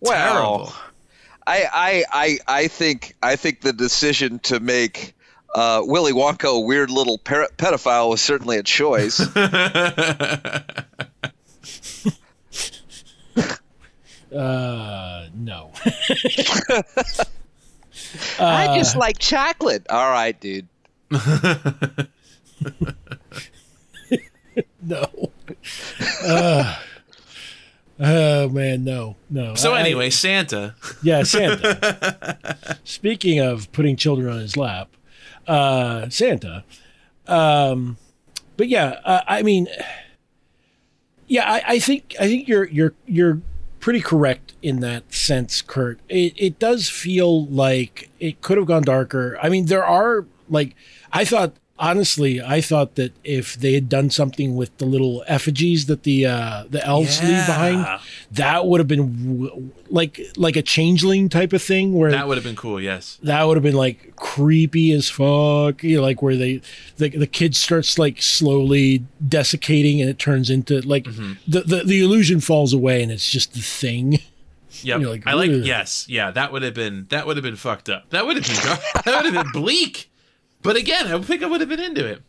well 0.00 0.32
Terrible. 0.32 0.72
I, 1.46 1.64
I, 1.72 2.04
I, 2.12 2.38
I 2.48 2.68
think 2.68 3.14
I 3.22 3.36
think 3.36 3.60
the 3.60 3.72
decision 3.72 4.38
to 4.40 4.58
make 4.58 5.14
uh, 5.54 5.80
Willy 5.84 6.12
Wonka 6.12 6.48
a 6.56 6.60
weird 6.60 6.90
little 6.90 7.18
per- 7.18 7.48
pedophile 7.56 8.10
was 8.10 8.20
certainly 8.20 8.56
a 8.58 8.62
choice. 8.62 9.20
Uh, 14.34 15.28
no. 15.34 15.70
I 18.38 18.76
just 18.76 18.96
like 18.96 19.18
chocolate. 19.18 19.86
All 19.88 20.10
right, 20.10 20.38
dude. 20.38 20.66
no. 24.82 25.30
Uh, 26.24 26.76
oh 28.00 28.48
man, 28.48 28.84
no, 28.84 29.16
no. 29.30 29.54
so 29.54 29.74
I- 29.74 29.80
anyway, 29.80 30.10
Santa. 30.10 30.74
yeah, 31.02 31.22
Santa. 31.22 32.38
Speaking 32.84 33.40
of 33.40 33.70
putting 33.72 33.96
children 33.96 34.32
on 34.32 34.40
his 34.40 34.56
lap, 34.56 34.88
uh, 35.46 36.08
Santa. 36.08 36.64
Um, 37.26 37.96
but 38.56 38.68
yeah, 38.68 39.00
uh, 39.04 39.20
I 39.26 39.42
mean, 39.42 39.66
yeah, 41.26 41.50
I, 41.50 41.62
I 41.74 41.78
think 41.78 42.14
I 42.20 42.26
think 42.26 42.48
you're 42.48 42.64
you're 42.68 42.94
you're 43.06 43.40
pretty 43.80 44.00
correct 44.00 44.54
in 44.62 44.80
that 44.80 45.12
sense, 45.12 45.60
Kurt. 45.62 46.00
It 46.08 46.34
it 46.36 46.58
does 46.58 46.88
feel 46.88 47.46
like 47.46 48.10
it 48.20 48.40
could 48.40 48.58
have 48.58 48.66
gone 48.66 48.82
darker. 48.82 49.38
I 49.42 49.48
mean, 49.48 49.66
there 49.66 49.84
are 49.84 50.24
like 50.48 50.74
I 51.12 51.24
thought 51.24 51.54
honestly, 51.78 52.40
I 52.42 52.60
thought 52.60 52.94
that 52.96 53.12
if 53.24 53.54
they 53.56 53.74
had 53.74 53.88
done 53.88 54.10
something 54.10 54.56
with 54.56 54.76
the 54.78 54.86
little 54.86 55.22
effigies 55.26 55.86
that 55.86 56.02
the 56.04 56.26
uh, 56.26 56.64
the 56.70 56.84
elves 56.84 57.20
leave 57.22 57.46
behind, 57.46 57.86
that 58.32 58.66
would 58.66 58.80
have 58.80 58.88
been 58.88 59.36
w- 59.38 59.70
like 59.88 60.20
like 60.36 60.56
a 60.56 60.62
changeling 60.62 61.28
type 61.28 61.52
of 61.52 61.62
thing 61.62 61.92
where 61.94 62.10
That 62.10 62.28
would 62.28 62.36
have 62.36 62.44
been 62.44 62.56
cool. 62.56 62.80
Yes. 62.80 63.18
that 63.22 63.44
would 63.46 63.56
have 63.56 63.62
been 63.64 63.74
like 63.76 64.16
creepy 64.16 64.92
as 64.92 65.08
fuck. 65.10 65.82
You 65.82 65.96
know, 65.96 66.02
like 66.02 66.22
where 66.22 66.36
they 66.36 66.60
the 66.96 67.10
the 67.10 67.26
kid 67.26 67.54
starts 67.54 67.98
like 67.98 68.20
slowly 68.22 69.04
desiccating 69.26 70.00
and 70.00 70.10
it 70.10 70.18
turns 70.18 70.50
into 70.50 70.80
like 70.82 71.04
Mm-hmm. 71.04 71.32
the, 71.46 71.60
the 71.60 71.84
the 71.84 72.00
illusion 72.00 72.40
falls 72.40 72.72
away 72.72 73.02
and 73.02 73.12
it's 73.12 73.30
just 73.30 73.52
the 73.54 73.60
thing. 73.60 74.18
You're 74.82 74.98
like, 74.98 75.26
I 75.26 75.32
like. 75.32 75.50
Yes. 75.50 76.04
Yeah. 76.08 76.30
That 76.30 76.52
would 76.52 76.62
have 76.62 76.74
been. 76.74 77.06
That 77.08 77.26
would 77.26 77.36
have 77.38 77.44
been 77.44 77.56
fucked 77.56 77.88
up. 77.88 78.10
That 78.10 78.26
would 78.26 78.36
have 78.36 78.44
been. 78.46 78.62
dark. 78.66 78.80
that 79.04 79.22
would 79.24 79.32
have 79.34 79.44
been 79.44 79.52
bleak. 79.62 80.10
But 80.66 80.76
again, 80.76 81.06
I 81.06 81.18
think 81.22 81.42
I 81.42 81.46
would 81.46 81.60
have 81.60 81.68
been 81.68 81.80
into 81.80 82.06
it. 82.06 82.22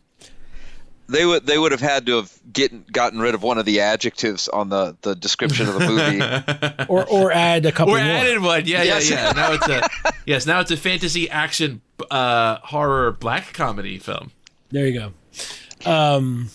They 1.09 1.25
would 1.25 1.45
they 1.45 1.57
would 1.57 1.71
have 1.71 1.79
had 1.79 2.05
to 2.07 2.17
have 2.17 2.31
get, 2.51 2.91
gotten 2.91 3.19
rid 3.19 3.33
of 3.33 3.41
one 3.41 3.57
of 3.57 3.65
the 3.65 3.79
adjectives 3.79 4.49
on 4.49 4.67
the, 4.67 4.97
the 5.03 5.15
description 5.15 5.69
of 5.69 5.75
the 5.75 5.87
movie. 5.87 6.85
Or 6.89 7.05
or 7.07 7.31
add 7.31 7.65
a 7.65 7.71
couple 7.71 7.93
Or 7.93 7.97
more. 7.97 8.05
added 8.05 8.41
one. 8.41 8.65
Yeah. 8.65 8.83
Yes. 8.83 9.09
Yeah. 9.09 9.27
Yeah. 9.27 9.31
Now 9.31 9.51
it's 9.53 9.67
a. 9.69 10.11
yes. 10.25 10.45
Now 10.45 10.59
it's 10.59 10.71
a 10.71 10.75
fantasy 10.77 11.29
action 11.29 11.81
uh, 12.11 12.57
horror 12.61 13.13
black 13.13 13.53
comedy 13.53 13.97
film. 13.99 14.31
There 14.69 14.85
you 14.85 14.99
go. 14.99 15.89
Um, 15.89 16.49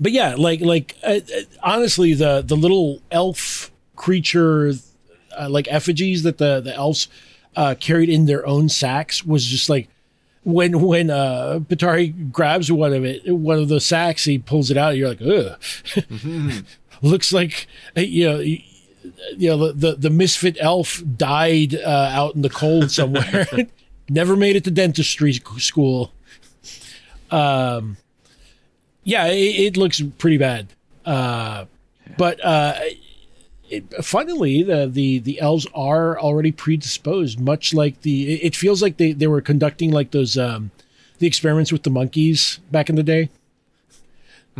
but 0.00 0.10
yeah, 0.10 0.34
like 0.36 0.60
like 0.60 0.96
uh, 1.04 1.20
uh, 1.36 1.40
honestly, 1.62 2.14
the 2.14 2.42
the 2.44 2.56
little 2.56 3.00
elf 3.12 3.70
creature, 3.94 4.72
uh, 5.38 5.48
like 5.48 5.68
effigies 5.70 6.24
that 6.24 6.38
the 6.38 6.60
the 6.60 6.74
elves 6.74 7.06
uh, 7.54 7.76
carried 7.78 8.08
in 8.08 8.26
their 8.26 8.44
own 8.46 8.68
sacks 8.68 9.24
was 9.24 9.44
just 9.44 9.68
like 9.68 9.88
when 10.48 10.80
when 10.80 11.10
uh 11.10 11.60
Pietari 11.60 12.32
grabs 12.32 12.72
one 12.72 12.94
of 12.94 13.04
it, 13.04 13.30
one 13.30 13.58
of 13.58 13.68
the 13.68 13.80
sacks, 13.80 14.24
he 14.24 14.38
pulls 14.38 14.70
it 14.70 14.78
out. 14.78 14.96
You're 14.96 15.10
like, 15.10 15.22
ugh. 15.22 16.64
Looks 17.02 17.32
like 17.32 17.66
uh, 17.96 18.00
you 18.00 18.28
know. 18.28 18.38
You, 18.40 18.58
you 19.36 19.48
know 19.48 19.68
the, 19.68 19.72
the 19.72 19.96
the 19.96 20.10
misfit 20.10 20.56
elf 20.60 21.02
died 21.16 21.74
uh, 21.74 22.10
out 22.12 22.34
in 22.34 22.42
the 22.42 22.50
cold 22.50 22.90
somewhere. 22.90 23.46
Never 24.10 24.36
made 24.36 24.56
it 24.56 24.64
to 24.64 24.70
dentistry 24.70 25.34
school. 25.34 26.12
Um, 27.30 27.98
yeah, 29.04 29.26
it, 29.26 29.36
it 29.36 29.76
looks 29.76 30.00
pretty 30.18 30.38
bad. 30.38 30.68
Uh, 31.04 31.66
but 32.16 32.42
uh, 32.42 32.74
it, 33.70 34.04
funnily, 34.04 34.62
the, 34.62 34.86
the 34.86 35.18
the 35.18 35.40
elves 35.40 35.66
are 35.74 36.18
already 36.18 36.52
predisposed, 36.52 37.38
much 37.40 37.74
like 37.74 38.02
the. 38.02 38.34
It, 38.34 38.46
it 38.46 38.56
feels 38.56 38.82
like 38.82 38.96
they, 38.96 39.12
they 39.12 39.26
were 39.26 39.40
conducting 39.40 39.90
like 39.90 40.10
those 40.10 40.36
um, 40.38 40.70
the 41.18 41.26
experiments 41.26 41.72
with 41.72 41.82
the 41.82 41.90
monkeys 41.90 42.60
back 42.70 42.88
in 42.88 42.96
the 42.96 43.02
day. 43.02 43.30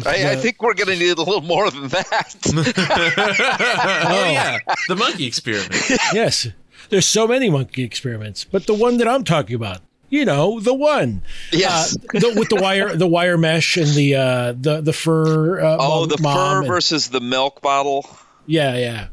I, 0.07 0.31
I 0.31 0.37
think 0.37 0.63
we're 0.63 0.75
going 0.75 0.97
to 0.97 1.05
need 1.05 1.19
a 1.19 1.23
little 1.23 1.41
more 1.41 1.71
than 1.73 1.89
that. 1.89 2.37
Oh 4.11 4.31
yeah, 4.31 4.59
the 4.89 4.95
monkey 4.97 5.27
experiment. 5.27 5.75
yes, 6.13 6.47
there's 6.91 7.07
so 7.07 7.27
many 7.27 7.51
monkey 7.51 7.83
experiments, 7.83 8.45
but 8.45 8.67
the 8.67 8.75
one 8.75 8.99
that 8.99 9.09
I'm 9.09 9.25
talking 9.25 9.57
about, 9.57 9.81
you 10.09 10.25
know, 10.25 10.61
the 10.61 10.73
one, 10.75 11.23
yes. 11.53 11.97
uh, 11.97 12.21
the, 12.21 12.35
with 12.39 12.49
the 12.49 12.57
wire, 12.57 12.95
the 12.97 13.09
wire 13.09 13.37
mesh 13.37 13.77
and 13.77 13.89
the 13.89 14.15
uh, 14.15 14.53
the 14.57 14.81
the 14.81 14.93
fur. 14.93 15.61
Uh, 15.61 15.77
oh, 15.81 16.01
mom- 16.01 16.09
the 16.09 16.19
mom 16.23 16.37
fur 16.37 16.59
and- 16.59 16.67
versus 16.69 17.09
the 17.09 17.21
milk 17.21 17.61
bottle. 17.61 18.09
Yeah, 18.49 18.77
yeah. 18.77 19.07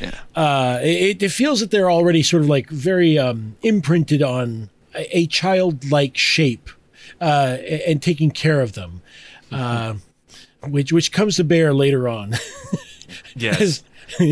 Yeah. 0.00 0.20
Uh, 0.36 0.78
it, 0.82 1.22
it 1.22 1.30
feels 1.30 1.60
that 1.60 1.70
they're 1.72 1.90
already 1.90 2.22
sort 2.22 2.42
of 2.42 2.48
like 2.48 2.68
very 2.68 3.18
um, 3.18 3.56
imprinted 3.62 4.22
on 4.22 4.70
a, 4.94 5.18
a 5.18 5.26
childlike 5.26 6.16
shape 6.16 6.70
uh, 7.20 7.56
and 7.86 8.00
taking 8.00 8.30
care 8.30 8.60
of 8.60 8.74
them, 8.74 9.02
uh, 9.50 9.94
which 10.62 10.92
which 10.92 11.10
comes 11.10 11.36
to 11.36 11.44
bear 11.44 11.74
later 11.74 12.08
on. 12.08 12.34
Yes. 13.36 13.82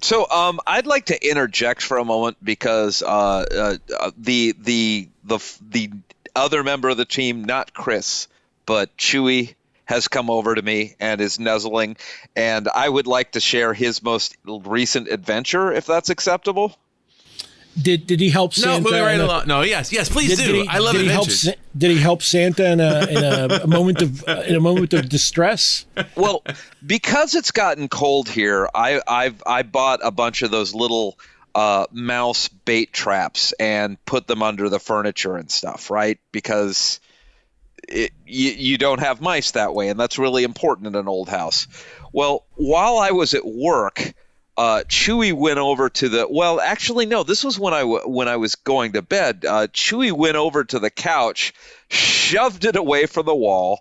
So, 0.00 0.28
um, 0.28 0.58
I'd 0.66 0.86
like 0.86 1.06
to 1.06 1.30
interject 1.30 1.80
for 1.80 1.96
a 1.98 2.04
moment 2.04 2.36
because 2.42 3.02
uh, 3.02 3.06
uh, 3.08 3.76
uh, 4.00 4.10
the 4.18 4.52
the 4.58 5.08
the 5.22 5.38
the 5.60 5.90
other 6.34 6.64
member 6.64 6.88
of 6.88 6.96
the 6.96 7.04
team, 7.04 7.44
not 7.44 7.72
Chris, 7.72 8.26
but 8.66 8.96
Chewy, 8.96 9.54
has 9.84 10.08
come 10.08 10.30
over 10.30 10.54
to 10.54 10.62
me 10.62 10.94
and 11.00 11.20
is 11.20 11.38
nuzzling, 11.40 11.96
and 12.36 12.68
I 12.74 12.88
would 12.88 13.06
like 13.06 13.32
to 13.32 13.40
share 13.40 13.74
his 13.74 14.02
most 14.02 14.36
recent 14.44 15.08
adventure, 15.08 15.72
if 15.72 15.86
that's 15.86 16.08
acceptable. 16.10 16.78
did 17.80 18.06
did 18.06 18.20
he 18.20 18.30
help 18.30 18.52
Santa? 18.54 18.78
No, 18.78 18.80
moving 18.80 19.02
right 19.02 19.14
in 19.14 19.20
a- 19.20 19.24
along. 19.24 19.46
No, 19.46 19.62
yes, 19.62 19.92
yes, 19.92 20.08
please 20.08 20.36
Did, 20.36 20.44
do. 20.46 20.52
did 20.52 20.62
he, 20.62 20.68
I 20.68 20.78
love 20.78 20.92
did 20.92 21.02
he 21.02 21.08
help? 21.08 21.26
adventures. 21.26 21.54
Did 21.76 21.90
he 21.90 21.98
help 21.98 22.22
Santa 22.22 22.70
in 22.70 22.80
a 22.80 23.06
in 23.06 23.24
a, 23.24 23.60
a 23.64 23.66
moment 23.66 24.02
of 24.02 24.28
uh, 24.28 24.42
in 24.46 24.54
a 24.56 24.60
moment 24.60 24.92
of 24.94 25.08
distress? 25.08 25.86
well, 26.16 26.44
because 26.86 27.34
it's 27.34 27.50
gotten 27.50 27.88
cold 27.88 28.28
here, 28.28 28.68
I 28.74 29.00
I've 29.08 29.42
I 29.46 29.62
bought 29.62 30.00
a 30.02 30.10
bunch 30.10 30.42
of 30.42 30.50
those 30.50 30.74
little 30.74 31.18
uh, 31.54 31.86
mouse 31.92 32.48
bait 32.48 32.92
traps 32.92 33.52
and 33.58 34.02
put 34.04 34.26
them 34.26 34.42
under 34.42 34.68
the 34.68 34.78
furniture 34.78 35.36
and 35.36 35.50
stuff, 35.50 35.90
right? 35.90 36.18
Because 36.30 37.00
it, 37.88 38.12
you, 38.26 38.50
you 38.52 38.78
don't 38.78 39.00
have 39.00 39.20
mice 39.20 39.52
that 39.52 39.74
way, 39.74 39.88
and 39.88 39.98
that's 39.98 40.18
really 40.18 40.44
important 40.44 40.86
in 40.88 40.94
an 40.94 41.08
old 41.08 41.28
house. 41.28 41.66
Well, 42.12 42.44
while 42.54 42.98
I 42.98 43.10
was 43.10 43.34
at 43.34 43.44
work, 43.44 44.12
uh, 44.56 44.82
Chewy 44.88 45.32
went 45.32 45.58
over 45.58 45.88
to 45.88 46.08
the. 46.08 46.26
Well, 46.28 46.60
actually, 46.60 47.06
no. 47.06 47.22
This 47.22 47.42
was 47.42 47.58
when 47.58 47.72
I 47.74 47.80
w- 47.80 48.06
when 48.08 48.28
I 48.28 48.36
was 48.36 48.54
going 48.54 48.92
to 48.92 49.02
bed. 49.02 49.44
Uh, 49.48 49.66
Chewy 49.68 50.12
went 50.12 50.36
over 50.36 50.62
to 50.64 50.78
the 50.78 50.90
couch, 50.90 51.54
shoved 51.88 52.64
it 52.64 52.76
away 52.76 53.06
from 53.06 53.26
the 53.26 53.34
wall, 53.34 53.80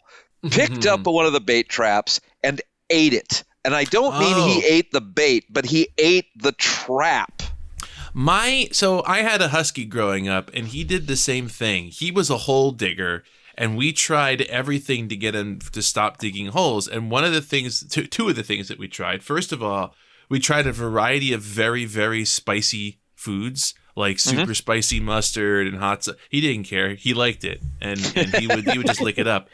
picked 0.50 0.86
up 0.86 1.06
one 1.06 1.26
of 1.26 1.34
the 1.34 1.42
bait 1.42 1.68
traps, 1.70 2.22
and 2.44 2.62
ate 2.90 3.14
it. 3.14 3.44
And 3.64 3.76
I 3.76 3.84
don't 3.84 4.18
mean 4.18 4.36
he 4.38 4.64
Oh. 4.64 4.68
ate 4.68 4.92
the 4.92 5.02
bait, 5.02 5.46
but 5.50 5.66
he 5.66 5.90
ate 5.98 6.28
the 6.42 6.52
trap. 6.54 7.44
My 8.14 8.68
so 8.72 9.04
I 9.06 9.20
had 9.20 9.42
a 9.42 9.50
husky 9.50 9.86
growing 9.86 10.28
up, 10.28 10.50
and 10.54 10.68
he 10.68 10.84
did 10.84 11.08
the 11.08 11.16
same 11.16 11.48
thing. 11.48 11.86
He 11.90 12.12
was 12.12 12.30
a 12.30 12.38
hole 12.40 12.72
digger, 12.72 13.24
and 13.62 13.78
we 13.78 13.94
tried 13.94 14.42
everything 14.42 15.08
to 15.08 15.16
get 15.16 15.36
him 15.36 15.60
to 15.72 15.84
stop 15.84 16.18
digging 16.18 16.48
holes. 16.48 16.88
And 16.88 17.12
one 17.12 17.24
of 17.24 17.32
the 17.32 17.42
things, 17.42 17.86
two, 17.88 18.08
two 18.08 18.28
of 18.28 18.36
the 18.36 18.42
things 18.42 18.70
that 18.70 18.80
we 18.80 18.88
tried, 18.88 19.22
first 19.22 19.52
of 19.52 19.62
all, 19.62 19.94
we 20.30 20.40
tried 20.40 20.66
a 20.66 20.72
variety 20.72 21.32
of 21.32 21.42
very 21.44 21.86
very 21.86 22.26
spicy 22.26 23.00
foods. 23.14 23.76
Like 23.94 24.20
super 24.20 24.56
spicy 24.56 25.02
mustard 25.02 25.68
and 25.68 25.78
hot 25.78 26.06
sauce. 26.06 26.16
He 26.30 26.40
didn't 26.40 26.64
care. 26.64 26.96
He 26.96 27.14
liked 27.14 27.44
it, 27.44 27.62
and, 27.82 28.00
and 28.16 28.34
he 28.36 28.48
would 28.48 28.66
he 28.68 28.78
would 28.78 28.88
just 28.88 29.02
lick 29.02 29.18
it 29.18 29.28
up. 29.28 29.50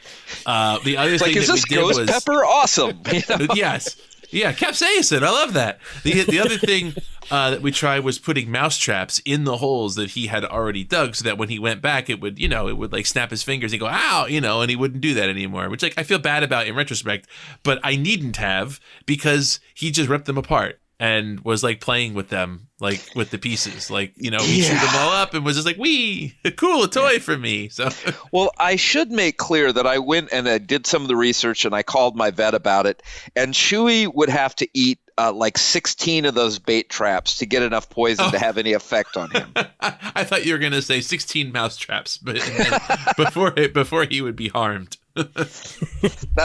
Uh, 0.46 0.78
the 0.84 0.96
other 0.96 1.10
like, 1.10 1.20
thing 1.22 1.36
is 1.36 1.48
that 1.48 1.54
this 1.54 1.64
we 1.68 1.74
did 1.74 1.80
ghost 1.80 1.98
was 1.98 2.08
pepper? 2.08 2.44
Awesome. 2.44 3.02
You 3.12 3.22
know? 3.28 3.54
yes. 3.54 3.96
Yeah, 4.30 4.52
capsaicin. 4.52 5.22
I 5.22 5.30
love 5.30 5.54
that. 5.54 5.80
The 6.02 6.22
the 6.24 6.40
other 6.40 6.58
thing 6.58 6.94
uh, 7.30 7.50
that 7.50 7.62
we 7.62 7.70
tried 7.70 8.00
was 8.00 8.18
putting 8.18 8.50
mouse 8.50 8.76
traps 8.76 9.20
in 9.24 9.44
the 9.44 9.56
holes 9.58 9.94
that 9.94 10.10
he 10.10 10.26
had 10.26 10.44
already 10.44 10.84
dug, 10.84 11.14
so 11.14 11.24
that 11.24 11.38
when 11.38 11.48
he 11.48 11.58
went 11.58 11.80
back, 11.80 12.10
it 12.10 12.20
would 12.20 12.38
you 12.38 12.48
know 12.48 12.68
it 12.68 12.76
would 12.76 12.92
like 12.92 13.06
snap 13.06 13.30
his 13.30 13.42
fingers 13.42 13.72
and 13.72 13.80
go 13.80 13.88
ow, 13.88 14.26
you 14.28 14.40
know, 14.40 14.60
and 14.60 14.70
he 14.70 14.76
wouldn't 14.76 15.00
do 15.00 15.14
that 15.14 15.28
anymore. 15.28 15.68
Which 15.70 15.82
like 15.82 15.94
I 15.96 16.02
feel 16.02 16.18
bad 16.18 16.42
about 16.42 16.66
in 16.66 16.74
retrospect, 16.74 17.26
but 17.62 17.80
I 17.82 17.96
needn't 17.96 18.36
have 18.36 18.80
because 19.06 19.60
he 19.74 19.90
just 19.90 20.08
ripped 20.08 20.26
them 20.26 20.38
apart 20.38 20.80
and 21.00 21.40
was 21.40 21.62
like 21.62 21.80
playing 21.80 22.14
with 22.14 22.28
them 22.28 22.68
like 22.80 23.00
with 23.14 23.30
the 23.30 23.38
pieces 23.38 23.90
like 23.90 24.12
you 24.16 24.30
know 24.30 24.38
he 24.38 24.62
chewed 24.62 24.76
them 24.78 24.94
all 24.96 25.10
up 25.12 25.32
and 25.34 25.44
was 25.44 25.54
just 25.56 25.66
like 25.66 25.76
wee 25.78 26.34
cool 26.56 26.82
a 26.84 26.88
toy 26.88 27.18
for 27.18 27.36
me 27.36 27.68
so 27.68 27.88
Well, 28.32 28.50
I 28.58 28.76
should 28.76 29.10
make 29.10 29.36
clear 29.38 29.72
that 29.72 29.86
I 29.86 29.98
went 29.98 30.32
and 30.32 30.48
I 30.48 30.58
did 30.58 30.86
some 30.86 31.02
of 31.02 31.08
the 31.08 31.16
research 31.16 31.64
and 31.64 31.74
I 31.74 31.82
called 31.82 32.14
my 32.16 32.30
vet 32.30 32.54
about 32.54 32.84
it. 32.86 33.02
And 33.34 33.54
Chewy 33.54 34.12
would 34.12 34.28
have 34.28 34.54
to 34.56 34.68
eat 34.74 34.98
uh, 35.16 35.32
like 35.32 35.56
16 35.56 36.26
of 36.26 36.34
those 36.34 36.58
bait 36.58 36.88
traps 36.90 37.38
to 37.38 37.46
get 37.46 37.62
enough 37.62 37.88
poison 37.88 38.30
to 38.30 38.38
have 38.38 38.58
any 38.58 38.74
effect 38.74 39.16
on 39.16 39.30
him. 39.30 39.52
I 39.80 40.24
thought 40.24 40.44
you 40.44 40.52
were 40.52 40.58
gonna 40.58 40.82
say 40.82 41.00
16 41.00 41.50
mouse 41.52 41.76
traps, 41.78 42.18
but 42.18 42.36
before 43.16 43.52
before 43.52 44.04
he 44.04 44.20
would 44.20 44.36
be 44.36 44.48
harmed. 44.48 44.96
That's 45.14 45.78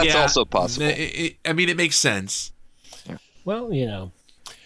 Yeah. 0.02 0.22
also 0.22 0.44
possible. 0.44 0.86
It- 0.86 0.98
it- 0.98 1.36
I 1.44 1.52
mean, 1.52 1.68
it 1.68 1.76
makes 1.76 1.98
sense. 1.98 2.52
Well, 3.44 3.72
you 3.72 3.86
know, 3.86 4.12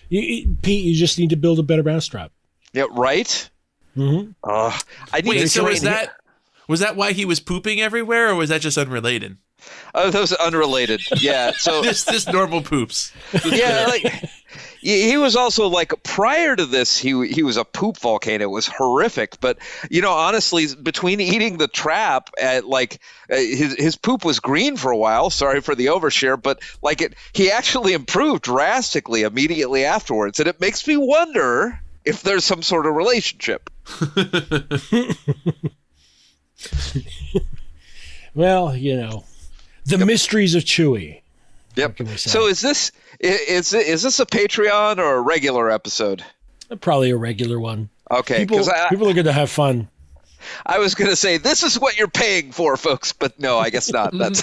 you, 0.08 0.20
you- 0.20 0.56
Pete, 0.62 0.84
you 0.84 0.94
just 0.94 1.18
need 1.18 1.30
to 1.30 1.36
build 1.36 1.58
a 1.58 1.62
better 1.62 1.82
mousetrap. 1.82 2.32
Yeah, 2.72 2.84
right? 2.90 3.48
Mm-hmm. 3.96 4.30
Uh, 4.44 4.78
I 5.12 5.20
need 5.22 5.28
Wait, 5.30 5.38
to 5.40 5.48
so 5.48 5.64
was 5.64 5.80
that 5.82 6.12
was 6.68 6.80
that 6.80 6.96
why 6.96 7.12
he 7.12 7.24
was 7.24 7.40
pooping 7.40 7.80
everywhere, 7.80 8.28
or 8.30 8.34
was 8.34 8.50
that 8.50 8.60
just 8.60 8.78
unrelated? 8.78 9.38
Oh, 9.94 10.10
those 10.10 10.32
are 10.32 10.46
unrelated. 10.46 11.00
Yeah. 11.20 11.52
So 11.56 11.82
This 11.82 12.04
this 12.04 12.26
normal 12.28 12.62
poops. 12.62 13.12
yeah, 13.44 13.86
like 13.88 14.04
he 14.80 15.16
was 15.16 15.36
also 15.36 15.68
like 15.68 16.02
prior 16.02 16.54
to 16.54 16.66
this, 16.66 16.98
he 16.98 17.26
he 17.28 17.42
was 17.42 17.56
a 17.56 17.64
poop 17.64 17.98
volcano. 17.98 18.44
It 18.44 18.50
was 18.50 18.66
horrific. 18.66 19.40
But 19.40 19.58
you 19.90 20.02
know, 20.02 20.12
honestly, 20.12 20.66
between 20.74 21.20
eating 21.20 21.58
the 21.58 21.68
trap, 21.68 22.30
at 22.40 22.66
like 22.66 23.00
uh, 23.30 23.36
his 23.36 23.74
his 23.74 23.96
poop 23.96 24.24
was 24.24 24.40
green 24.40 24.76
for 24.76 24.90
a 24.90 24.96
while. 24.96 25.30
Sorry 25.30 25.60
for 25.60 25.74
the 25.74 25.86
overshare, 25.86 26.40
but 26.40 26.60
like 26.82 27.00
it, 27.00 27.14
he 27.32 27.50
actually 27.50 27.92
improved 27.92 28.42
drastically 28.42 29.22
immediately 29.22 29.84
afterwards, 29.84 30.40
and 30.40 30.48
it 30.48 30.60
makes 30.60 30.86
me 30.86 30.96
wonder 30.96 31.80
if 32.04 32.22
there's 32.22 32.44
some 32.44 32.62
sort 32.62 32.86
of 32.86 32.94
relationship. 32.94 33.70
Well, 38.38 38.76
you 38.76 38.96
know, 38.96 39.24
the 39.84 39.98
mysteries 39.98 40.54
of 40.54 40.62
Chewy. 40.62 41.22
Yep. 41.78 41.96
can 41.96 42.06
we 42.06 42.16
say? 42.16 42.30
So 42.30 42.48
is 42.48 42.60
this 42.60 42.90
is 43.20 43.72
is 43.72 44.02
this 44.02 44.18
a 44.18 44.26
Patreon 44.26 44.98
or 44.98 45.14
a 45.14 45.20
regular 45.20 45.70
episode? 45.70 46.24
Probably 46.80 47.10
a 47.10 47.16
regular 47.16 47.60
one. 47.60 47.88
Okay, 48.10 48.38
People, 48.40 48.68
I, 48.68 48.88
people 48.88 49.08
are 49.08 49.14
going 49.14 49.26
to 49.26 49.32
have 49.32 49.48
fun. 49.50 49.88
I 50.66 50.78
was 50.78 50.94
going 50.94 51.10
to 51.10 51.16
say 51.16 51.36
this 51.36 51.62
is 51.62 51.78
what 51.78 51.96
you're 51.96 52.08
paying 52.08 52.52
for, 52.52 52.76
folks, 52.76 53.12
but 53.12 53.38
no, 53.38 53.58
I 53.58 53.70
guess 53.70 53.92
not. 53.92 54.12
That's 54.18 54.42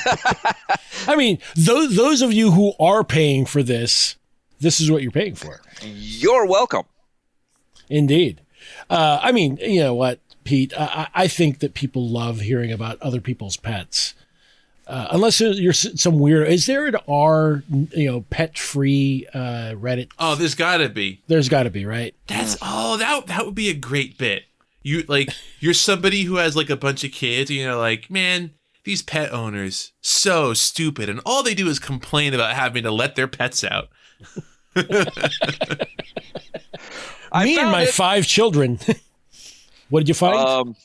I 1.08 1.16
mean, 1.18 1.40
those 1.56 1.96
those 1.96 2.22
of 2.22 2.32
you 2.32 2.52
who 2.52 2.74
are 2.80 3.04
paying 3.04 3.46
for 3.46 3.62
this, 3.62 4.16
this 4.60 4.80
is 4.80 4.90
what 4.90 5.02
you're 5.02 5.12
paying 5.12 5.36
for. 5.36 5.62
you're 5.82 6.46
welcome. 6.48 6.86
Indeed. 7.90 8.42
Uh, 8.90 9.20
I 9.22 9.32
mean, 9.34 9.58
you 9.58 9.82
know 9.82 9.94
what, 9.94 10.20
Pete? 10.46 10.74
I, 10.78 10.86
I 11.14 11.24
I 11.24 11.28
think 11.28 11.60
that 11.60 11.74
people 11.74 12.08
love 12.08 12.40
hearing 12.40 12.72
about 12.72 13.02
other 13.02 13.20
people's 13.20 13.58
pets. 13.58 14.14
Uh, 14.88 15.08
unless 15.12 15.42
you're 15.42 15.74
some 15.74 16.20
weird, 16.20 16.48
is 16.48 16.68
there 16.68 16.86
an 16.86 16.96
R, 17.08 17.64
you 17.92 18.06
know, 18.12 18.22
pet 18.30 18.58
free 18.58 19.26
uh, 19.34 19.74
Reddit? 19.76 20.12
Oh, 20.20 20.36
there's 20.36 20.54
got 20.56 20.78
to 20.78 20.90
be. 20.90 21.24
There's 21.28 21.50
got 21.50 21.64
to 21.64 21.70
be, 21.72 21.86
right? 21.86 22.14
That's 22.28 22.56
oh 22.62 22.98
that 22.98 23.26
that 23.28 23.46
would 23.46 23.56
be 23.56 23.70
a 23.70 23.74
great 23.74 24.18
bit. 24.18 24.44
You 24.84 25.04
like 25.08 25.30
you're 25.60 25.74
somebody 25.74 26.24
who 26.24 26.36
has 26.36 26.56
like 26.56 26.70
a 26.70 26.76
bunch 26.76 27.04
of 27.04 27.12
kids, 27.12 27.50
and 27.50 27.58
you're 27.58 27.76
like, 27.76 28.12
man, 28.12 28.52
these 28.84 29.02
pet 29.02 29.34
owners 29.34 29.94
so 30.02 30.54
stupid, 30.54 31.10
and 31.10 31.20
all 31.26 31.42
they 31.42 31.56
do 31.56 31.68
is 31.68 31.80
complain 31.80 32.36
about 32.36 32.54
having 32.56 32.84
to 32.84 32.92
let 32.92 33.16
their 33.16 33.28
pets 33.28 33.64
out. 33.64 33.90
I 37.32 37.44
Me 37.46 37.58
and 37.60 37.72
my 37.72 37.84
it. 37.84 37.90
five 37.90 38.26
children. 38.28 38.80
what 39.90 40.02
did 40.02 40.10
you 40.10 40.14
find? 40.14 40.38
um, 40.38 40.76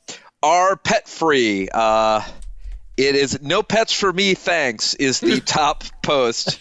are 0.42 0.76
pet 0.76 1.06
free. 1.08 1.68
Uh, 1.72 2.22
it 3.00 3.14
is 3.14 3.40
no 3.42 3.62
pets 3.62 3.92
for 3.92 4.12
me, 4.12 4.34
thanks. 4.34 4.94
Is 4.94 5.20
the 5.20 5.40
top 5.44 5.84
post. 6.02 6.60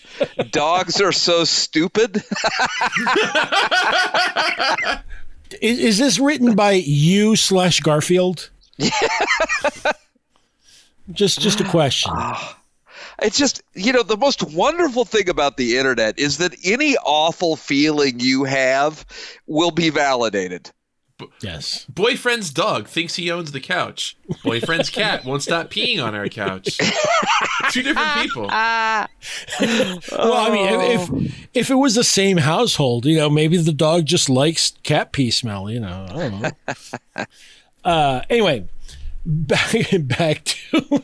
Dogs 0.51 1.01
are 1.01 1.11
so 1.11 1.43
stupid. 1.43 2.23
is, 5.61 5.79
is 5.79 5.97
this 5.97 6.19
written 6.19 6.55
by 6.55 6.71
you 6.71 7.35
slash 7.35 7.81
Garfield? 7.81 8.49
just 11.11 11.41
just 11.41 11.59
a 11.59 11.65
question. 11.65 12.11
Ah. 12.15 12.55
It's 13.21 13.37
just, 13.37 13.61
you 13.73 13.91
know, 13.91 14.03
the 14.03 14.15
most 14.15 14.43
wonderful 14.43 15.03
thing 15.03 15.27
about 15.27 15.57
the 15.57 15.77
internet 15.77 16.17
is 16.17 16.37
that 16.37 16.55
any 16.63 16.95
awful 16.97 17.57
feeling 17.57 18.21
you 18.21 18.45
have 18.45 19.05
will 19.45 19.71
be 19.71 19.89
validated. 19.89 20.71
Yes. 21.41 21.86
Boyfriend's 21.89 22.51
dog 22.51 22.88
thinks 22.88 23.15
he 23.15 23.30
owns 23.32 23.51
the 23.51 23.59
couch. 23.59 24.15
Boyfriend's 24.43 24.89
cat 24.89 25.26
won't 25.26 25.43
stop 25.43 25.70
peeing 25.70 26.03
on 26.03 26.15
our 26.15 26.28
couch. 26.28 26.78
Two 27.72 27.82
different 27.84 28.22
people. 28.22 28.49
Well, 30.11 30.34
I 30.34 30.49
mean, 30.51 30.91
if, 30.91 31.09
if 31.09 31.49
if 31.53 31.70
it 31.70 31.76
was 31.76 31.95
the 31.95 32.03
same 32.03 32.38
household, 32.38 33.05
you 33.05 33.17
know, 33.17 33.30
maybe 33.30 33.57
the 33.57 33.74
dog 33.74 34.05
just 34.05 34.30
likes 34.30 34.74
cat 34.84 35.11
pee 35.11 35.32
smell. 35.32 35.70
You 35.70 35.80
know, 35.82 36.05
I 36.09 36.13
don't 36.13 36.41
know. 36.41 37.24
uh, 37.84 38.22
anyway, 38.30 38.67
back 39.26 39.76
back 40.01 40.43
to. 40.45 41.03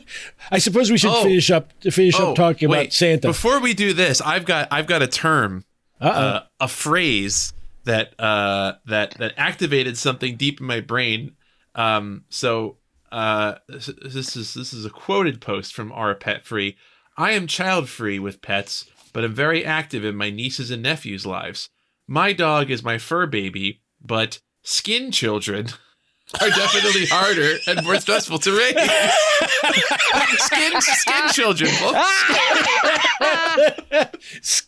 I 0.50 0.58
suppose 0.58 0.90
we 0.90 0.98
should 0.98 1.10
Oh. 1.10 1.22
finish 1.22 1.50
up 1.50 1.72
finish 1.82 2.14
Oh, 2.18 2.30
up 2.30 2.36
talking 2.36 2.68
wait, 2.68 2.80
about 2.80 2.92
Santa. 2.92 3.28
Before 3.28 3.60
we 3.60 3.74
do 3.74 3.92
this, 3.92 4.20
I've 4.20 4.44
got 4.44 4.68
I've 4.70 4.86
got 4.86 5.02
a 5.02 5.06
term, 5.08 5.64
uh, 6.00 6.40
a 6.60 6.68
phrase 6.68 7.52
that 7.86 8.18
uh, 8.20 8.74
that 8.84 9.12
that 9.12 9.32
activated 9.36 9.96
something 9.96 10.36
deep 10.36 10.60
in 10.60 10.66
my 10.66 10.80
brain. 10.80 11.36
Um, 11.74 12.24
so 12.28 12.76
uh, 13.10 13.54
this, 13.68 13.90
this 14.02 14.36
is 14.36 14.54
this 14.54 14.74
is 14.74 14.84
a 14.84 14.90
quoted 14.90 15.40
post 15.40 15.74
from 15.74 15.90
our 15.92 16.14
pet 16.14 16.44
free. 16.44 16.76
I 17.16 17.32
am 17.32 17.46
child 17.46 17.88
free 17.88 18.18
with 18.18 18.42
pets, 18.42 18.84
but 19.12 19.24
I'm 19.24 19.32
very 19.32 19.64
active 19.64 20.04
in 20.04 20.16
my 20.16 20.28
nieces 20.30 20.70
and 20.70 20.82
nephews' 20.82 21.24
lives. 21.24 21.70
My 22.06 22.32
dog 22.32 22.70
is 22.70 22.82
my 22.82 22.98
fur 22.98 23.26
baby, 23.26 23.80
but 24.04 24.40
skin 24.62 25.10
children 25.10 25.68
are 26.40 26.50
definitely 26.50 27.06
harder 27.06 27.56
and 27.66 27.84
more 27.84 27.98
stressful 28.00 28.38
to 28.40 28.52
raise. 28.52 28.74
skin 30.38 30.80
skin 30.80 31.28
children. 31.30 31.70
folks. 31.70 31.98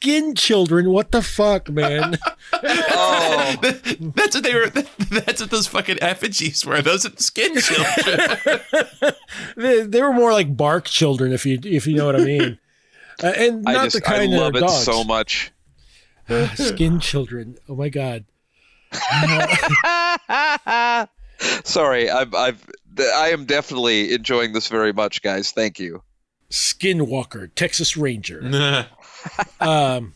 Skin 0.09 0.35
children, 0.35 0.89
what 0.89 1.13
the 1.13 1.21
fuck, 1.21 1.69
man? 1.69 2.17
Oh, 2.91 3.57
That's 3.61 4.35
what 4.35 4.43
they 4.43 4.55
were. 4.55 4.71
That's 4.71 5.41
what 5.43 5.51
those 5.51 5.67
fucking 5.67 5.99
effigies 6.01 6.65
were. 6.65 6.81
Those 6.81 7.05
are 7.05 7.11
skin 7.17 7.55
children. 7.61 8.61
they, 9.57 9.83
they 9.83 10.03
were 10.03 10.15
more 10.15 10.33
like 10.33 10.57
bark 10.57 10.87
children, 10.87 11.33
if 11.33 11.45
you 11.45 11.59
if 11.63 11.87
you 11.87 11.95
know 11.95 12.07
what 12.07 12.17
I 12.17 12.25
mean. 12.25 12.59
Uh, 13.21 13.33
and 13.37 13.63
not 13.65 13.77
I 13.77 13.85
just, 13.85 13.97
the 13.97 14.01
kind 14.01 14.33
I 14.33 14.37
love 14.37 14.55
of 14.55 14.63
it 14.63 14.67
dogs. 14.67 14.85
so 14.85 15.03
much. 15.03 15.51
Skin 16.55 17.01
children. 17.01 17.57
Oh 17.69 17.75
my 17.75 17.89
god. 17.89 18.25
Sorry, 21.65 22.09
I've, 22.09 22.33
I've, 22.33 22.65
I 22.97 23.31
am 23.31 23.45
definitely 23.45 24.13
enjoying 24.15 24.53
this 24.53 24.69
very 24.69 24.93
much, 24.93 25.21
guys. 25.21 25.51
Thank 25.51 25.81
you. 25.81 26.05
Skinwalker, 26.51 27.51
Texas 27.57 27.97
Ranger. 27.97 28.41
Um 29.61 30.15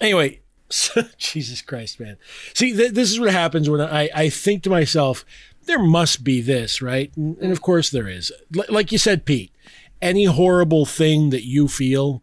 anyway 0.00 0.40
so, 0.70 1.02
jesus 1.18 1.62
christ 1.62 1.98
man 2.00 2.16
see 2.54 2.74
th- 2.74 2.92
this 2.92 3.10
is 3.10 3.18
what 3.20 3.30
happens 3.30 3.68
when 3.68 3.80
i 3.80 4.08
i 4.14 4.28
think 4.28 4.62
to 4.62 4.70
myself 4.70 5.24
there 5.66 5.78
must 5.78 6.22
be 6.24 6.40
this 6.40 6.80
right 6.80 7.12
and, 7.16 7.36
and 7.38 7.52
of 7.52 7.60
course 7.60 7.90
there 7.90 8.08
is 8.08 8.32
L- 8.56 8.64
like 8.68 8.92
you 8.92 8.98
said 8.98 9.24
pete 9.24 9.52
any 10.00 10.24
horrible 10.24 10.86
thing 10.86 11.30
that 11.30 11.44
you 11.44 11.68
feel 11.68 12.22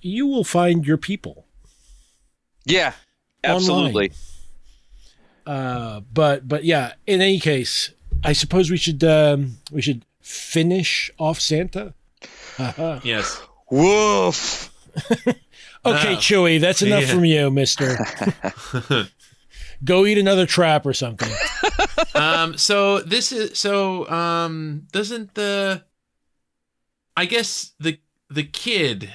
you 0.00 0.26
will 0.26 0.44
find 0.44 0.86
your 0.86 0.96
people 0.96 1.46
Yeah, 2.64 2.92
absolutely. 3.42 4.12
uh 5.46 6.00
but 6.12 6.46
but 6.46 6.64
yeah 6.64 6.92
in 7.06 7.20
any 7.20 7.40
case 7.40 7.92
i 8.22 8.32
suppose 8.32 8.70
we 8.70 8.76
should 8.76 9.02
um 9.04 9.56
we 9.72 9.80
should 9.82 10.04
finish 10.20 11.10
off 11.18 11.40
santa 11.40 11.94
yes. 13.02 13.40
Woof. 13.70 14.70
okay 15.84 16.12
No. 16.14 16.18
chewy 16.18 16.60
that's 16.60 16.82
enough 16.82 17.02
Yeah. 17.02 17.14
from 17.14 17.24
you 17.24 17.50
mister 17.50 17.96
go 19.84 20.04
eat 20.06 20.18
another 20.18 20.46
trap 20.46 20.86
or 20.86 20.92
something 20.94 21.30
Um. 22.14 22.56
So 22.58 23.00
this 23.00 23.30
is 23.30 23.58
so. 23.58 24.08
Um. 24.10 24.86
Doesn't 24.92 25.34
the? 25.34 25.84
I 27.16 27.26
guess 27.26 27.72
the 27.78 27.98
the 28.28 28.42
kid 28.42 29.12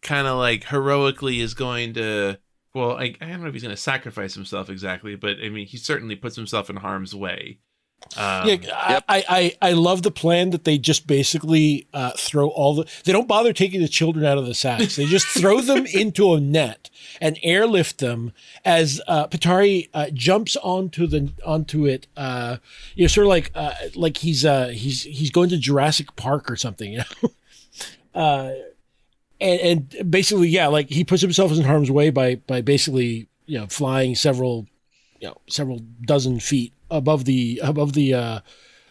kind 0.00 0.26
of 0.26 0.38
like 0.38 0.64
heroically 0.64 1.40
is 1.40 1.54
going 1.54 1.94
to. 1.94 2.38
Well, 2.74 2.92
I, 2.96 3.14
I 3.20 3.26
don't 3.26 3.42
know 3.42 3.48
if 3.48 3.52
he's 3.54 3.62
going 3.62 3.74
to 3.74 3.80
sacrifice 3.80 4.34
himself 4.34 4.70
exactly, 4.70 5.16
but 5.16 5.36
I 5.44 5.48
mean, 5.50 5.66
he 5.66 5.76
certainly 5.76 6.16
puts 6.16 6.36
himself 6.36 6.70
in 6.70 6.76
harm's 6.76 7.14
way. 7.14 7.58
Um, 8.16 8.48
Yeah, 8.48 8.56
I, 8.74 9.02
I, 9.08 9.24
I 9.28 9.56
I 9.62 9.72
love 9.72 10.02
the 10.02 10.10
plan 10.10 10.50
that 10.50 10.64
they 10.64 10.78
just 10.78 11.06
basically 11.06 11.86
uh, 11.94 12.12
throw 12.16 12.48
all 12.48 12.74
the. 12.74 12.90
They 13.04 13.12
don't 13.12 13.28
bother 13.28 13.52
taking 13.52 13.80
the 13.80 13.88
children 13.88 14.24
out 14.24 14.36
of 14.36 14.46
the 14.46 14.54
sacks. 14.54 14.96
They 14.96 15.06
just 15.06 15.26
throw 15.26 15.60
them 15.70 15.86
into 15.86 16.34
a 16.34 16.40
net 16.40 16.90
and 17.20 17.38
airlift 17.42 17.98
them 17.98 18.32
as 18.64 19.00
uh, 19.06 19.28
Pietari 19.28 19.88
uh, 19.94 20.10
jumps 20.12 20.56
onto 20.56 21.06
the 21.06 21.32
onto 21.44 21.86
it. 21.86 22.08
Uh, 22.16 22.56
you 22.96 23.04
know, 23.04 23.08
sort 23.08 23.26
of 23.26 23.28
like 23.28 23.52
uh, 23.54 23.74
like 23.94 24.16
he's 24.18 24.44
uh, 24.44 24.68
he's 24.68 25.04
he's 25.04 25.30
going 25.30 25.48
to 25.50 25.56
Jurassic 25.56 26.16
Park 26.16 26.50
or 26.50 26.56
something. 26.56 26.92
You 27.00 27.04
know. 27.22 27.30
Uh, 28.12 28.52
and, 29.40 29.90
and 29.94 30.10
basically, 30.10 30.48
yeah, 30.48 30.66
like 30.66 30.90
he 30.90 31.04
puts 31.04 31.22
himself 31.22 31.52
in 31.52 31.62
harm's 31.62 31.90
way 31.90 32.10
by 32.10 32.34
by 32.34 32.60
basically 32.60 33.28
you 33.46 33.58
know 33.58 33.66
flying 33.68 34.14
several 34.16 34.66
you 35.20 35.28
know 35.28 35.36
several 35.48 35.80
dozen 36.04 36.40
feet 36.40 36.72
above 36.90 37.24
the 37.24 37.60
above 37.62 37.92
the 37.92 38.14
uh, 38.14 38.40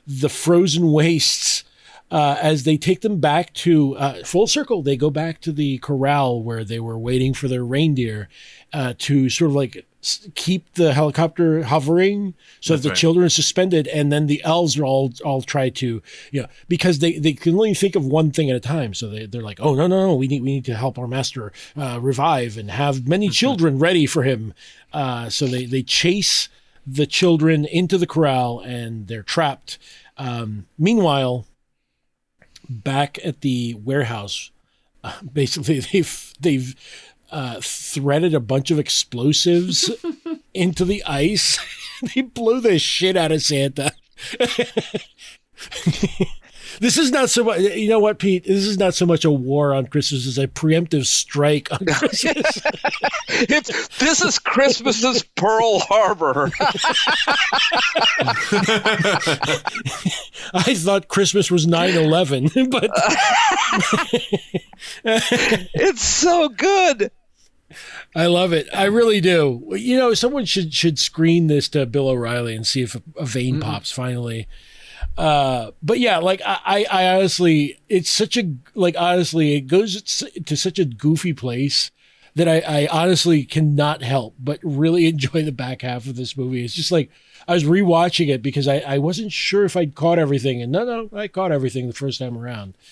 the 0.07 0.29
frozen 0.29 0.91
wastes. 0.91 1.63
Uh, 2.11 2.39
as 2.41 2.63
they 2.63 2.75
take 2.75 3.01
them 3.01 3.19
back 3.19 3.53
to 3.53 3.95
uh, 3.97 4.23
full 4.23 4.47
circle, 4.47 4.81
they 4.81 4.97
go 4.97 5.11
back 5.11 5.39
to 5.39 5.51
the 5.51 5.77
corral 5.77 6.41
where 6.41 6.63
they 6.63 6.79
were 6.79 6.97
waiting 6.97 7.35
for 7.35 7.47
their 7.47 7.63
reindeer 7.63 8.27
uh, 8.73 8.95
to 8.97 9.29
sort 9.29 9.51
of 9.51 9.55
like 9.55 9.85
keep 10.33 10.73
the 10.75 10.93
helicopter 10.93 11.63
hovering 11.63 12.33
so 12.61 12.73
That's 12.73 12.83
that 12.83 12.87
the 12.87 12.89
right. 12.91 12.97
children 12.97 13.25
are 13.25 13.29
suspended, 13.29 13.87
and 13.87 14.11
then 14.11 14.27
the 14.27 14.41
elves 14.43 14.77
are 14.77 14.85
all 14.85 15.11
all 15.25 15.41
try 15.41 15.69
to 15.69 16.01
you 16.31 16.41
know 16.41 16.47
because 16.67 16.99
they, 16.99 17.19
they 17.19 17.33
can 17.33 17.53
only 17.53 17.73
think 17.73 17.95
of 17.95 18.05
one 18.05 18.31
thing 18.31 18.49
at 18.49 18.55
a 18.55 18.61
time. 18.61 18.93
So 18.93 19.09
they 19.09 19.25
they're 19.25 19.41
like, 19.41 19.59
oh 19.59 19.75
no 19.75 19.87
no 19.87 20.07
no, 20.07 20.15
we 20.15 20.27
need 20.27 20.41
we 20.41 20.53
need 20.53 20.65
to 20.65 20.75
help 20.75 20.97
our 20.97 21.07
master 21.07 21.51
uh, 21.75 21.99
revive 22.01 22.57
and 22.57 22.71
have 22.71 23.07
many 23.07 23.29
children 23.29 23.77
ready 23.77 24.05
for 24.05 24.23
him. 24.23 24.53
Uh, 24.93 25.29
so 25.29 25.45
they 25.45 25.65
they 25.65 25.83
chase 25.83 26.49
the 26.91 27.05
children 27.05 27.65
into 27.65 27.97
the 27.97 28.07
corral 28.07 28.59
and 28.59 29.07
they're 29.07 29.23
trapped. 29.23 29.77
Um, 30.17 30.67
meanwhile, 30.77 31.45
back 32.67 33.19
at 33.23 33.41
the 33.41 33.75
warehouse, 33.75 34.51
uh, 35.03 35.19
basically 35.33 35.79
they've 35.79 36.33
they've 36.39 36.75
uh, 37.31 37.59
threaded 37.61 38.33
a 38.33 38.39
bunch 38.39 38.71
of 38.71 38.79
explosives 38.79 39.91
into 40.53 40.83
the 40.83 41.03
ice. 41.03 41.59
they 42.15 42.21
blew 42.21 42.59
the 42.59 42.79
shit 42.79 43.15
out 43.15 43.31
of 43.31 43.41
Santa. 43.41 43.91
This 46.79 46.97
is 46.97 47.11
not 47.11 47.29
so 47.29 47.43
much. 47.43 47.59
You 47.61 47.89
know 47.89 47.99
what, 47.99 48.19
Pete? 48.19 48.45
This 48.45 48.65
is 48.65 48.77
not 48.77 48.93
so 48.93 49.05
much 49.05 49.25
a 49.25 49.31
war 49.31 49.73
on 49.73 49.87
Christmas 49.87 50.27
as 50.27 50.37
a 50.37 50.47
preemptive 50.47 51.05
strike 51.05 51.71
on 51.71 51.85
Christmas. 51.85 52.61
It's, 53.29 53.87
this 53.97 54.21
is 54.21 54.39
Christmas's 54.39 55.23
Pearl 55.35 55.79
Harbor. 55.79 56.51
I 60.53 60.73
thought 60.75 61.07
Christmas 61.07 61.51
was 61.51 61.65
9-11, 61.67 62.71
but 62.71 62.89
it's 65.03 66.01
so 66.01 66.49
good. 66.49 67.11
I 68.15 68.25
love 68.25 68.53
it. 68.53 68.67
I 68.73 68.85
really 68.85 69.21
do. 69.21 69.63
You 69.77 69.97
know, 69.97 70.13
someone 70.15 70.45
should 70.45 70.73
should 70.73 70.97
screen 70.97 71.47
this 71.47 71.69
to 71.69 71.85
Bill 71.85 72.09
O'Reilly 72.09 72.55
and 72.55 72.65
see 72.65 72.81
if 72.81 72.95
a, 72.95 73.03
a 73.17 73.25
vein 73.25 73.59
pops 73.59 73.91
finally. 73.91 74.47
Uh, 75.17 75.71
but 75.83 75.99
yeah, 75.99 76.17
like 76.17 76.41
I, 76.45 76.85
I, 76.91 77.03
I 77.03 77.15
honestly, 77.15 77.77
it's 77.89 78.09
such 78.09 78.37
a 78.37 78.53
like 78.73 78.95
honestly, 78.97 79.55
it 79.55 79.61
goes 79.61 80.01
to 80.45 80.55
such 80.55 80.79
a 80.79 80.85
goofy 80.85 81.33
place 81.33 81.91
that 82.35 82.47
I, 82.47 82.59
I 82.59 82.87
honestly 82.87 83.43
cannot 83.43 84.01
help 84.01 84.35
but 84.39 84.59
really 84.63 85.07
enjoy 85.09 85.43
the 85.43 85.51
back 85.51 85.81
half 85.81 86.07
of 86.07 86.15
this 86.15 86.37
movie. 86.37 86.63
It's 86.63 86.73
just 86.73 86.91
like 86.91 87.09
I 87.47 87.53
was 87.53 87.63
rewatching 87.65 88.29
it 88.29 88.41
because 88.41 88.67
I, 88.67 88.77
I 88.79 88.97
wasn't 88.99 89.31
sure 89.33 89.65
if 89.65 89.75
I'd 89.75 89.95
caught 89.95 90.19
everything, 90.19 90.61
and 90.61 90.71
no, 90.71 90.85
no, 90.85 91.17
I 91.17 91.27
caught 91.27 91.51
everything 91.51 91.87
the 91.87 91.93
first 91.93 92.19
time 92.19 92.37
around. 92.37 92.75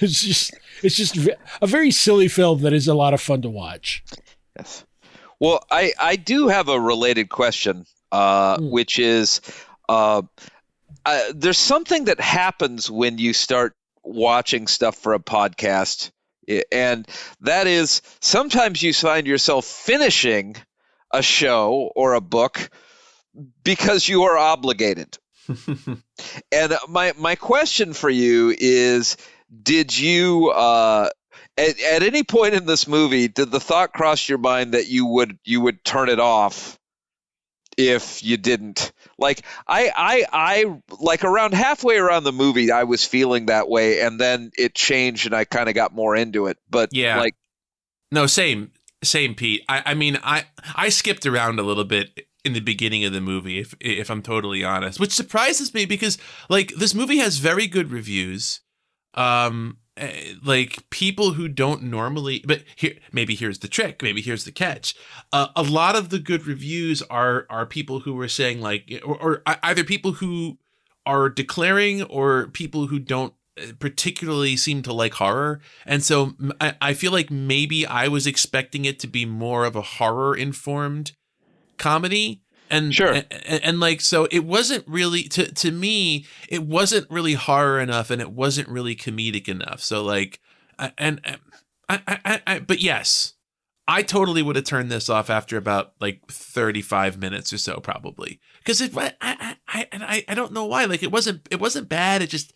It's 0.00 0.22
just, 0.22 0.54
it's 0.84 0.94
just 0.94 1.16
a 1.60 1.66
very 1.66 1.90
silly 1.90 2.28
film 2.28 2.60
that 2.62 2.72
is 2.72 2.86
a 2.86 2.94
lot 2.94 3.12
of 3.12 3.20
fun 3.20 3.42
to 3.42 3.50
watch. 3.50 4.04
Yes. 4.56 4.84
Well, 5.40 5.66
I 5.68 5.92
I 6.00 6.14
do 6.14 6.46
have 6.46 6.68
a 6.68 6.80
related 6.80 7.28
question, 7.28 7.84
uh, 8.12 8.56
Hmm. 8.56 8.70
which 8.70 9.00
is, 9.00 9.40
uh, 9.88 10.22
uh, 11.04 11.20
there's 11.34 11.58
something 11.58 12.04
that 12.06 12.20
happens 12.20 12.90
when 12.90 13.18
you 13.18 13.32
start 13.32 13.74
watching 14.02 14.66
stuff 14.66 14.96
for 14.96 15.14
a 15.14 15.18
podcast, 15.18 16.10
and 16.72 17.06
that 17.40 17.66
is 17.66 18.02
sometimes 18.20 18.82
you 18.82 18.92
find 18.92 19.26
yourself 19.26 19.64
finishing 19.64 20.56
a 21.12 21.22
show 21.22 21.90
or 21.94 22.14
a 22.14 22.20
book 22.20 22.70
because 23.64 24.08
you 24.08 24.24
are 24.24 24.36
obligated. 24.36 25.16
And 26.52 26.74
my 26.88 27.14
my 27.16 27.34
question 27.34 27.94
for 27.94 28.10
you 28.10 28.54
is: 28.56 29.16
Did 29.62 29.96
you 29.96 30.50
uh, 30.50 31.08
at, 31.56 31.80
at 31.80 32.02
any 32.02 32.22
point 32.22 32.54
in 32.54 32.66
this 32.66 32.86
movie 32.86 33.28
did 33.28 33.50
the 33.50 33.60
thought 33.60 33.92
cross 33.92 34.28
your 34.28 34.38
mind 34.38 34.74
that 34.74 34.88
you 34.88 35.06
would 35.06 35.38
you 35.44 35.60
would 35.60 35.84
turn 35.84 36.08
it 36.08 36.20
off 36.20 36.78
if 37.88 38.22
you 38.22 38.36
didn't? 38.36 38.92
Like 39.18 39.44
I 39.66 39.90
I 39.96 40.24
I 40.32 40.80
like 41.00 41.24
around 41.24 41.54
halfway 41.54 41.96
around 41.96 42.24
the 42.24 42.32
movie, 42.32 42.70
I 42.70 42.84
was 42.84 43.04
feeling 43.04 43.46
that 43.46 43.68
way, 43.68 44.00
and 44.00 44.20
then 44.20 44.50
it 44.56 44.74
changed, 44.74 45.26
and 45.26 45.34
I 45.34 45.44
kind 45.44 45.68
of 45.68 45.74
got 45.74 45.94
more 45.94 46.14
into 46.14 46.46
it. 46.46 46.58
But 46.68 46.90
Yeah. 46.92 47.18
like 47.18 47.34
No, 48.12 48.26
same, 48.26 48.72
same, 49.02 49.34
Pete. 49.34 49.62
I, 49.68 49.82
I 49.86 49.94
mean, 49.94 50.18
I, 50.22 50.44
I 50.74 50.88
skipped 50.88 51.26
around 51.26 51.58
a 51.58 51.62
little 51.62 51.84
bit 51.84 52.26
in 52.44 52.54
the 52.54 52.60
beginning 52.60 53.04
of 53.04 53.12
the 53.12 53.20
movie, 53.20 53.58
if, 53.60 53.74
if 53.80 54.10
I'm 54.10 54.22
totally 54.22 54.64
honest, 54.64 54.98
which 54.98 55.12
surprises 55.12 55.74
me 55.74 55.84
because, 55.84 56.18
like, 56.48 56.72
this 56.76 56.94
movie 56.94 57.18
has 57.18 57.38
very 57.38 57.66
good 57.66 57.90
reviews. 57.90 58.60
Um, 59.14 59.78
eh, 59.96 60.34
like 60.42 60.88
people 60.90 61.32
who 61.32 61.48
don't 61.48 61.82
normally, 61.82 62.42
but 62.46 62.64
here, 62.76 62.94
maybe 63.12 63.34
here's 63.34 63.58
the 63.60 63.68
trick. 63.68 64.02
Maybe 64.02 64.20
here's 64.20 64.44
the 64.44 64.52
catch. 64.52 64.94
Uh, 65.32 65.48
a 65.56 65.62
lot 65.62 65.96
of 65.96 66.10
the 66.10 66.18
good 66.18 66.46
reviews 66.46 67.02
are 67.02 67.46
are 67.50 67.66
people 67.66 68.00
who 68.00 68.14
were 68.14 68.28
saying 68.28 68.60
like, 68.60 69.00
or, 69.04 69.16
or 69.16 69.42
either 69.46 69.84
people 69.84 70.12
who 70.12 70.58
are 71.06 71.28
declaring 71.28 72.02
or 72.04 72.48
people 72.48 72.86
who 72.86 72.98
don't 72.98 73.34
uh, 73.58 73.72
particularly 73.78 74.56
seem 74.56 74.82
to 74.82 74.92
like 74.92 75.14
horror 75.14 75.60
and 75.86 76.02
so 76.02 76.34
I 76.60 76.94
feel 76.94 77.10
like 77.10 77.30
maybe 77.30 77.86
i 77.86 78.06
was 78.06 78.26
expecting 78.26 78.84
it 78.84 78.98
to 79.00 79.06
be 79.06 79.24
more 79.24 79.64
of 79.64 79.74
a 79.74 79.82
horror 79.82 80.36
informed 80.36 81.12
comedy 81.78 82.42
and 82.70 82.94
Sure. 82.94 83.12
and, 83.12 83.26
and, 83.30 83.64
and, 83.64 83.80
like 83.80 84.00
so 84.00 84.26
it 84.30 84.44
wasn't 84.44 84.86
really 84.86 85.24
to 85.24 85.52
to 85.52 85.70
me 85.70 86.26
it 86.48 86.62
wasn't 86.62 87.10
really 87.10 87.34
horror 87.34 87.80
enough 87.80 88.10
and 88.10 88.20
it 88.22 88.30
wasn't 88.32 88.68
really 88.68 88.94
comedic 88.96 89.48
enough 89.48 89.80
so 89.82 90.02
like 90.02 90.40
I- 90.78 90.92
and 90.98 91.20
and 91.24 91.38
I, 91.88 92.00
I, 92.06 92.18
I, 92.24 92.42
I 92.46 92.58
but 92.60 92.80
yes 92.80 93.34
I 93.88 94.02
totally 94.02 94.40
would 94.42 94.54
have 94.54 94.66
turned 94.66 94.88
this 94.92 95.08
off 95.08 95.30
after 95.30 95.56
about 95.56 95.94
like 96.00 96.20
35 96.28 97.18
minutes 97.18 97.52
or 97.52 97.58
so, 97.58 97.80
probably, 97.80 98.38
because 98.58 98.80
it. 98.80 98.96
I, 98.96 99.14
I, 99.20 99.56
I, 99.66 99.88
and 99.90 100.04
I, 100.04 100.24
I 100.28 100.34
don't 100.36 100.52
know 100.52 100.64
why. 100.66 100.84
Like 100.84 101.02
it 101.02 101.10
wasn't, 101.10 101.48
it 101.50 101.58
wasn't 101.58 101.88
bad. 101.88 102.22
It 102.22 102.28
just, 102.30 102.52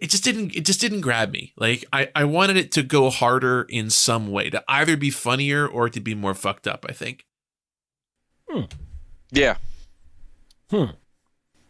it 0.00 0.10
just 0.10 0.22
didn't, 0.22 0.54
it 0.54 0.64
just 0.64 0.80
didn't 0.80 1.00
grab 1.00 1.32
me. 1.32 1.52
Like 1.56 1.84
I, 1.92 2.10
I 2.14 2.22
wanted 2.22 2.56
it 2.56 2.70
to 2.72 2.84
go 2.84 3.10
harder 3.10 3.66
in 3.68 3.90
some 3.90 4.30
way, 4.30 4.48
to 4.50 4.62
either 4.68 4.96
be 4.96 5.10
funnier 5.10 5.66
or 5.66 5.88
to 5.88 5.98
be 5.98 6.14
more 6.14 6.34
fucked 6.34 6.68
up. 6.68 6.86
I 6.88 6.92
think. 6.92 7.24
Hmm. 8.48 8.66
Yeah, 9.30 9.56
Hmm. 10.70 10.84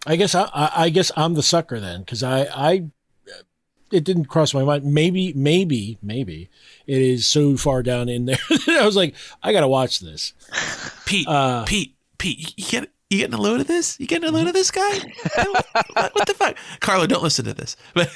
I 0.06 0.16
guess 0.16 0.34
I, 0.34 0.42
I, 0.54 0.70
I 0.84 0.88
guess 0.90 1.10
I'm 1.16 1.34
the 1.34 1.42
sucker 1.42 1.80
then 1.80 2.00
because 2.00 2.22
I, 2.22 2.42
I, 2.44 2.84
it 3.92 4.04
didn't 4.04 4.26
cross 4.26 4.54
my 4.54 4.62
mind. 4.64 4.84
Maybe, 4.84 5.32
maybe, 5.34 5.98
maybe 6.02 6.48
it 6.86 7.02
is 7.02 7.26
so 7.26 7.56
far 7.56 7.82
down 7.82 8.08
in 8.08 8.24
there. 8.26 8.38
I 8.68 8.84
was 8.86 8.96
like, 8.96 9.14
I 9.42 9.52
gotta 9.52 9.68
watch 9.68 10.00
this. 10.00 10.32
Pete, 11.06 11.26
Uh, 11.28 11.64
Pete, 11.64 11.94
Pete, 12.18 12.38
you, 12.38 12.46
you 12.56 12.70
get. 12.70 12.90
You 13.08 13.18
getting 13.18 13.34
a 13.34 13.40
load 13.40 13.60
of 13.60 13.68
this? 13.68 14.00
You 14.00 14.06
getting 14.08 14.28
a 14.28 14.32
load 14.32 14.48
of 14.48 14.52
this 14.52 14.72
guy? 14.72 14.98
what, 15.34 15.66
what- 15.92 16.14
what 16.14 16.26
the 16.26 16.34
fuck, 16.34 16.56
Carlo? 16.80 17.06
Don't 17.06 17.22
listen 17.22 17.44
to 17.44 17.54
this. 17.54 17.76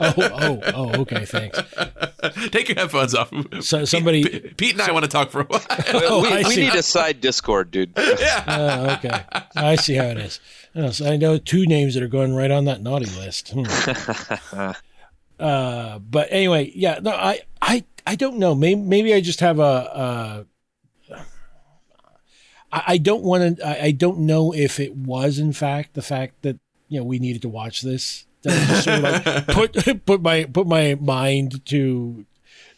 Oh, 0.00 0.14
oh, 0.18 0.60
oh, 0.74 1.00
okay, 1.00 1.24
thanks. 1.24 1.58
Take 2.50 2.68
your 2.68 2.76
headphones 2.78 3.14
off. 3.14 3.32
So 3.60 3.84
somebody- 3.84 4.24
Pete, 4.24 4.56
Pete 4.56 4.72
and 4.74 4.82
I 4.82 4.92
want 4.92 5.04
to 5.04 5.10
talk 5.10 5.30
for 5.30 5.40
a 5.40 5.44
while. 5.44 5.62
Oh, 5.94 6.22
we, 6.22 6.44
we 6.44 6.56
need 6.56 6.74
a 6.74 6.82
side 6.82 7.20
Discord, 7.20 7.70
dude. 7.70 7.92
Oh, 7.96 8.90
okay, 8.98 9.24
I 9.56 9.76
see 9.76 9.94
how 9.94 10.04
it 10.04 10.18
is. 10.18 10.40
I 11.00 11.16
know 11.16 11.38
two 11.38 11.64
names 11.66 11.94
that 11.94 12.02
are 12.02 12.08
going 12.08 12.34
right 12.34 12.50
on 12.50 12.66
that 12.66 12.82
naughty 12.82 13.06
list. 13.06 13.52
Hmm. 13.54 14.70
uh, 15.40 15.98
but 15.98 16.28
anyway, 16.30 16.70
yeah, 16.74 16.98
no, 17.02 17.12
I, 17.12 17.40
I, 17.62 17.84
I 18.06 18.14
don't 18.16 18.38
know. 18.38 18.54
Maybe, 18.54 18.80
maybe 18.80 19.14
I 19.14 19.20
just 19.20 19.40
have 19.40 19.58
a. 19.58 19.62
Uh, 19.62 20.44
I, 22.72 22.82
I 22.88 22.98
don't 22.98 23.22
want 23.22 23.58
to. 23.58 23.66
I, 23.66 23.84
I 23.86 23.90
don't 23.92 24.20
know 24.20 24.52
if 24.54 24.78
it 24.80 24.94
was 24.96 25.38
in 25.38 25.52
fact 25.52 25.94
the 25.94 26.02
fact 26.02 26.42
that 26.42 26.58
you 26.88 26.98
know 27.00 27.04
we 27.04 27.18
needed 27.18 27.42
to 27.42 27.48
watch 27.48 27.82
this. 27.82 28.26
That 28.42 28.52
I 28.52 28.66
just 28.66 28.84
sort 28.84 28.98
of 28.98 29.02
like 29.02 29.46
put 29.48 30.06
put 30.06 30.22
my 30.22 30.44
put 30.44 30.66
my 30.66 30.94
mind 31.00 31.64
to 31.66 32.24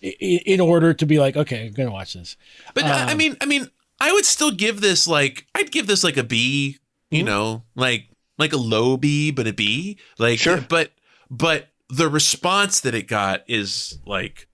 in 0.02 0.60
order 0.60 0.94
to 0.94 1.06
be 1.06 1.18
like, 1.18 1.36
okay, 1.36 1.66
I'm 1.66 1.72
gonna 1.72 1.90
watch 1.90 2.14
this. 2.14 2.36
But 2.74 2.84
I 2.84 3.08
I 3.08 3.12
Um, 3.12 3.18
mean, 3.18 3.36
I 3.40 3.46
mean, 3.46 3.68
I 4.00 4.12
would 4.12 4.24
still 4.24 4.50
give 4.50 4.80
this 4.80 5.06
like 5.06 5.46
I'd 5.54 5.70
give 5.70 5.86
this 5.86 6.02
like 6.04 6.16
a 6.16 6.24
B. 6.24 6.78
You 7.10 7.22
Mhm. 7.22 7.26
know, 7.26 7.62
like 7.74 8.06
like 8.38 8.52
a 8.52 8.56
low 8.56 8.96
B, 8.96 9.30
but 9.30 9.46
a 9.46 9.52
B. 9.52 9.98
Like, 10.18 10.38
Sure. 10.38 10.64
But 10.66 10.92
but 11.30 11.68
the 11.88 12.08
response 12.08 12.80
that 12.80 12.94
it 12.94 13.08
got 13.08 13.42
is 13.48 13.98
like 14.06 14.46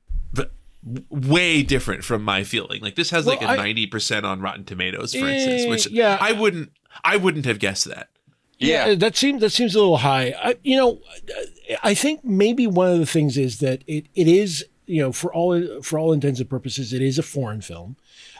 way 1.10 1.62
different 1.62 2.04
from 2.04 2.22
my 2.22 2.44
feeling. 2.44 2.80
Like 2.82 2.94
this 2.94 3.10
has 3.10 3.26
like 3.26 3.42
a 3.42 3.46
ninety 3.46 3.86
percent 3.86 4.24
on 4.24 4.40
Rotten 4.40 4.64
Tomatoes, 4.64 5.14
for 5.14 5.26
instance, 5.26 5.62
Eh, 5.64 5.68
which 5.68 5.90
yeah. 5.90 6.16
I 6.20 6.32
wouldn't 6.32 6.70
I 7.04 7.16
wouldn't 7.16 7.46
have 7.46 7.58
guessed 7.58 7.86
that. 7.86 8.08
Yeah. 8.58 8.94
that 8.94 9.16
seems 9.16 9.40
that 9.40 9.50
seems 9.50 9.74
a 9.74 9.78
little 9.78 9.98
high. 9.98 10.34
I, 10.42 10.56
you 10.62 10.76
know, 10.76 11.00
I 11.82 11.94
think 11.94 12.24
maybe 12.24 12.66
one 12.66 12.90
of 12.90 12.98
the 12.98 13.06
things 13.06 13.36
is 13.36 13.58
that 13.58 13.82
it, 13.86 14.06
it 14.14 14.28
is 14.28 14.64
you 14.86 15.02
know, 15.02 15.12
for 15.12 15.32
all 15.34 15.82
for 15.82 15.98
all 15.98 16.12
intents 16.12 16.40
and 16.40 16.48
purposes, 16.48 16.92
it 16.92 17.02
is 17.02 17.18
a 17.18 17.22
foreign 17.22 17.60
film, 17.60 17.96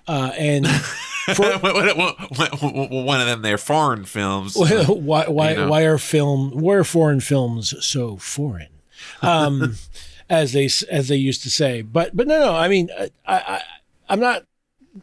uh, 0.07 0.33
and 0.39 0.67
for, 1.35 1.59
one 1.59 3.21
of 3.21 3.27
them 3.27 3.43
they're 3.43 3.59
foreign 3.59 4.05
films. 4.05 4.57
why 4.57 5.25
why 5.29 5.51
you 5.51 5.57
know. 5.57 5.69
why 5.69 5.83
are 5.83 5.99
film 5.99 6.53
why 6.53 6.75
are 6.75 6.85
foreign 6.85 7.21
films 7.21 7.75
so 7.85 8.17
foreign? 8.17 8.69
Um, 9.23 9.77
as 10.29 10.53
they 10.53 10.69
as 10.91 11.09
they 11.09 11.17
used 11.17 11.43
to 11.43 11.51
say. 11.51 11.83
But 11.83 12.17
but 12.17 12.27
no 12.27 12.39
no, 12.39 12.55
I 12.55 12.69
mean 12.69 12.91
I, 12.99 13.11
I 13.27 13.63
I'm 14.09 14.21
not 14.21 14.45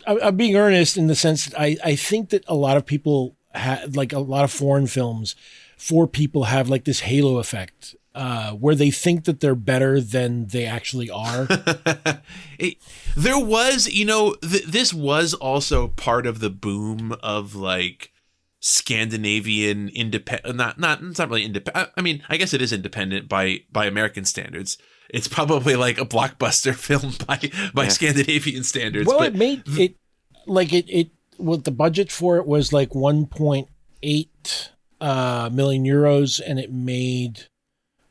I'm 0.08 0.36
being 0.36 0.56
earnest 0.56 0.98
in 0.98 1.08
the 1.08 1.16
sense 1.16 1.46
that 1.46 1.60
I 1.60 1.78
I 1.84 1.96
think 1.96 2.30
that 2.30 2.44
a 2.48 2.56
lot 2.56 2.78
of 2.78 2.86
people 2.86 3.36
have 3.54 3.96
like 3.96 4.14
a 4.14 4.20
lot 4.20 4.44
of 4.44 4.52
foreign 4.52 4.88
films 4.88 5.36
for 5.78 6.08
people 6.08 6.46
have 6.46 6.70
like 6.70 6.86
this 6.86 7.02
halo 7.02 7.38
effect 7.38 7.96
uh, 8.16 8.52
where 8.52 8.76
they 8.76 8.92
think 8.92 9.26
that 9.26 9.40
they're 9.40 9.56
better 9.56 10.00
than 10.00 10.48
they 10.48 10.66
actually 10.66 11.10
are. 11.10 11.48
it, 12.60 12.78
there 13.16 13.40
was, 13.40 13.88
you 13.88 14.06
know, 14.06 14.36
th- 14.36 14.66
this 14.66 14.94
was 14.94 15.34
also 15.34 15.88
part 15.90 16.28
of 16.28 16.40
the 16.40 16.50
boom 16.50 17.16
of 17.24 17.56
like 17.56 18.12
Scandinavian 18.60 19.90
independent. 19.90 20.56
Not, 20.56 20.80
not, 20.80 21.02
it's 21.02 21.20
not 21.20 21.30
really 21.30 21.44
independent. 21.44 21.90
I 21.98 22.02
mean, 22.02 22.24
I 22.30 22.38
guess 22.38 22.54
it 22.54 22.62
is 22.62 22.72
independent 22.72 23.28
by 23.28 23.62
by 23.72 23.86
American 23.86 24.26
standards. 24.26 24.78
It's 25.14 25.28
probably 25.28 25.76
like 25.76 26.00
a 26.00 26.06
blockbuster 26.06 26.76
film 26.88 27.14
by 27.26 27.40
by 27.74 27.84
yeah. 27.84 27.90
Scandinavian 27.90 28.64
standards. 28.64 29.08
Well, 29.08 29.22
it 29.22 29.36
made 29.36 29.64
it 29.68 29.96
like 30.46 30.74
it 30.74 30.90
it 30.90 31.12
what 31.38 31.64
the 31.64 31.72
budget 31.72 32.12
for 32.12 32.38
it 32.38 32.48
was 32.48 32.74
like 32.74 32.90
1.8 32.90 34.70
uh, 35.00 35.50
million 35.54 35.84
euros, 35.84 36.42
and 36.46 36.60
it 36.60 36.74
made 36.74 37.48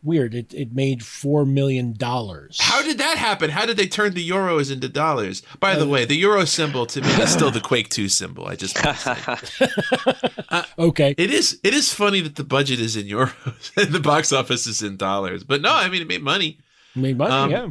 weird. 0.03 0.35
It 0.35 0.53
it 0.55 0.73
made 0.73 1.05
four 1.05 1.45
million 1.45 1.93
dollars. 1.95 2.59
How 2.61 2.83
did 2.83 2.99
that 2.99 3.19
happen? 3.19 3.51
How 3.51 3.67
did 3.67 3.77
they 3.77 3.87
turn 3.87 4.15
the 4.15 4.29
euros 4.29 4.71
into 4.71 4.89
dollars? 4.89 5.43
By 5.59 5.75
the 5.75 5.85
uh, 5.85 5.89
way, 5.89 6.05
the 6.05 6.17
euro 6.17 6.45
symbol 6.45 6.87
to 6.87 7.01
me 7.01 7.09
is 7.09 7.31
still 7.31 7.51
the 7.51 7.61
Quake 7.61 7.89
Two 7.89 8.09
symbol. 8.09 8.47
I 8.47 8.57
just 8.57 8.79
uh, 10.51 10.65
okay. 10.79 11.15
It 11.17 11.31
is 11.31 11.59
it 11.63 11.75
is 11.75 11.93
funny 11.93 12.21
that 12.21 12.37
the 12.37 12.45
budget 12.45 12.79
is 12.81 12.97
in 12.97 13.07
euros 13.07 13.73
and 13.77 13.93
the 13.93 14.01
box 14.01 14.33
office 14.33 14.67
is 14.67 14.83
in 14.83 14.97
dollars, 14.97 15.43
but 15.45 15.61
no, 15.63 15.73
I 15.73 15.89
mean 15.89 16.03
it 16.03 16.09
made 16.09 16.23
money. 16.23 16.59
Made 16.95 17.19
money, 17.19 17.33
um, 17.33 17.51
yeah. 17.51 17.69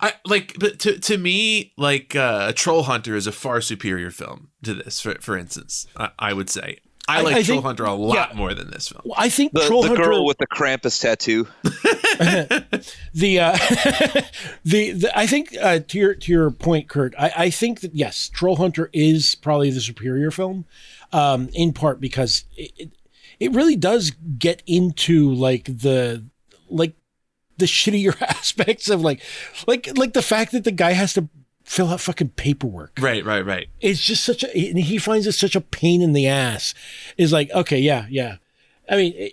I 0.00 0.14
like, 0.24 0.56
but 0.58 0.78
to 0.80 0.98
to 0.98 1.18
me, 1.18 1.72
like 1.76 2.16
uh, 2.16 2.52
Troll 2.52 2.84
Hunter 2.84 3.14
is 3.14 3.26
a 3.26 3.32
far 3.32 3.60
superior 3.60 4.10
film 4.10 4.48
to 4.62 4.74
this. 4.74 5.00
For 5.00 5.14
for 5.20 5.36
instance, 5.36 5.86
I, 5.96 6.10
I 6.18 6.32
would 6.32 6.50
say 6.50 6.78
I, 7.06 7.20
like 7.20 7.36
I 7.36 7.42
Troll 7.42 7.56
think, 7.58 7.64
Hunter 7.64 7.84
a 7.84 7.92
lot 7.92 8.30
yeah, 8.30 8.36
more 8.36 8.54
than 8.54 8.70
this 8.70 8.88
film. 8.88 9.02
Well, 9.04 9.14
I 9.18 9.28
think 9.28 9.52
the, 9.52 9.60
Troll 9.66 9.82
the 9.82 9.88
Hunter, 9.88 10.04
girl 10.04 10.24
with 10.24 10.38
the 10.38 10.46
Krampus 10.46 11.00
tattoo. 11.00 11.46
the, 13.14 13.40
uh, 13.40 13.52
the 14.64 14.92
the 14.92 15.12
I 15.14 15.26
think 15.26 15.54
uh, 15.60 15.80
to 15.80 15.98
your 15.98 16.14
to 16.14 16.32
your 16.32 16.50
point, 16.50 16.88
Kurt. 16.88 17.14
I, 17.18 17.32
I 17.36 17.50
think 17.50 17.80
that 17.80 17.94
yes, 17.94 18.30
Troll 18.30 18.56
Hunter 18.56 18.88
is 18.92 19.34
probably 19.34 19.70
the 19.70 19.80
superior 19.80 20.30
film, 20.30 20.64
um, 21.12 21.50
in 21.52 21.72
part 21.72 22.00
because 22.00 22.44
it, 22.56 22.72
it 22.78 22.90
it 23.38 23.52
really 23.52 23.76
does 23.76 24.12
get 24.38 24.62
into 24.66 25.32
like 25.34 25.64
the 25.64 26.24
like 26.70 26.94
the 27.58 27.66
shittier 27.66 28.20
aspects 28.22 28.88
of 28.88 29.00
like 29.00 29.20
like 29.66 29.96
like 29.96 30.12
the 30.12 30.22
fact 30.22 30.52
that 30.52 30.64
the 30.64 30.72
guy 30.72 30.92
has 30.92 31.14
to 31.14 31.28
fill 31.64 31.88
out 31.90 32.00
fucking 32.00 32.30
paperwork. 32.30 32.92
Right, 33.00 33.24
right, 33.24 33.44
right. 33.44 33.68
It's 33.80 34.04
just 34.04 34.24
such 34.24 34.42
a, 34.44 34.56
and 34.56 34.78
he 34.78 34.98
finds 34.98 35.26
it 35.26 35.32
such 35.32 35.56
a 35.56 35.60
pain 35.60 36.02
in 36.02 36.12
the 36.12 36.28
ass. 36.28 36.74
Is 37.16 37.32
like, 37.32 37.50
okay, 37.50 37.78
yeah, 37.78 38.06
yeah. 38.08 38.36
I 38.88 38.96
mean, 38.96 39.30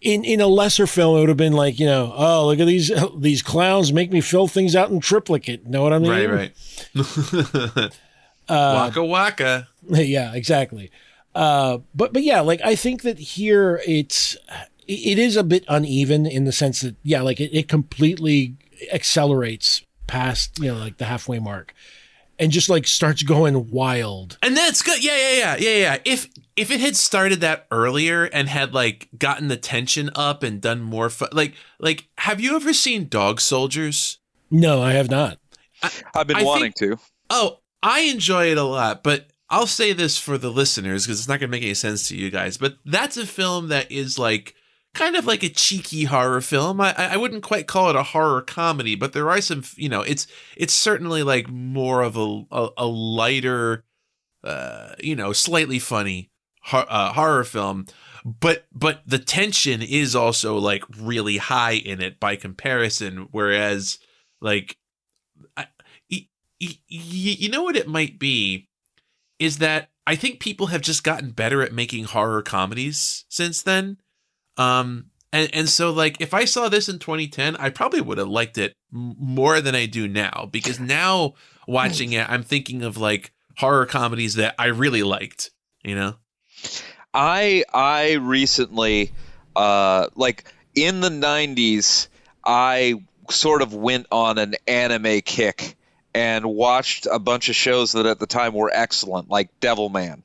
in 0.00 0.24
in 0.24 0.40
a 0.40 0.46
lesser 0.46 0.86
film, 0.86 1.16
it 1.16 1.20
would 1.20 1.28
have 1.28 1.38
been 1.38 1.52
like, 1.52 1.78
you 1.78 1.86
know, 1.86 2.12
oh, 2.16 2.46
look 2.46 2.60
at 2.60 2.66
these 2.66 2.92
these 3.18 3.42
clowns 3.42 3.92
make 3.92 4.12
me 4.12 4.20
fill 4.20 4.48
things 4.48 4.74
out 4.76 4.90
in 4.90 5.00
triplicate. 5.00 5.66
Know 5.66 5.82
what 5.82 5.92
I 5.92 5.98
mean? 5.98 6.10
Right, 6.10 6.30
right. 6.30 6.54
uh, 8.48 8.88
waka 8.88 9.04
waka. 9.04 9.68
Yeah, 9.88 10.34
exactly. 10.34 10.90
Uh, 11.34 11.78
but 11.94 12.12
but 12.12 12.22
yeah, 12.22 12.40
like 12.40 12.60
I 12.62 12.76
think 12.76 13.02
that 13.02 13.18
here 13.18 13.82
it's 13.86 14.36
it 14.86 15.18
is 15.18 15.36
a 15.36 15.44
bit 15.44 15.64
uneven 15.68 16.26
in 16.26 16.44
the 16.44 16.52
sense 16.52 16.80
that 16.80 16.96
yeah, 17.02 17.22
like 17.22 17.40
it, 17.40 17.56
it 17.56 17.68
completely 17.68 18.56
accelerates 18.92 19.82
past 20.06 20.58
you 20.58 20.68
know 20.68 20.78
like 20.78 20.98
the 20.98 21.06
halfway 21.06 21.38
mark 21.38 21.72
and 22.38 22.50
just 22.52 22.68
like 22.68 22.86
starts 22.86 23.22
going 23.22 23.70
wild. 23.70 24.38
And 24.42 24.56
that's 24.56 24.82
good. 24.82 25.02
Yeah 25.02 25.16
yeah 25.16 25.38
yeah. 25.38 25.56
Yeah 25.58 25.76
yeah 25.76 25.98
if 26.04 26.28
if 26.56 26.70
it 26.70 26.80
had 26.80 26.96
started 26.96 27.40
that 27.40 27.66
earlier 27.70 28.24
and 28.24 28.48
had 28.48 28.74
like 28.74 29.08
gotten 29.18 29.48
the 29.48 29.56
tension 29.56 30.10
up 30.14 30.42
and 30.42 30.60
done 30.60 30.80
more 30.80 31.10
fun 31.10 31.28
like 31.32 31.54
like 31.78 32.08
have 32.18 32.40
you 32.40 32.56
ever 32.56 32.72
seen 32.72 33.08
dog 33.08 33.40
soldiers? 33.40 34.18
No 34.50 34.82
i 34.82 34.92
have 34.92 35.10
not. 35.10 35.38
I, 35.82 35.90
have 36.14 36.26
been 36.26 36.36
I 36.36 36.44
wanting 36.44 36.72
think, 36.72 36.98
to. 36.98 37.02
Oh 37.30 37.58
i 37.82 38.00
enjoy 38.00 38.50
it 38.50 38.58
a 38.58 38.62
lot 38.62 39.02
but 39.02 39.28
i'll 39.50 39.66
say 39.66 39.92
this 39.92 40.16
for 40.16 40.38
the 40.38 40.50
listeners 40.50 41.04
because 41.04 41.18
it's 41.18 41.28
not 41.28 41.40
going 41.40 41.50
to 41.50 41.56
make 41.56 41.62
any 41.62 41.74
sense 41.74 42.08
to 42.08 42.16
you 42.16 42.30
guys 42.30 42.56
but 42.56 42.76
that's 42.86 43.16
a 43.16 43.26
film 43.26 43.68
that 43.68 43.90
is 43.90 44.18
like 44.18 44.54
kind 44.94 45.16
of 45.16 45.26
like 45.26 45.42
a 45.42 45.48
cheeky 45.48 46.04
horror 46.04 46.40
film. 46.40 46.80
I, 46.80 46.94
I 46.96 47.16
wouldn't 47.16 47.42
quite 47.42 47.66
call 47.66 47.90
it 47.90 47.96
a 47.96 48.02
horror 48.02 48.40
comedy, 48.42 48.94
but 48.94 49.12
there 49.12 49.30
are 49.30 49.40
some, 49.40 49.62
you 49.76 49.88
know, 49.88 50.02
it's 50.02 50.26
it's 50.56 50.72
certainly 50.72 51.22
like 51.22 51.48
more 51.48 52.02
of 52.02 52.16
a 52.16 52.44
a, 52.50 52.68
a 52.78 52.86
lighter, 52.86 53.84
uh, 54.42 54.94
you 55.00 55.16
know, 55.16 55.32
slightly 55.32 55.78
funny 55.78 56.30
uh, 56.72 57.12
horror 57.12 57.44
film. 57.44 57.86
But 58.24 58.66
but 58.72 59.02
the 59.06 59.18
tension 59.18 59.82
is 59.82 60.16
also 60.16 60.56
like 60.56 60.82
really 60.98 61.36
high 61.36 61.72
in 61.74 62.00
it 62.00 62.18
by 62.18 62.36
comparison. 62.36 63.28
Whereas 63.32 63.98
like, 64.40 64.78
I, 65.56 65.66
y- 66.10 66.28
y- 66.60 66.78
you 66.90 67.48
know 67.50 67.64
what 67.64 67.76
it 67.76 67.88
might 67.88 68.18
be, 68.18 68.68
is 69.38 69.58
that 69.58 69.90
I 70.06 70.16
think 70.16 70.40
people 70.40 70.68
have 70.68 70.82
just 70.82 71.04
gotten 71.04 71.30
better 71.30 71.62
at 71.62 71.72
making 71.72 72.04
horror 72.04 72.42
comedies 72.42 73.24
since 73.28 73.60
then 73.62 73.98
um, 74.56 75.10
and 75.32 75.50
and 75.52 75.68
so 75.68 75.90
like 75.90 76.20
if 76.20 76.32
I 76.32 76.44
saw 76.44 76.68
this 76.68 76.88
in 76.88 76.98
2010, 76.98 77.56
I 77.56 77.70
probably 77.70 78.00
would 78.00 78.18
have 78.18 78.28
liked 78.28 78.56
it 78.56 78.74
more 78.92 79.60
than 79.60 79.74
I 79.74 79.86
do 79.86 80.06
now 80.06 80.48
because 80.50 80.78
now 80.78 81.34
watching 81.66 82.12
it, 82.12 82.28
I'm 82.30 82.44
thinking 82.44 82.82
of 82.82 82.96
like 82.96 83.32
horror 83.58 83.86
comedies 83.86 84.34
that 84.34 84.54
I 84.58 84.66
really 84.66 85.02
liked. 85.02 85.50
You 85.82 85.96
know, 85.96 86.14
I 87.12 87.64
I 87.74 88.12
recently 88.12 89.12
uh 89.56 90.08
like 90.14 90.44
in 90.76 91.00
the 91.00 91.08
90s, 91.08 92.08
I 92.44 93.02
sort 93.30 93.62
of 93.62 93.74
went 93.74 94.06
on 94.12 94.38
an 94.38 94.54
anime 94.68 95.20
kick 95.20 95.76
and 96.14 96.44
watched 96.44 97.06
a 97.10 97.18
bunch 97.18 97.48
of 97.48 97.56
shows 97.56 97.92
that 97.92 98.06
at 98.06 98.20
the 98.20 98.26
time 98.26 98.54
were 98.54 98.70
excellent, 98.72 99.28
like 99.28 99.48
Devilman. 99.60 100.22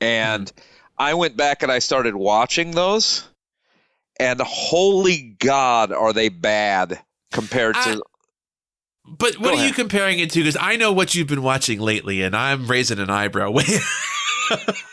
And 0.00 0.46
mm-hmm. 0.46 0.60
I 0.96 1.14
went 1.14 1.36
back 1.36 1.64
and 1.64 1.72
I 1.72 1.80
started 1.80 2.14
watching 2.14 2.70
those 2.70 3.24
and 4.18 4.40
holy 4.40 5.36
God, 5.38 5.92
are 5.92 6.12
they 6.12 6.28
bad 6.28 7.00
compared 7.32 7.74
to. 7.76 8.02
but 9.04 9.34
what 9.38 9.42
Go 9.42 9.50
are 9.50 9.52
ahead. 9.54 9.66
you 9.68 9.72
comparing 9.74 10.18
it 10.18 10.30
to? 10.32 10.40
Because 10.40 10.56
I 10.60 10.76
know 10.76 10.92
what 10.92 11.14
you've 11.14 11.26
been 11.28 11.42
watching 11.42 11.80
lately, 11.80 12.22
and 12.22 12.34
I'm 12.36 12.66
raising 12.66 12.98
an 12.98 13.10
eyebrow. 13.10 13.52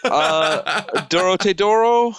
uh, 0.04 0.82
Dorohedoro. 1.10 2.16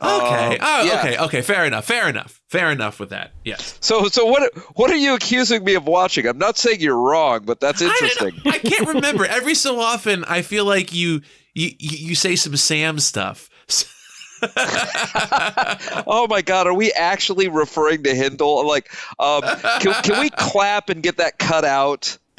Okay. 0.00 0.58
Uh, 0.58 0.58
oh, 0.60 0.84
yeah. 0.84 0.98
okay. 1.00 1.18
Okay. 1.18 1.42
Fair 1.42 1.64
enough. 1.64 1.84
Fair 1.84 2.08
enough. 2.08 2.40
Fair 2.48 2.70
enough 2.70 3.00
with 3.00 3.10
that. 3.10 3.32
Yes. 3.44 3.76
So, 3.80 4.06
so 4.06 4.26
what? 4.26 4.56
What 4.76 4.90
are 4.92 4.96
you 4.96 5.14
accusing 5.14 5.64
me 5.64 5.74
of 5.74 5.86
watching? 5.88 6.26
I'm 6.28 6.38
not 6.38 6.56
saying 6.56 6.80
you're 6.80 6.96
wrong, 6.96 7.40
but 7.44 7.58
that's 7.58 7.82
interesting. 7.82 8.32
I, 8.46 8.50
I 8.50 8.58
can't 8.58 8.86
remember. 8.86 9.26
Every 9.26 9.56
so 9.56 9.80
often, 9.80 10.24
I 10.24 10.42
feel 10.42 10.64
like 10.64 10.94
you 10.94 11.22
you 11.52 11.70
you 11.78 12.14
say 12.14 12.36
some 12.36 12.56
Sam 12.56 13.00
stuff. 13.00 13.50
oh 16.06 16.26
my 16.28 16.42
god, 16.42 16.66
are 16.66 16.74
we 16.74 16.92
actually 16.92 17.48
referring 17.48 18.02
to 18.04 18.14
Hindle? 18.14 18.66
Like, 18.66 18.90
um, 19.18 19.42
can, 19.80 19.94
can 20.02 20.20
we 20.20 20.30
clap 20.30 20.88
and 20.88 21.02
get 21.02 21.16
that 21.18 21.38
cut 21.38 21.64
out? 21.64 22.18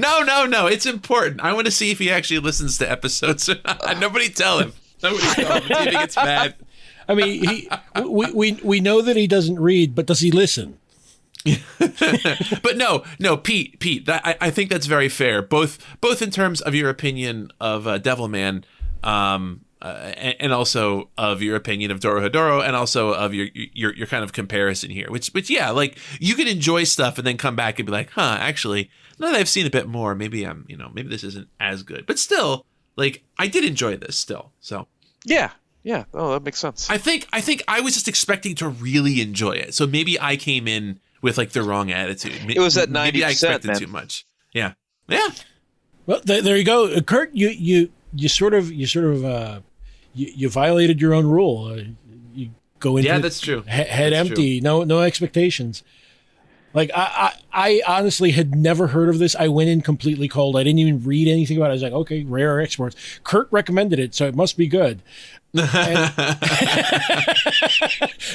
no, 0.00 0.22
no, 0.22 0.46
no. 0.46 0.66
It's 0.66 0.86
important. 0.86 1.40
I 1.40 1.52
want 1.52 1.66
to 1.66 1.70
see 1.70 1.90
if 1.90 1.98
he 1.98 2.10
actually 2.10 2.40
listens 2.40 2.78
to 2.78 2.90
episodes. 2.90 3.48
Nobody 3.98 4.28
tell 4.28 4.58
him. 4.60 4.72
Nobody 5.02 5.26
tell 5.34 5.60
him. 5.60 5.62
See 5.62 5.74
if 5.74 5.84
he 5.84 5.90
gets 5.90 6.16
mad. 6.16 6.54
I 7.08 7.14
mean, 7.14 7.44
he, 7.44 7.68
we, 8.04 8.32
we, 8.32 8.52
we 8.62 8.80
know 8.80 9.02
that 9.02 9.16
he 9.16 9.26
doesn't 9.26 9.58
read, 9.58 9.94
but 9.96 10.06
does 10.06 10.20
he 10.20 10.30
listen? 10.30 10.78
but 12.62 12.76
no, 12.76 13.04
no, 13.18 13.36
Pete, 13.36 13.80
Pete, 13.80 14.06
that, 14.06 14.20
I, 14.24 14.36
I 14.40 14.50
think 14.50 14.70
that's 14.70 14.86
very 14.86 15.08
fair. 15.08 15.40
Both, 15.42 15.78
both 16.00 16.20
in 16.22 16.30
terms 16.30 16.60
of 16.60 16.74
your 16.74 16.90
opinion 16.90 17.50
of 17.60 17.86
uh, 17.86 17.98
Devilman, 17.98 18.64
um, 19.02 19.64
uh, 19.82 20.12
and, 20.16 20.36
and, 20.40 20.52
also 20.52 21.08
of 21.16 21.40
your 21.40 21.56
opinion 21.56 21.90
of 21.90 22.00
Dorohedoro, 22.00 22.62
and 22.62 22.76
also 22.76 23.14
of 23.14 23.32
your, 23.32 23.48
your 23.54 23.94
your 23.94 24.06
kind 24.06 24.22
of 24.22 24.34
comparison 24.34 24.90
here. 24.90 25.10
Which, 25.10 25.28
which, 25.28 25.48
yeah, 25.48 25.70
like 25.70 25.96
you 26.18 26.34
can 26.34 26.46
enjoy 26.46 26.84
stuff 26.84 27.16
and 27.16 27.26
then 27.26 27.38
come 27.38 27.56
back 27.56 27.78
and 27.78 27.86
be 27.86 27.92
like, 27.92 28.10
huh, 28.10 28.36
actually, 28.38 28.90
now 29.18 29.28
that 29.28 29.36
I've 29.36 29.48
seen 29.48 29.66
a 29.66 29.70
bit 29.70 29.88
more, 29.88 30.14
maybe 30.14 30.46
I'm, 30.46 30.66
you 30.68 30.76
know, 30.76 30.90
maybe 30.92 31.08
this 31.08 31.24
isn't 31.24 31.48
as 31.58 31.82
good. 31.82 32.04
But 32.04 32.18
still, 32.18 32.66
like, 32.96 33.24
I 33.38 33.46
did 33.46 33.64
enjoy 33.64 33.96
this 33.96 34.16
still. 34.16 34.52
So 34.60 34.86
yeah, 35.24 35.52
Yeah. 35.82 36.04
Oh, 36.12 36.32
that 36.32 36.42
makes 36.42 36.58
sense. 36.58 36.90
I 36.90 36.98
think 36.98 37.26
I 37.32 37.40
think 37.40 37.62
I 37.66 37.80
was 37.80 37.94
just 37.94 38.08
expecting 38.08 38.54
to 38.56 38.68
really 38.68 39.22
enjoy 39.22 39.52
it. 39.52 39.74
So 39.74 39.86
maybe 39.86 40.20
I 40.20 40.36
came 40.36 40.68
in 40.68 41.00
with 41.22 41.38
like 41.38 41.50
the 41.50 41.62
wrong 41.62 41.90
attitude. 41.92 42.50
It 42.50 42.58
was 42.60 42.76
at 42.78 42.90
Maybe 42.90 43.24
I 43.24 43.30
expected 43.30 43.68
man. 43.68 43.76
too 43.78 43.86
much. 43.86 44.26
Yeah. 44.52 44.72
Yeah. 45.08 45.28
Well, 46.06 46.20
th- 46.20 46.42
there 46.44 46.56
you 46.56 46.64
go, 46.64 46.86
Uh, 46.86 47.00
Kurt. 47.00 47.30
You 47.34 47.48
you 47.50 47.90
you 48.14 48.28
sort 48.28 48.54
of 48.54 48.72
you 48.72 48.86
sort 48.86 49.04
of 49.06 49.24
uh, 49.24 49.60
you, 50.14 50.32
you 50.34 50.48
violated 50.48 51.00
your 51.00 51.14
own 51.14 51.26
rule. 51.26 51.66
Uh, 51.72 51.82
you 52.34 52.50
go 52.78 52.96
into 52.96 53.08
Yeah, 53.08 53.18
that's 53.18 53.40
true. 53.40 53.62
he- 53.62 53.70
head 53.70 54.12
That's 54.12 54.28
empty, 54.30 54.60
no 54.60 54.82
no 54.84 55.00
expectations. 55.02 55.82
Like 56.72 56.90
I, 56.94 57.34
I 57.52 57.80
I 57.88 57.96
honestly 57.98 58.30
had 58.30 58.54
never 58.54 58.88
heard 58.88 59.08
of 59.08 59.18
this. 59.18 59.34
I 59.34 59.48
went 59.48 59.68
in 59.68 59.80
completely 59.80 60.28
cold. 60.28 60.56
I 60.56 60.62
didn't 60.62 60.78
even 60.78 61.02
read 61.02 61.26
anything 61.28 61.56
about 61.56 61.66
it. 61.66 61.70
I 61.70 61.72
was 61.74 61.82
like, 61.82 61.92
okay, 61.92 62.22
rare 62.22 62.60
exports. 62.60 62.94
Kurt 63.24 63.48
recommended 63.50 63.98
it, 63.98 64.14
so 64.14 64.26
it 64.28 64.36
must 64.36 64.56
be 64.56 64.68
good. 64.68 65.02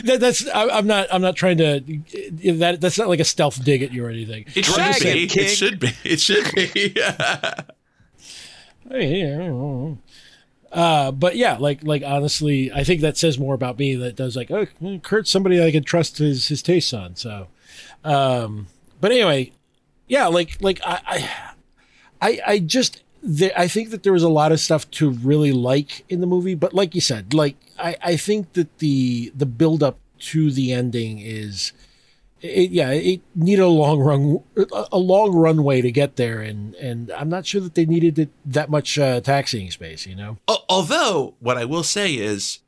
That, 0.03 0.17
that's 0.19 0.47
I, 0.49 0.67
I'm 0.67 0.85
not 0.85 1.07
I'm 1.11 1.21
not 1.21 1.35
trying 1.37 1.57
to 1.59 1.79
that 2.57 2.79
that's 2.81 2.97
not 2.97 3.07
like 3.07 3.21
a 3.21 3.23
stealth 3.23 3.63
dig 3.63 3.81
at 3.83 3.93
you 3.93 4.05
or 4.05 4.09
anything. 4.09 4.45
It 4.53 4.65
should 4.65 4.75
Dragon 4.75 5.13
be. 5.13 5.27
King. 5.27 5.45
It 5.45 5.47
should 5.47 5.79
be. 5.79 5.89
It 6.03 6.19
should 6.19 6.53
be. 6.53 6.95
Yeah, 8.91 9.35
I 9.35 9.37
don't 9.37 9.59
know. 9.59 9.97
Uh, 10.71 11.11
but 11.11 11.35
yeah, 11.37 11.57
like 11.57 11.83
like 11.83 12.03
honestly, 12.05 12.71
I 12.71 12.83
think 12.83 13.01
that 13.01 13.17
says 13.17 13.39
more 13.39 13.55
about 13.55 13.79
me 13.79 13.95
that 13.95 14.15
does 14.15 14.35
like 14.35 14.51
oh 14.51 14.67
Kurt's 15.01 15.31
somebody 15.31 15.63
I 15.63 15.71
can 15.71 15.83
trust 15.83 16.17
his 16.19 16.49
his 16.49 16.61
tastes 16.61 16.93
on. 16.93 17.15
So, 17.15 17.47
um, 18.03 18.67
but 19.01 19.11
anyway, 19.11 19.53
yeah, 20.07 20.27
like 20.27 20.61
like 20.61 20.81
I 20.85 20.99
I 21.07 21.29
I, 22.21 22.41
I 22.45 22.59
just 22.59 23.01
there, 23.25 23.51
I 23.57 23.67
think 23.67 23.89
that 23.89 24.03
there 24.03 24.13
was 24.13 24.23
a 24.23 24.29
lot 24.29 24.51
of 24.51 24.59
stuff 24.59 24.89
to 24.91 25.09
really 25.09 25.51
like 25.51 26.05
in 26.09 26.21
the 26.21 26.27
movie, 26.27 26.55
but 26.55 26.73
like 26.73 26.93
you 26.93 27.01
said, 27.01 27.33
like 27.33 27.57
I 27.79 27.97
I 28.01 28.17
think 28.17 28.53
that 28.53 28.77
the 28.77 29.31
the 29.35 29.45
build 29.45 29.81
up 29.83 29.97
to 30.31 30.51
the 30.51 30.71
ending 30.71 31.19
is. 31.19 31.73
It, 32.41 32.69
yeah, 32.69 32.91
it 32.91 33.21
needed 33.33 33.63
a 33.63 33.67
long 33.67 33.99
run, 34.01 34.43
a 34.91 34.99
long 34.99 35.33
runway 35.33 35.81
to 35.81 35.91
get 35.91 36.15
there, 36.15 36.41
and 36.41 36.75
and 36.75 37.09
I'm 37.11 37.29
not 37.29 37.47
sure 37.47 37.61
that 37.61 37.73
they 37.73 37.85
needed 37.85 38.19
it, 38.19 38.29
that 38.45 38.69
much 38.69 38.99
uh, 38.99 39.19
taxiing 39.21 39.71
space. 39.71 40.05
You 40.05 40.15
know, 40.15 40.37
Although, 40.69 41.33
what 41.39 41.57
I 41.57 41.65
will 41.65 41.81
say 41.81 42.13
is, 42.13 42.59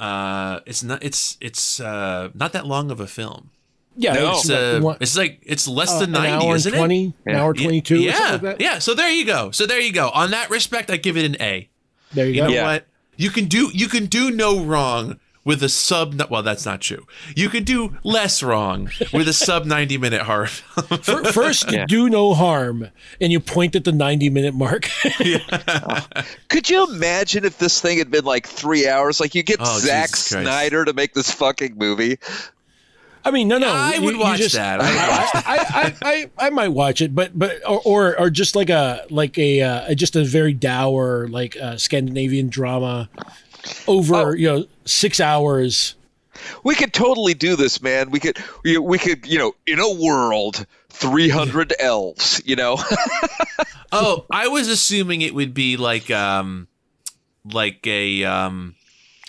uh, 0.00 0.60
it's 0.64 0.82
not. 0.82 1.02
It's 1.02 1.36
it's 1.42 1.78
uh 1.78 2.30
not 2.32 2.54
that 2.54 2.64
long 2.66 2.90
of 2.90 3.00
a 3.00 3.06
film. 3.06 3.50
Yeah, 3.96 4.14
No. 4.14 4.32
It's 4.32 4.48
like 4.48 4.58
uh, 4.58 4.80
one- 4.80 4.96
it's 5.00 5.16
like 5.16 5.40
it's 5.44 5.68
less 5.68 5.92
uh, 5.92 6.00
than 6.00 6.14
an 6.14 6.22
ninety, 6.22 6.46
hour 6.46 6.56
isn't 6.56 6.72
and 6.72 6.78
twenty, 6.78 7.14
it? 7.26 7.30
an 7.32 7.36
hour 7.36 7.54
twenty 7.54 7.80
two, 7.80 7.98
Yeah, 8.00 8.28
or 8.28 8.32
like 8.32 8.40
that. 8.42 8.60
yeah. 8.60 8.78
So 8.78 8.94
there 8.94 9.10
you 9.10 9.24
go. 9.24 9.50
So 9.50 9.66
there 9.66 9.80
you 9.80 9.92
go. 9.92 10.10
On 10.10 10.30
that 10.32 10.50
respect, 10.50 10.90
I 10.90 10.96
give 10.96 11.16
it 11.16 11.24
an 11.24 11.36
A. 11.40 11.68
There 12.12 12.26
you 12.26 12.34
go. 12.34 12.36
You 12.36 12.40
go. 12.42 12.48
know 12.48 12.54
Yeah. 12.54 12.64
what? 12.72 12.86
You 13.16 13.30
can 13.30 13.44
do 13.46 13.70
you 13.72 13.88
can 13.88 14.06
do 14.06 14.30
no 14.30 14.60
wrong 14.64 15.20
with 15.44 15.62
a 15.62 15.68
sub. 15.68 16.20
Well, 16.30 16.42
that's 16.42 16.64
not 16.66 16.80
true. 16.80 17.06
You 17.36 17.48
can 17.48 17.62
do 17.64 17.96
less 18.02 18.42
wrong 18.42 18.90
with 19.12 19.28
a 19.28 19.32
sub 19.46 19.66
ninety 19.66 19.98
minute 19.98 20.22
horror 20.22 20.46
film. 20.46 21.24
First, 21.26 21.70
you 21.70 21.78
Yeah. 21.78 21.86
do 21.86 22.08
no 22.08 22.34
harm, 22.34 22.88
and 23.20 23.30
you 23.30 23.38
point 23.40 23.76
at 23.76 23.84
the 23.84 23.92
ninety 23.92 24.30
minute 24.30 24.54
mark. 24.54 24.88
Could 26.48 26.70
you 26.70 26.86
imagine 26.92 27.44
if 27.44 27.58
this 27.58 27.80
thing 27.80 27.98
had 27.98 28.10
been 28.10 28.24
like 28.24 28.46
three 28.46 28.88
hours? 28.88 29.20
Like 29.20 29.34
you 29.34 29.42
get 29.42 29.58
Oh, 29.60 29.78
Zack 29.78 30.16
Snyder 30.16 30.84
to 30.84 30.92
make 30.92 31.14
this 31.14 31.30
fucking 31.30 31.76
movie. 31.76 32.18
I 33.24 33.30
mean, 33.30 33.48
no, 33.48 33.58
no. 33.58 33.68
I 33.72 33.94
you- 33.94 34.02
would 34.02 34.14
you 34.16 34.20
watch 34.20 34.38
just- 34.38 34.54
that. 34.54 34.80
I 34.82 34.86
I, 34.86 35.30
I, 35.44 35.64
I, 35.82 35.94
I, 36.02 36.30
I 36.46 36.50
might 36.50 36.68
watch 36.68 37.00
it, 37.00 37.14
but 37.14 37.36
but 37.38 37.56
or 37.66 37.80
or, 37.84 38.20
or 38.20 38.30
just 38.30 38.54
like 38.54 38.70
a 38.70 39.06
like 39.10 39.38
a 39.38 39.62
uh, 39.62 39.94
just 39.94 40.14
a 40.16 40.24
very 40.24 40.52
dour 40.52 41.26
like 41.28 41.56
uh, 41.56 41.76
Scandinavian 41.76 42.48
drama 42.48 43.08
over 43.88 44.14
Oh. 44.14 44.32
you 44.32 44.46
know 44.48 44.66
six 44.84 45.20
hours. 45.20 45.94
We 46.64 46.74
could 46.74 46.92
totally 46.92 47.32
do 47.32 47.56
this, 47.56 47.80
man. 47.80 48.10
We 48.10 48.18
could, 48.20 48.36
we, 48.64 48.76
we 48.76 48.98
could, 48.98 49.24
you 49.24 49.38
know, 49.38 49.54
in 49.68 49.78
a 49.78 49.90
world, 49.90 50.66
three 50.90 51.28
hundred 51.30 51.72
elves. 51.78 52.42
You 52.44 52.56
know, 52.56 52.76
Oh, 53.92 54.26
I 54.30 54.48
was 54.48 54.68
assuming 54.68 55.22
it 55.22 55.32
would 55.34 55.54
be 55.54 55.76
like 55.76 56.10
um 56.10 56.66
like 57.50 57.86
a 57.86 58.24
um 58.24 58.74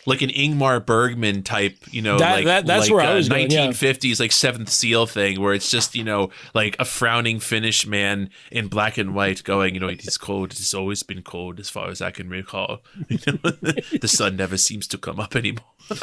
like 0.06 0.22
an 0.22 0.30
Ingmar 0.30 0.86
Bergman 0.86 1.42
type, 1.44 1.78
you 1.92 2.02
know, 2.02 2.18
That- 2.20 2.34
like 2.34 2.46
that- 2.46 2.66
that's 2.66 2.82
like 2.86 2.92
where 2.92 3.02
I 3.06 3.14
was 3.16 3.28
going, 3.30 3.50
yeah. 3.50 3.68
1950s 3.68 4.20
like 4.20 4.32
Seventh 4.32 4.70
Seal 4.70 5.06
thing, 5.06 5.40
where 5.42 5.54
it's 5.54 5.70
just 5.72 5.96
you 5.96 6.04
know 6.04 6.30
like 6.54 6.76
a 6.80 6.86
frowning 6.86 7.40
Finnish 7.40 7.86
man 7.88 8.30
in 8.52 8.68
black 8.68 8.98
and 8.98 9.14
white 9.16 9.44
going, 9.44 9.74
you 9.74 9.80
know, 9.80 9.88
it 9.88 10.08
is 10.08 10.18
cold. 10.18 10.52
It's 10.52 10.74
always 10.74 11.04
been 11.04 11.22
cold 11.22 11.60
as 11.60 11.70
far 11.70 11.90
as 11.90 12.02
I 12.02 12.12
can 12.12 12.30
recall. 12.30 12.82
You 13.10 13.18
know, 13.44 13.52
the 14.02 14.08
sun 14.08 14.36
never 14.36 14.58
seems 14.58 14.88
to 14.88 14.98
come 14.98 15.20
up 15.20 15.36
anymore. 15.36 15.64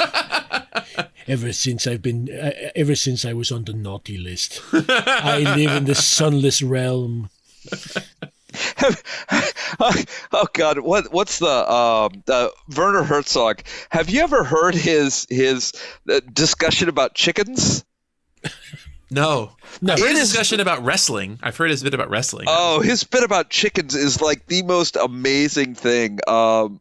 Ever 1.29 1.53
since 1.53 1.87
I've 1.87 2.03
been, 2.03 2.29
uh, 2.31 2.51
ever 2.75 2.97
since 2.97 3.25
I 3.25 3.33
was 3.33 3.53
on 3.53 3.65
the 3.65 3.73
naughty 3.73 4.19
list, 4.19 4.61
I 4.73 5.39
live 5.57 5.71
in 5.77 5.85
the 5.85 5.95
sunless 5.95 6.61
realm. 6.63 7.31
oh 10.33 10.47
God, 10.53 10.78
what 10.78 11.12
what's 11.12 11.39
the 11.39 11.72
um 11.72 12.22
uh, 12.28 12.49
Werner 12.76 13.03
Herzog? 13.03 13.62
Have 13.91 14.11
you 14.11 14.20
ever 14.22 14.45
heard 14.45 14.74
his 14.74 15.26
his 15.28 15.72
uh, 16.11 16.20
discussion 16.33 16.89
about 16.89 17.14
chickens? 17.14 17.85
No, 19.11 19.53
No, 19.83 19.93
I've 19.93 19.99
heard 20.01 20.12
It 20.12 20.16
a 20.16 20.20
discussion 20.20 20.61
about 20.61 20.85
wrestling. 20.87 21.39
I've 21.43 21.55
heard 21.55 21.70
his 21.70 21.83
bit 21.83 21.93
about 21.93 22.09
wrestling. 22.09 22.47
Oh, 22.49 22.80
his 22.80 23.05
bit 23.05 23.22
about 23.22 23.51
chickens 23.51 23.95
is 23.95 24.22
like 24.22 24.47
the 24.47 24.62
most 24.62 24.97
amazing 24.97 25.74
thing. 25.74 26.18
Um, 26.26 26.80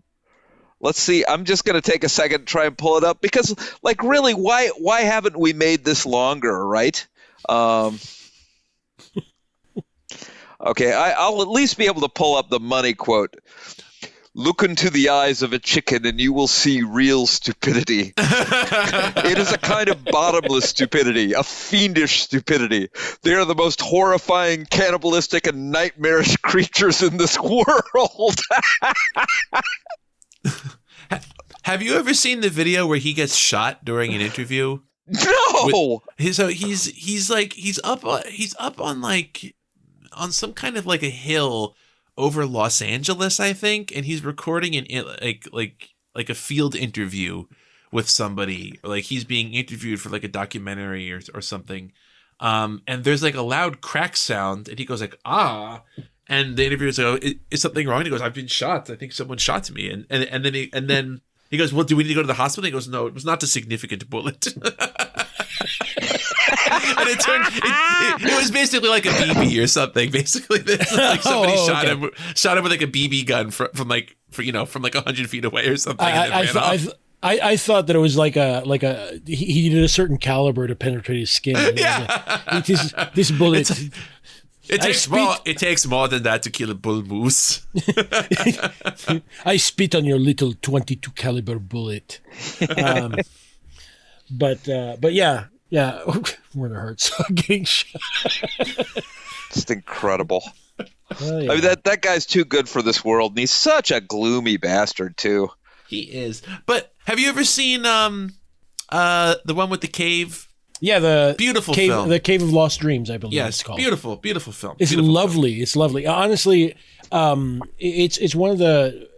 let's 0.80 0.98
see. 1.00 1.26
I'm 1.28 1.44
just 1.44 1.66
gonna 1.66 1.82
take 1.82 2.06
a 2.06 2.10
second 2.10 2.40
to 2.40 2.46
try 2.46 2.68
and 2.68 2.78
pull 2.78 2.98
it 2.98 3.04
up 3.04 3.20
because, 3.20 3.54
like, 3.84 4.02
really, 4.04 4.34
why 4.34 4.70
why 4.78 5.02
haven't 5.02 5.38
we 5.38 5.52
made 5.52 5.84
this 5.84 6.06
longer, 6.06 6.66
right? 6.66 7.06
Um, 7.50 8.00
okay, 10.68 10.94
I, 10.94 11.12
I'll 11.12 11.42
at 11.42 11.48
least 11.48 11.78
be 11.78 11.86
able 11.86 12.02
to 12.02 12.10
pull 12.10 12.36
up 12.36 12.50
the 12.50 12.60
money 12.60 12.94
quote. 12.94 13.36
Look 14.34 14.64
into 14.64 14.90
the 14.90 15.10
eyes 15.10 15.42
of 15.42 15.52
a 15.52 15.60
chicken 15.60 16.06
and 16.06 16.18
you 16.18 16.32
will 16.32 16.48
see 16.48 16.84
real 16.84 17.28
stupidity. 17.28 18.14
it 18.18 19.38
is 19.38 19.52
a 19.52 19.58
kind 19.58 19.90
of 19.90 20.06
bottomless 20.06 20.70
stupidity, 20.70 21.34
a 21.34 21.44
fiendish 21.44 22.22
stupidity. 22.22 22.88
They 23.24 23.34
are 23.34 23.44
the 23.44 23.56
most 23.56 23.82
horrifying, 23.82 24.66
cannibalistic, 24.66 25.48
and 25.48 25.70
nightmarish 25.70 26.38
creatures 26.42 27.04
in 27.04 27.18
this 27.18 27.38
world. 27.38 28.40
Have 31.64 31.82
you 31.82 31.96
ever 31.96 32.14
seen 32.14 32.40
the 32.40 32.50
video 32.50 32.88
where 32.88 33.00
he 33.00 33.12
gets 33.14 33.36
shot 33.36 33.84
during 33.84 34.14
an 34.14 34.22
interview? 34.22 34.80
no! 35.08 36.02
He- 36.18 36.32
so 36.32 36.48
he's 36.48 36.86
he's 36.86 37.30
like 37.30 37.52
he's 37.54 37.80
up 37.84 38.06
on 38.06 38.22
he's 38.30 38.56
up 38.60 38.80
on 38.80 39.02
like 39.02 39.56
on 40.14 40.32
some 40.32 40.54
kind 40.54 40.78
of 40.78 40.86
like 40.86 41.04
a 41.04 41.10
hill 41.10 41.76
over 42.18 42.46
Los 42.46 42.82
Angeles, 42.82 43.40
I 43.40 43.54
think, 43.54 43.96
and 43.96 44.06
he's 44.06 44.24
recording 44.24 44.76
an 44.76 45.06
like 45.22 45.48
like 45.52 45.90
like 46.16 46.30
a 46.30 46.36
field 46.36 46.76
interview 46.76 47.46
with 47.92 48.10
somebody. 48.10 48.80
Like 48.84 49.06
he's 49.06 49.24
being 49.24 49.54
interviewed 49.54 50.02
for 50.02 50.10
like 50.10 50.24
a 50.24 50.30
documentary 50.30 51.12
or 51.12 51.22
or 51.34 51.42
something. 51.42 51.92
Um, 52.40 52.82
and 52.88 53.04
there's 53.04 53.22
like 53.24 53.36
a 53.36 53.42
loud 53.42 53.82
crack 53.82 54.18
sound, 54.18 54.68
and 54.68 54.80
he 54.80 54.86
goes 54.86 55.02
like 55.02 55.18
ah. 55.26 55.84
And 56.28 56.56
the 56.56 56.66
interviewer's 56.66 56.98
like, 56.98 57.08
oh, 57.26 57.30
is, 57.52 57.62
something 57.62 57.86
wrong? 57.86 57.98
And 57.98 58.06
he 58.06 58.10
goes, 58.10 58.22
I've 58.22 58.34
been 58.34 58.48
shot. 58.48 58.90
I 58.90 58.96
think 58.96 59.12
someone 59.12 59.38
shot 59.38 59.70
me. 59.70 59.90
And 59.90 60.06
and, 60.10 60.24
and 60.24 60.46
then 60.46 60.54
he 60.54 60.70
and 60.72 60.90
then 60.90 61.20
he 61.50 61.58
goes, 61.58 61.74
Well, 61.74 61.84
do 61.84 61.98
we 61.98 62.04
need 62.04 62.10
to 62.10 62.16
go 62.16 62.22
to 62.22 62.28
the 62.28 62.36
hospital? 62.36 62.66
He 62.66 62.72
goes, 62.72 62.88
No, 62.88 63.06
it 63.06 63.14
was 63.14 63.26
not 63.26 63.44
a 63.44 63.48
significant 63.48 64.10
bullet. 64.10 64.48
and 66.72 67.10
it 67.10 67.20
turned 67.20 67.46
it, 67.48 67.64
it, 67.64 68.32
it 68.34 68.38
was 68.40 68.52
basically 68.52 68.90
like 68.90 69.06
a 69.06 69.10
BB 69.10 69.62
or 69.64 69.68
something. 69.68 70.10
Basically, 70.12 70.60
this, 70.60 70.92
like 70.98 71.22
somebody 71.22 71.54
Oh, 71.56 71.68
shot 71.68 71.86
him 71.86 72.10
shot 72.36 72.58
him 72.58 72.64
with 72.64 72.72
like 72.72 72.82
a 72.82 72.88
BB 72.88 73.26
gun 73.26 73.52
from, 73.52 73.70
from 73.74 73.88
like 73.88 74.16
for 74.32 74.42
you 74.44 74.52
know 74.52 74.66
from 74.66 74.82
like 74.82 74.96
hundred 74.96 75.30
feet 75.30 75.46
away 75.46 75.68
or 75.68 75.78
something. 75.78 76.06
and 76.08 76.18
I, 76.18 76.24
then 76.28 76.34
I, 76.34 76.40
I, 76.40 76.44
ran 76.46 76.58
I, 76.58 76.60
off. 76.76 76.82
th- 76.82 76.94
I, 77.24 77.40
I 77.52 77.58
thought 77.58 77.86
that 77.88 77.96
it 77.96 78.00
was 78.00 78.18
like 78.18 78.36
a 78.36 78.64
like 78.66 78.84
a 78.84 79.20
he, 79.28 79.36
he 79.36 79.62
needed 79.70 79.84
a 79.84 79.88
certain 79.90 80.18
caliber 80.18 80.66
to 80.68 80.76
penetrate 80.76 81.20
his 81.20 81.32
skin. 81.32 81.56
It 81.58 81.80
Yeah. 81.80 82.42
like, 82.52 82.70
it 82.70 82.70
is, 82.72 82.94
this 83.14 83.30
bullet. 83.32 83.70
it 83.70 83.94
I 84.72 84.78
takes 84.78 85.02
spit- 85.02 85.12
more. 85.20 85.36
It 85.46 85.58
takes 85.58 85.86
more 85.86 86.08
than 86.08 86.24
that 86.24 86.42
to 86.44 86.50
kill 86.50 86.72
a 86.72 86.76
bull 86.76 87.04
moose. 87.04 87.66
I 89.46 89.58
spit 89.58 89.94
on 89.96 90.06
your 90.06 90.18
little 90.20 90.54
twenty-two 90.62 91.12
caliber 91.12 91.60
bullet. 91.60 92.22
Um, 92.78 93.16
but 94.30 94.68
uh, 94.70 94.98
but 95.00 95.14
yeah 95.14 95.46
yeah, 95.72 96.02
Werner 96.56 96.80
Herzog 96.80 97.26
getting 97.34 97.64
shot. 97.66 98.00
Just 99.52 99.72
incredible. 99.72 100.44
Oh, 100.80 101.40
yeah. 101.40 101.52
I 101.52 101.56
mean, 101.56 101.62
that, 101.62 101.84
that 101.86 102.02
guy's 102.02 102.26
too 102.26 102.46
good 102.46 102.70
for 102.70 102.82
this 102.82 103.04
world, 103.04 103.32
and 103.32 103.40
he's 103.40 103.52
such 103.52 103.92
a 103.92 104.00
gloomy 104.00 104.58
bastard, 104.58 105.18
too. 105.18 105.50
He 105.88 106.02
is. 106.04 106.42
But 106.66 106.94
have 107.06 107.20
you 107.20 107.28
ever 107.30 107.44
seen 107.44 107.86
um 107.86 108.34
uh 108.90 109.36
the 109.46 109.54
one 109.54 109.70
with 109.70 109.82
the 109.82 109.88
cave? 109.90 110.48
yeah, 110.80 111.00
the 111.00 111.36
Beautiful 111.38 111.74
cave, 111.74 111.92
film. 111.92 112.08
the 112.10 112.20
Cave 112.20 112.42
of 112.42 112.52
Lost 112.54 112.80
Dreams, 112.80 113.10
I 113.12 113.18
believe 113.18 113.34
Yes, 113.34 113.50
it's 113.56 113.64
called. 113.64 113.78
beautiful, 113.78 114.16
beautiful 114.16 114.54
film. 114.54 114.78
It's 114.80 114.92
beautiful 114.92 115.12
lovely. 115.14 115.62
It's 115.62 115.76
lovely. 115.76 116.08
Honestly, 116.08 116.76
um, 117.12 117.62
it's 117.78 118.18
it's 118.20 118.34
one 118.34 118.52
of 118.52 118.58
the 118.58 119.10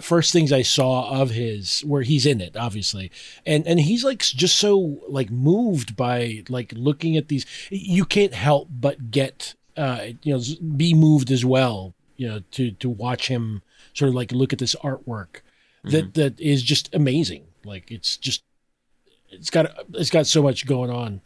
first 0.00 0.32
things 0.32 0.52
I 0.52 0.62
saw 0.62 1.20
of 1.20 1.30
his 1.30 1.80
where 1.80 2.02
he's 2.02 2.26
in 2.26 2.40
it, 2.40 2.56
obviously, 2.56 3.10
and 3.46 3.66
and 3.66 3.80
he's 3.80 4.04
like 4.04 4.20
just 4.20 4.56
so 4.56 5.00
like 5.08 5.30
moved 5.30 5.96
by 5.96 6.42
like 6.48 6.72
looking 6.74 7.16
at 7.16 7.28
these. 7.28 7.46
You 7.70 8.04
can't 8.04 8.34
help 8.34 8.68
but 8.70 9.10
get 9.10 9.54
uh, 9.76 10.08
you 10.22 10.34
know 10.34 10.42
be 10.76 10.94
moved 10.94 11.30
as 11.30 11.44
well, 11.44 11.94
you 12.16 12.28
know, 12.28 12.42
to 12.52 12.70
to 12.72 12.88
watch 12.88 13.28
him 13.28 13.62
sort 13.94 14.08
of 14.08 14.14
like 14.14 14.32
look 14.32 14.52
at 14.52 14.58
this 14.58 14.74
artwork 14.76 15.40
that 15.84 16.14
that 16.14 16.40
is 16.40 16.62
just 16.62 16.94
amazing. 16.94 17.44
Like 17.64 17.90
it's 17.90 18.16
just 18.16 18.42
it's 19.30 19.50
got 19.50 19.72
it's 19.94 20.10
got 20.10 20.26
so 20.26 20.42
much 20.42 20.66
going 20.66 20.90
on. 20.90 21.20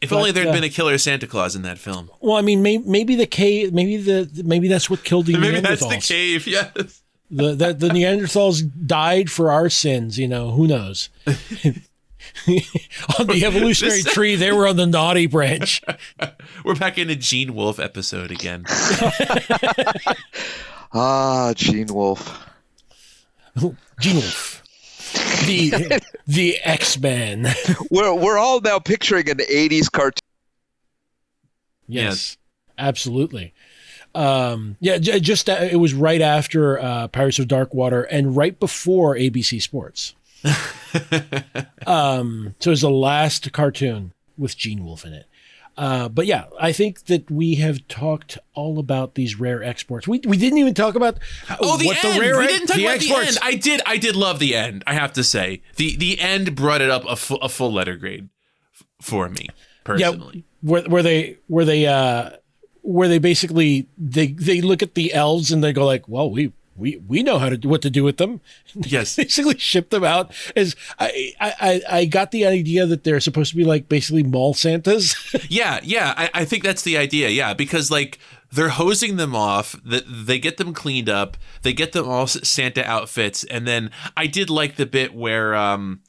If 0.00 0.10
But, 0.10 0.16
only 0.16 0.32
there'd 0.32 0.48
uh, 0.48 0.52
been 0.52 0.64
a 0.64 0.68
killer 0.68 0.96
Santa 0.96 1.26
Claus 1.26 1.56
in 1.56 1.62
that 1.62 1.78
film. 1.78 2.08
Well, 2.20 2.36
I 2.36 2.42
mean, 2.42 2.62
maybe, 2.62 2.84
maybe 2.86 3.16
the 3.16 3.26
cave, 3.26 3.72
maybe 3.72 3.96
the 3.96 4.42
maybe 4.44 4.68
that's 4.68 4.88
what 4.88 5.02
killed 5.02 5.26
the 5.26 5.36
Maybe 5.38 5.60
that's 5.60 5.84
the 5.84 5.96
cave. 5.96 6.46
Yes. 6.46 7.02
The 7.30 7.54
that 7.54 7.80
the 7.80 7.88
Neanderthals 7.88 8.62
died 8.86 9.30
for 9.30 9.50
our 9.52 9.68
sins. 9.68 10.18
You 10.18 10.28
know, 10.28 10.50
who 10.52 10.66
knows? 10.66 11.10
on 11.26 13.26
the 13.26 13.42
evolutionary 13.44 14.02
This- 14.02 14.12
tree, 14.12 14.34
they 14.36 14.52
were 14.52 14.66
on 14.66 14.76
the 14.76 14.86
naughty 14.86 15.26
branch. 15.26 15.82
We're 16.64 16.74
back 16.74 16.98
in 16.98 17.10
a 17.10 17.16
Gene 17.16 17.54
Wolfe 17.54 17.78
episode 17.78 18.30
again. 18.30 18.64
Ah, 20.92 21.52
Gene 21.54 21.88
Wolfe. 21.88 22.46
Gene 24.00 24.14
Wolfe, 24.14 24.62
the 25.46 26.00
the 26.26 26.56
X 26.64 26.98
Men. 26.98 27.46
We're 27.90 28.14
we're 28.14 28.38
all 28.38 28.62
now 28.62 28.78
picturing 28.78 29.28
an 29.28 29.36
'80s 29.36 29.92
cartoon. 29.92 30.22
Yes, 31.88 32.38
absolutely. 32.78 33.52
Um, 34.18 34.76
yeah, 34.80 34.98
j- 34.98 35.20
just 35.20 35.48
uh, 35.48 35.58
it 35.70 35.76
was 35.76 35.94
right 35.94 36.20
after 36.20 36.78
uh, 36.80 37.08
Pirates 37.08 37.38
of 37.38 37.46
Dark 37.48 37.72
Water 37.74 38.02
and 38.02 38.36
right 38.36 38.58
before 38.58 39.14
ABC 39.14 39.62
Sports. 39.62 40.14
um, 41.86 42.54
so 42.58 42.70
it 42.70 42.72
was 42.72 42.80
the 42.82 42.90
last 42.90 43.52
cartoon 43.52 44.12
with 44.36 44.56
Gene 44.56 44.84
Wolfe 44.84 45.04
in 45.04 45.12
it. 45.12 45.26
Uh, 45.76 46.08
but 46.08 46.26
yeah, 46.26 46.46
I 46.60 46.72
think 46.72 47.04
that 47.04 47.30
we 47.30 47.54
have 47.56 47.86
talked 47.86 48.36
all 48.54 48.80
about 48.80 49.14
these 49.14 49.38
rare 49.38 49.62
exports. 49.62 50.08
We 50.08 50.20
we 50.26 50.36
didn't 50.36 50.58
even 50.58 50.74
talk 50.74 50.96
about 50.96 51.18
Oh, 51.60 51.76
the 51.76 51.86
what 51.86 52.04
end. 52.04 52.16
the 52.16 52.20
rare 52.20 52.38
we 52.38 52.48
didn't 52.48 52.66
talk 52.66 52.76
the 52.76 52.84
about 52.86 52.96
exports. 52.96 53.38
the 53.38 53.44
end. 53.44 53.54
I 53.54 53.54
did. 53.56 53.80
I 53.86 53.96
did 53.96 54.16
love 54.16 54.40
the 54.40 54.56
end. 54.56 54.82
I 54.88 54.94
have 54.94 55.12
to 55.12 55.22
say 55.22 55.62
the 55.76 55.96
the 55.96 56.18
end 56.18 56.56
brought 56.56 56.80
it 56.80 56.90
up 56.90 57.04
a 57.08 57.14
full 57.14 57.40
a 57.40 57.48
full 57.48 57.72
letter 57.72 57.94
grade 57.96 58.28
f- 58.74 58.84
for 59.00 59.28
me 59.28 59.46
personally. 59.84 60.44
where 60.62 60.82
where 60.82 61.02
they 61.04 61.38
where 61.46 61.64
they 61.64 61.86
uh 61.86 62.30
where 62.88 63.08
they 63.08 63.18
basically 63.18 63.86
they 63.98 64.28
they 64.28 64.60
look 64.62 64.82
at 64.82 64.94
the 64.94 65.12
elves 65.12 65.52
and 65.52 65.62
they 65.62 65.72
go 65.74 65.84
like, 65.84 66.08
well, 66.08 66.30
we 66.30 66.52
we 66.74 66.96
we 67.06 67.22
know 67.22 67.38
how 67.38 67.48
to 67.50 67.56
do 67.58 67.68
what 67.68 67.82
to 67.82 67.90
do 67.90 68.02
with 68.04 68.16
them. 68.16 68.40
Yes. 68.74 69.16
basically 69.16 69.58
ship 69.58 69.90
them 69.90 70.04
out. 70.04 70.32
As 70.56 70.74
I 70.98 71.32
I 71.38 71.52
I- 71.60 71.82
I 72.00 72.04
got 72.06 72.30
the 72.30 72.46
idea 72.46 72.86
that 72.86 73.04
they're 73.04 73.20
supposed 73.20 73.50
to 73.50 73.56
be 73.56 73.64
like 73.64 73.88
basically 73.88 74.22
mall 74.22 74.54
Santas. 74.54 75.14
Yeah, 75.50 75.80
yeah, 75.82 76.14
I, 76.16 76.30
I 76.32 76.44
think 76.46 76.62
that's 76.64 76.82
the 76.82 76.96
idea. 76.96 77.28
Yeah, 77.28 77.52
because 77.54 77.90
like 77.90 78.18
they're 78.50 78.70
hosing 78.70 79.16
them 79.16 79.34
off, 79.36 79.76
that 79.84 80.04
they 80.08 80.38
get 80.38 80.56
them 80.56 80.72
cleaned 80.72 81.10
up, 81.10 81.36
they 81.62 81.74
get 81.74 81.92
them 81.92 82.08
all 82.08 82.26
Santa 82.26 82.82
outfits, 82.88 83.44
and 83.44 83.66
then 83.66 83.90
I 84.16 84.26
did 84.26 84.48
like 84.48 84.76
the 84.76 84.86
bit 84.86 85.12
where 85.14 85.54
um 85.54 86.00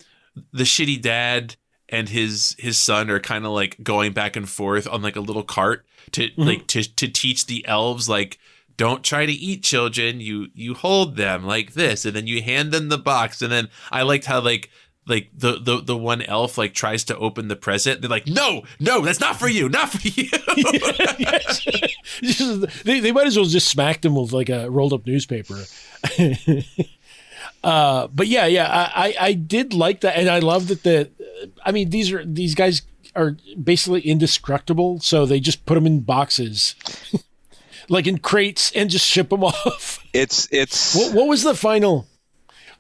the 0.53 0.63
shitty 0.63 1.01
dad 1.01 1.57
and 1.91 2.09
his 2.09 2.55
his 2.59 2.77
son 2.77 3.09
are 3.09 3.19
kind 3.19 3.45
of 3.45 3.51
like 3.51 3.77
going 3.83 4.13
back 4.13 4.35
and 4.35 4.49
forth 4.49 4.87
on 4.87 5.01
like 5.01 5.15
a 5.15 5.21
little 5.21 5.43
cart 5.43 5.85
to 6.11 6.27
mm-hmm. 6.27 6.41
like 6.41 6.67
to 6.67 6.83
to 6.95 7.07
teach 7.07 7.45
the 7.45 7.65
elves 7.67 8.07
like 8.07 8.37
don't 8.77 9.03
try 9.03 9.25
to 9.25 9.31
eat 9.31 9.63
children 9.63 10.21
you 10.21 10.47
you 10.53 10.73
hold 10.73 11.15
them 11.15 11.45
like 11.45 11.73
this 11.73 12.05
and 12.05 12.15
then 12.15 12.27
you 12.27 12.41
hand 12.41 12.71
them 12.71 12.89
the 12.89 12.97
box 12.97 13.41
and 13.41 13.51
then 13.51 13.69
i 13.91 14.01
liked 14.01 14.25
how 14.25 14.39
like 14.39 14.69
like 15.07 15.29
the 15.35 15.59
the 15.59 15.81
the 15.81 15.97
one 15.97 16.21
elf 16.21 16.57
like 16.57 16.73
tries 16.73 17.03
to 17.03 17.17
open 17.17 17.47
the 17.47 17.55
present 17.55 18.01
they're 18.01 18.09
like 18.09 18.27
no 18.27 18.61
no 18.79 19.01
that's 19.01 19.19
not 19.19 19.37
for 19.37 19.49
you 19.49 19.67
not 19.67 19.89
for 19.89 20.07
you 20.07 20.29
Yes. 21.19 21.59
Just- 22.21 22.83
they, 22.83 22.99
they 22.99 23.11
might 23.11 23.27
as 23.27 23.37
well 23.37 23.45
just 23.45 23.67
smack 23.67 24.01
them 24.01 24.15
with 24.15 24.31
like 24.31 24.49
a 24.49 24.69
rolled 24.69 24.93
up 24.93 25.05
newspaper. 25.05 25.63
uh, 27.63 28.07
but 28.07 28.27
yeah, 28.27 28.45
yeah, 28.45 28.67
I, 28.69 29.07
I, 29.07 29.15
I 29.27 29.33
did 29.33 29.73
like 29.73 30.01
that, 30.01 30.17
and 30.17 30.29
I 30.29 30.39
love 30.39 30.67
that 30.69 30.83
the. 30.83 31.09
I 31.65 31.71
mean, 31.71 31.89
these 31.89 32.11
are 32.11 32.23
these 32.25 32.55
guys 32.55 32.81
are 33.15 33.37
basically 33.61 34.01
indestructible, 34.01 34.99
so 34.99 35.25
they 35.25 35.39
just 35.39 35.65
put 35.65 35.75
them 35.75 35.85
in 35.85 36.01
boxes, 36.01 36.75
like 37.89 38.07
in 38.07 38.17
crates, 38.19 38.71
and 38.73 38.89
just 38.89 39.05
ship 39.05 39.29
them 39.29 39.43
off. 39.43 40.03
It's 40.13 40.47
it's 40.51 40.95
What, 40.95 41.13
what 41.13 41.27
was 41.27 41.43
the 41.43 41.55
final? 41.55 42.07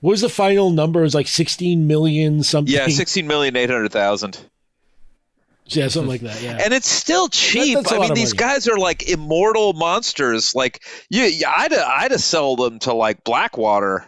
What 0.01 0.11
was 0.11 0.21
the 0.21 0.29
final 0.29 0.69
number? 0.71 1.01
It 1.01 1.03
was 1.03 1.15
like 1.15 1.27
sixteen 1.27 1.87
million 1.87 2.43
something. 2.43 2.73
yeah, 2.73 2.87
sixteen 2.87 3.27
million 3.27 3.55
eight 3.57 3.69
hundred 3.69 3.91
thousand. 3.91 4.39
yeah, 5.65 5.87
something 5.89 6.09
like 6.09 6.21
that. 6.21 6.41
Yeah. 6.41 6.57
and 6.63 6.73
it's 6.73 6.89
still 6.89 7.27
cheap. 7.27 7.75
that's 7.75 7.91
a 7.91 7.95
I 7.95 7.99
mean, 7.99 8.13
these 8.13 8.33
money. 8.33 8.53
guys 8.53 8.67
are 8.69 8.77
like 8.77 9.09
immortal 9.09 9.73
monsters. 9.73 10.55
Like 10.55 10.83
you, 11.09 11.23
you 11.23 11.45
I'd 11.47 11.73
I'd 11.73 12.17
sell 12.19 12.55
them 12.55 12.79
to 12.79 12.93
like 12.93 13.23
Blackwater. 13.25 14.05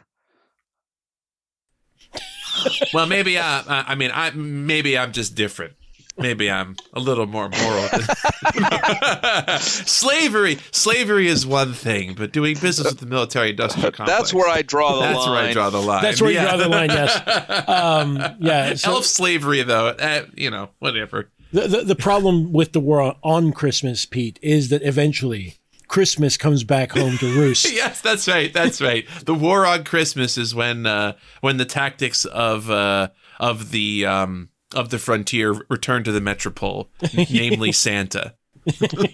Well 2.93 3.05
maybe 3.07 3.37
i 3.37 3.59
I- 3.61 3.85
i 3.89 3.95
mean 3.95 4.11
i 4.13 4.31
maybe 4.31 4.97
i'm 4.97 5.11
just 5.11 5.35
different 5.35 5.73
maybe 6.17 6.49
i'm 6.51 6.75
a 6.93 6.99
little 6.99 7.25
more 7.25 7.49
moral 7.49 7.87
than- 7.89 9.59
slavery 9.59 10.57
slavery 10.71 11.27
is 11.27 11.45
one 11.45 11.73
thing 11.73 12.13
but 12.13 12.31
doing 12.31 12.55
business 12.59 12.87
with 12.91 12.99
the 12.99 13.05
military 13.05 13.51
industrial 13.51 13.91
complex 13.91 14.19
That's 14.19 14.33
where 14.33 14.49
I 14.49 14.61
draw 14.61 14.95
the 14.95 15.01
that's 15.01 15.17
line. 15.19 15.29
where 15.31 15.43
i 15.49 15.53
draw 15.53 15.69
the 15.69 15.81
line 15.81 16.03
That's 16.03 16.21
where 16.21 16.31
you 16.31 16.39
draw 16.41 16.57
the 16.57 16.67
line. 16.67 16.89
Yes. 16.89 17.63
Um, 17.67 18.17
yeah. 18.39 18.73
so- 18.75 18.91
elf 18.91 19.05
slavery 19.05 19.63
though 19.63 19.87
eh, 19.97 20.23
you 20.35 20.49
know 20.49 20.69
whatever 20.79 21.29
The, 21.53 21.67
the, 21.67 21.81
the 21.83 21.95
problem 21.95 22.51
with 22.53 22.71
the 22.73 22.79
war 22.79 23.15
on 23.23 23.51
Christmas, 23.51 24.05
Pete, 24.05 24.39
is 24.41 24.69
that 24.69 24.81
eventually 24.83 25.55
Christmas 25.91 26.37
comes 26.37 26.63
back 26.63 26.93
home 26.93 27.17
to 27.17 27.25
roost. 27.37 27.69
yes 27.81 27.99
that's 27.99 28.25
right 28.25 28.53
that's 28.53 28.79
right 28.81 29.05
the 29.25 29.33
war 29.35 29.65
on 29.65 29.83
christmas 29.83 30.37
is 30.37 30.55
when 30.55 30.85
uh 30.85 31.11
when 31.41 31.57
the 31.57 31.65
tactics 31.65 32.23
of 32.23 32.69
uh 32.71 33.09
of 33.41 33.71
the 33.71 34.05
um 34.05 34.47
of 34.73 34.89
the 34.89 34.97
frontier 34.97 35.51
return 35.69 36.01
to 36.05 36.13
the 36.13 36.21
metropole 36.21 36.89
namely 37.29 37.73
santa 37.73 38.35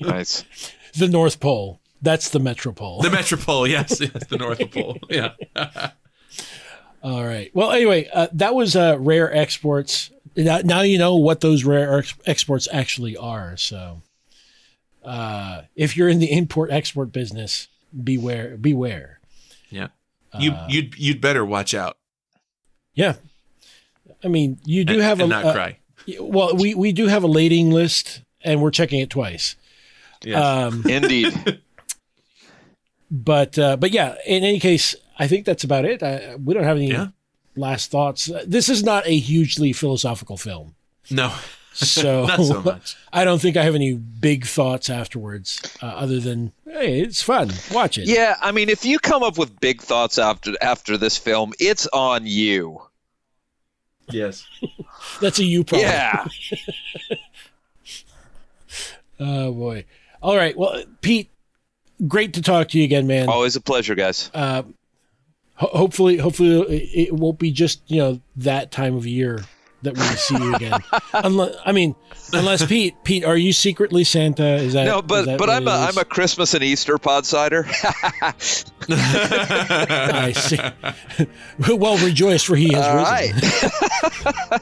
nice. 0.01 0.43
The 0.95 1.07
North 1.07 1.39
Pole. 1.39 1.79
That's 2.01 2.29
the 2.29 2.39
metropole. 2.39 3.01
the 3.01 3.09
metropole 3.09 3.65
yes, 3.67 3.99
yes 4.01 4.27
the 4.27 4.37
north 4.37 4.69
pole 4.71 4.97
yeah 5.09 5.31
All 7.03 7.23
right. 7.23 7.49
Well, 7.53 7.71
anyway, 7.71 8.09
uh, 8.13 8.27
that 8.33 8.53
was 8.53 8.75
uh, 8.75 8.97
rare 8.99 9.33
exports. 9.33 10.11
Now, 10.35 10.59
now 10.63 10.81
you 10.81 10.97
know 10.97 11.15
what 11.15 11.41
those 11.41 11.63
rare 11.63 11.99
ex- 11.99 12.13
exports 12.25 12.67
actually 12.71 13.15
are. 13.15 13.55
So, 13.55 14.01
uh, 15.07 15.61
if 15.75 15.95
you're 15.97 16.09
in 16.09 16.19
the 16.19 16.31
import 16.31 16.69
export 16.71 17.11
business, 17.11 17.67
beware. 18.03 18.57
Beware. 18.57 19.19
yeah 19.69 19.87
you 20.39 20.51
Uh, 20.51 20.67
you'd 20.69 20.95
you'd 20.97 21.21
better 21.21 21.43
watch 21.45 21.73
out 21.73 21.97
Yeah. 22.93 23.15
I 24.23 24.27
mean, 24.27 24.59
you 24.65 24.83
do 24.85 24.93
and, 24.93 25.01
have 25.03 25.19
and 25.19 25.31
a 25.31 25.35
not 25.35 25.45
uh, 25.45 25.53
cry 25.53 25.77
well. 26.19 26.55
We 26.55 26.73
we 26.75 26.91
do 26.91 27.07
have 27.07 27.23
a 27.23 27.27
lading 27.27 27.71
list, 27.71 28.21
and 28.43 28.61
we're 28.61 28.71
checking 28.71 28.99
it 28.99 29.09
twice. 29.09 29.55
yes. 30.23 30.43
Um, 30.43 30.83
Indeed. 30.89 31.61
but 33.11 33.57
uh, 33.59 33.77
but 33.77 33.91
yeah, 33.91 34.15
in 34.25 34.43
any 34.43 34.59
case, 34.59 34.95
I 35.19 35.27
think 35.27 35.45
that's 35.45 35.63
about 35.63 35.85
it. 35.85 36.03
I, 36.03 36.35
we 36.35 36.53
don't 36.53 36.63
have 36.63 36.77
any 36.77 36.89
Yeah. 36.91 37.07
last 37.55 37.91
thoughts. 37.91 38.29
Uh, 38.29 38.43
This 38.47 38.69
is 38.69 38.83
not 38.83 39.05
a 39.07 39.17
hugely 39.17 39.73
philosophical 39.73 40.37
film, 40.37 40.75
no 41.09 41.31
so, 41.85 42.25
not 42.25 42.41
so 42.43 42.61
much 42.63 42.97
I 43.13 43.23
don't 43.23 43.39
think 43.41 43.55
I 43.57 43.63
have 43.63 43.75
any 43.75 43.93
big 43.93 44.45
thoughts 44.45 44.89
afterwards, 44.89 45.61
uh, 45.81 45.85
other 45.85 46.19
than 46.19 46.51
hey, 46.65 47.01
it's 47.01 47.21
fun. 47.21 47.51
Watch 47.71 47.97
it. 47.97 48.07
yeah, 48.07 48.35
I 48.41 48.51
mean, 48.51 48.69
if 48.69 48.85
you 48.85 48.99
come 48.99 49.23
up 49.23 49.37
with 49.37 49.59
big 49.59 49.81
thoughts 49.81 50.17
after 50.17 50.53
after 50.61 50.97
this 50.97 51.17
film, 51.17 51.53
it's 51.59 51.87
on 51.87 52.25
you. 52.25 52.81
yes 54.09 54.45
That's 55.21 55.39
a 55.39 55.43
you 55.43 55.63
problem. 55.63 55.89
Yeah. 55.89 56.25
Oh 59.19 59.51
boy. 59.51 59.85
All 60.21 60.35
right. 60.35 60.57
Well, 60.57 60.83
Pete, 61.01 61.29
great 62.07 62.33
to 62.33 62.41
talk 62.41 62.69
to 62.69 62.77
you 62.77 62.83
again, 62.83 63.07
man. 63.07 63.29
Always 63.29 63.55
a 63.55 63.61
pleasure, 63.61 63.95
guys. 63.95 64.29
Uh, 64.33 64.63
ho- 65.55 65.69
hopefully, 65.73 66.17
hopefully 66.17 66.61
it, 66.61 67.07
it 67.09 67.13
won't 67.13 67.39
be 67.39 67.51
just 67.51 67.81
you 67.87 67.97
know 67.97 68.21
that 68.35 68.71
time 68.71 68.95
of 68.95 69.05
year 69.05 69.43
that 69.83 69.95
we 69.95 70.03
see 70.03 70.35
you 70.37 70.55
again. 70.55 70.79
unless, 71.13 71.55
I 71.65 71.71
mean, 71.71 71.95
unless 72.33 72.65
Pete, 72.65 72.95
Pete, 73.03 73.23
are 73.23 73.37
you 73.37 73.53
secretly 73.53 74.03
Santa? 74.03 74.55
Is 74.55 74.73
that 74.73 74.85
No, 74.85 75.01
but 75.01 75.25
that 75.25 75.37
but 75.37 75.49
I'm 75.49 75.67
it 75.67 75.71
a, 75.71 75.73
is? 75.73 75.79
I'm 75.97 75.97
a 76.01 76.05
Christmas 76.05 76.53
and 76.53 76.63
Easter 76.63 76.97
pod 76.97 77.25
cider. 77.25 77.65
I 78.89 80.33
see. 80.35 80.57
well, 81.75 81.97
rejoice, 81.97 82.43
for 82.43 82.55
he 82.55 82.73
has 82.73 82.85
All 82.85 82.95
risen. 82.95 83.39
right. 84.51 84.61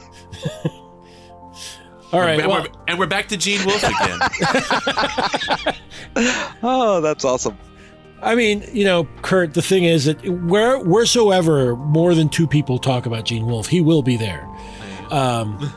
All 2.12 2.20
right. 2.20 2.38
and, 2.38 2.48
Well, 2.48 2.62
we're, 2.62 2.68
and 2.88 2.98
we're 2.98 3.06
back 3.06 3.28
to 3.28 3.36
Gene 3.36 3.64
Wolfe 3.66 3.82
again. 3.82 4.20
oh, 6.62 7.00
that's 7.02 7.24
awesome. 7.24 7.58
I 8.22 8.34
mean, 8.34 8.64
you 8.72 8.84
know, 8.84 9.06
Kurt, 9.22 9.54
the 9.54 9.62
thing 9.62 9.84
is 9.84 10.06
that 10.06 10.26
where 10.26 10.78
wheresoever 10.78 11.76
more 11.76 12.14
than 12.14 12.28
two 12.28 12.46
people 12.46 12.78
talk 12.78 13.06
about 13.06 13.24
Gene 13.24 13.44
Wolfe, 13.46 13.66
he 13.68 13.80
will 13.80 14.02
be 14.02 14.16
there. 14.16 14.48
Um, 15.10 15.72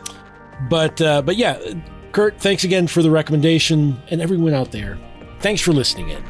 but 0.69 1.01
uh, 1.01 1.21
but 1.21 1.35
yeah, 1.37 1.59
Kurt, 2.11 2.39
thanks 2.39 2.63
again 2.63 2.87
for 2.87 3.01
the 3.01 3.11
recommendation, 3.11 4.01
and 4.09 4.21
everyone 4.21 4.53
out 4.53 4.71
there, 4.71 4.97
thanks 5.39 5.61
for 5.61 5.71
listening 5.71 6.09
in. 6.09 6.23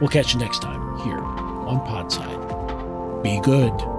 We'll 0.00 0.10
catch 0.10 0.34
you 0.34 0.40
next 0.40 0.60
time 0.62 0.98
here 1.00 1.18
on 1.18 1.80
Podside. 1.86 3.22
Be 3.22 3.40
good. 3.40 3.95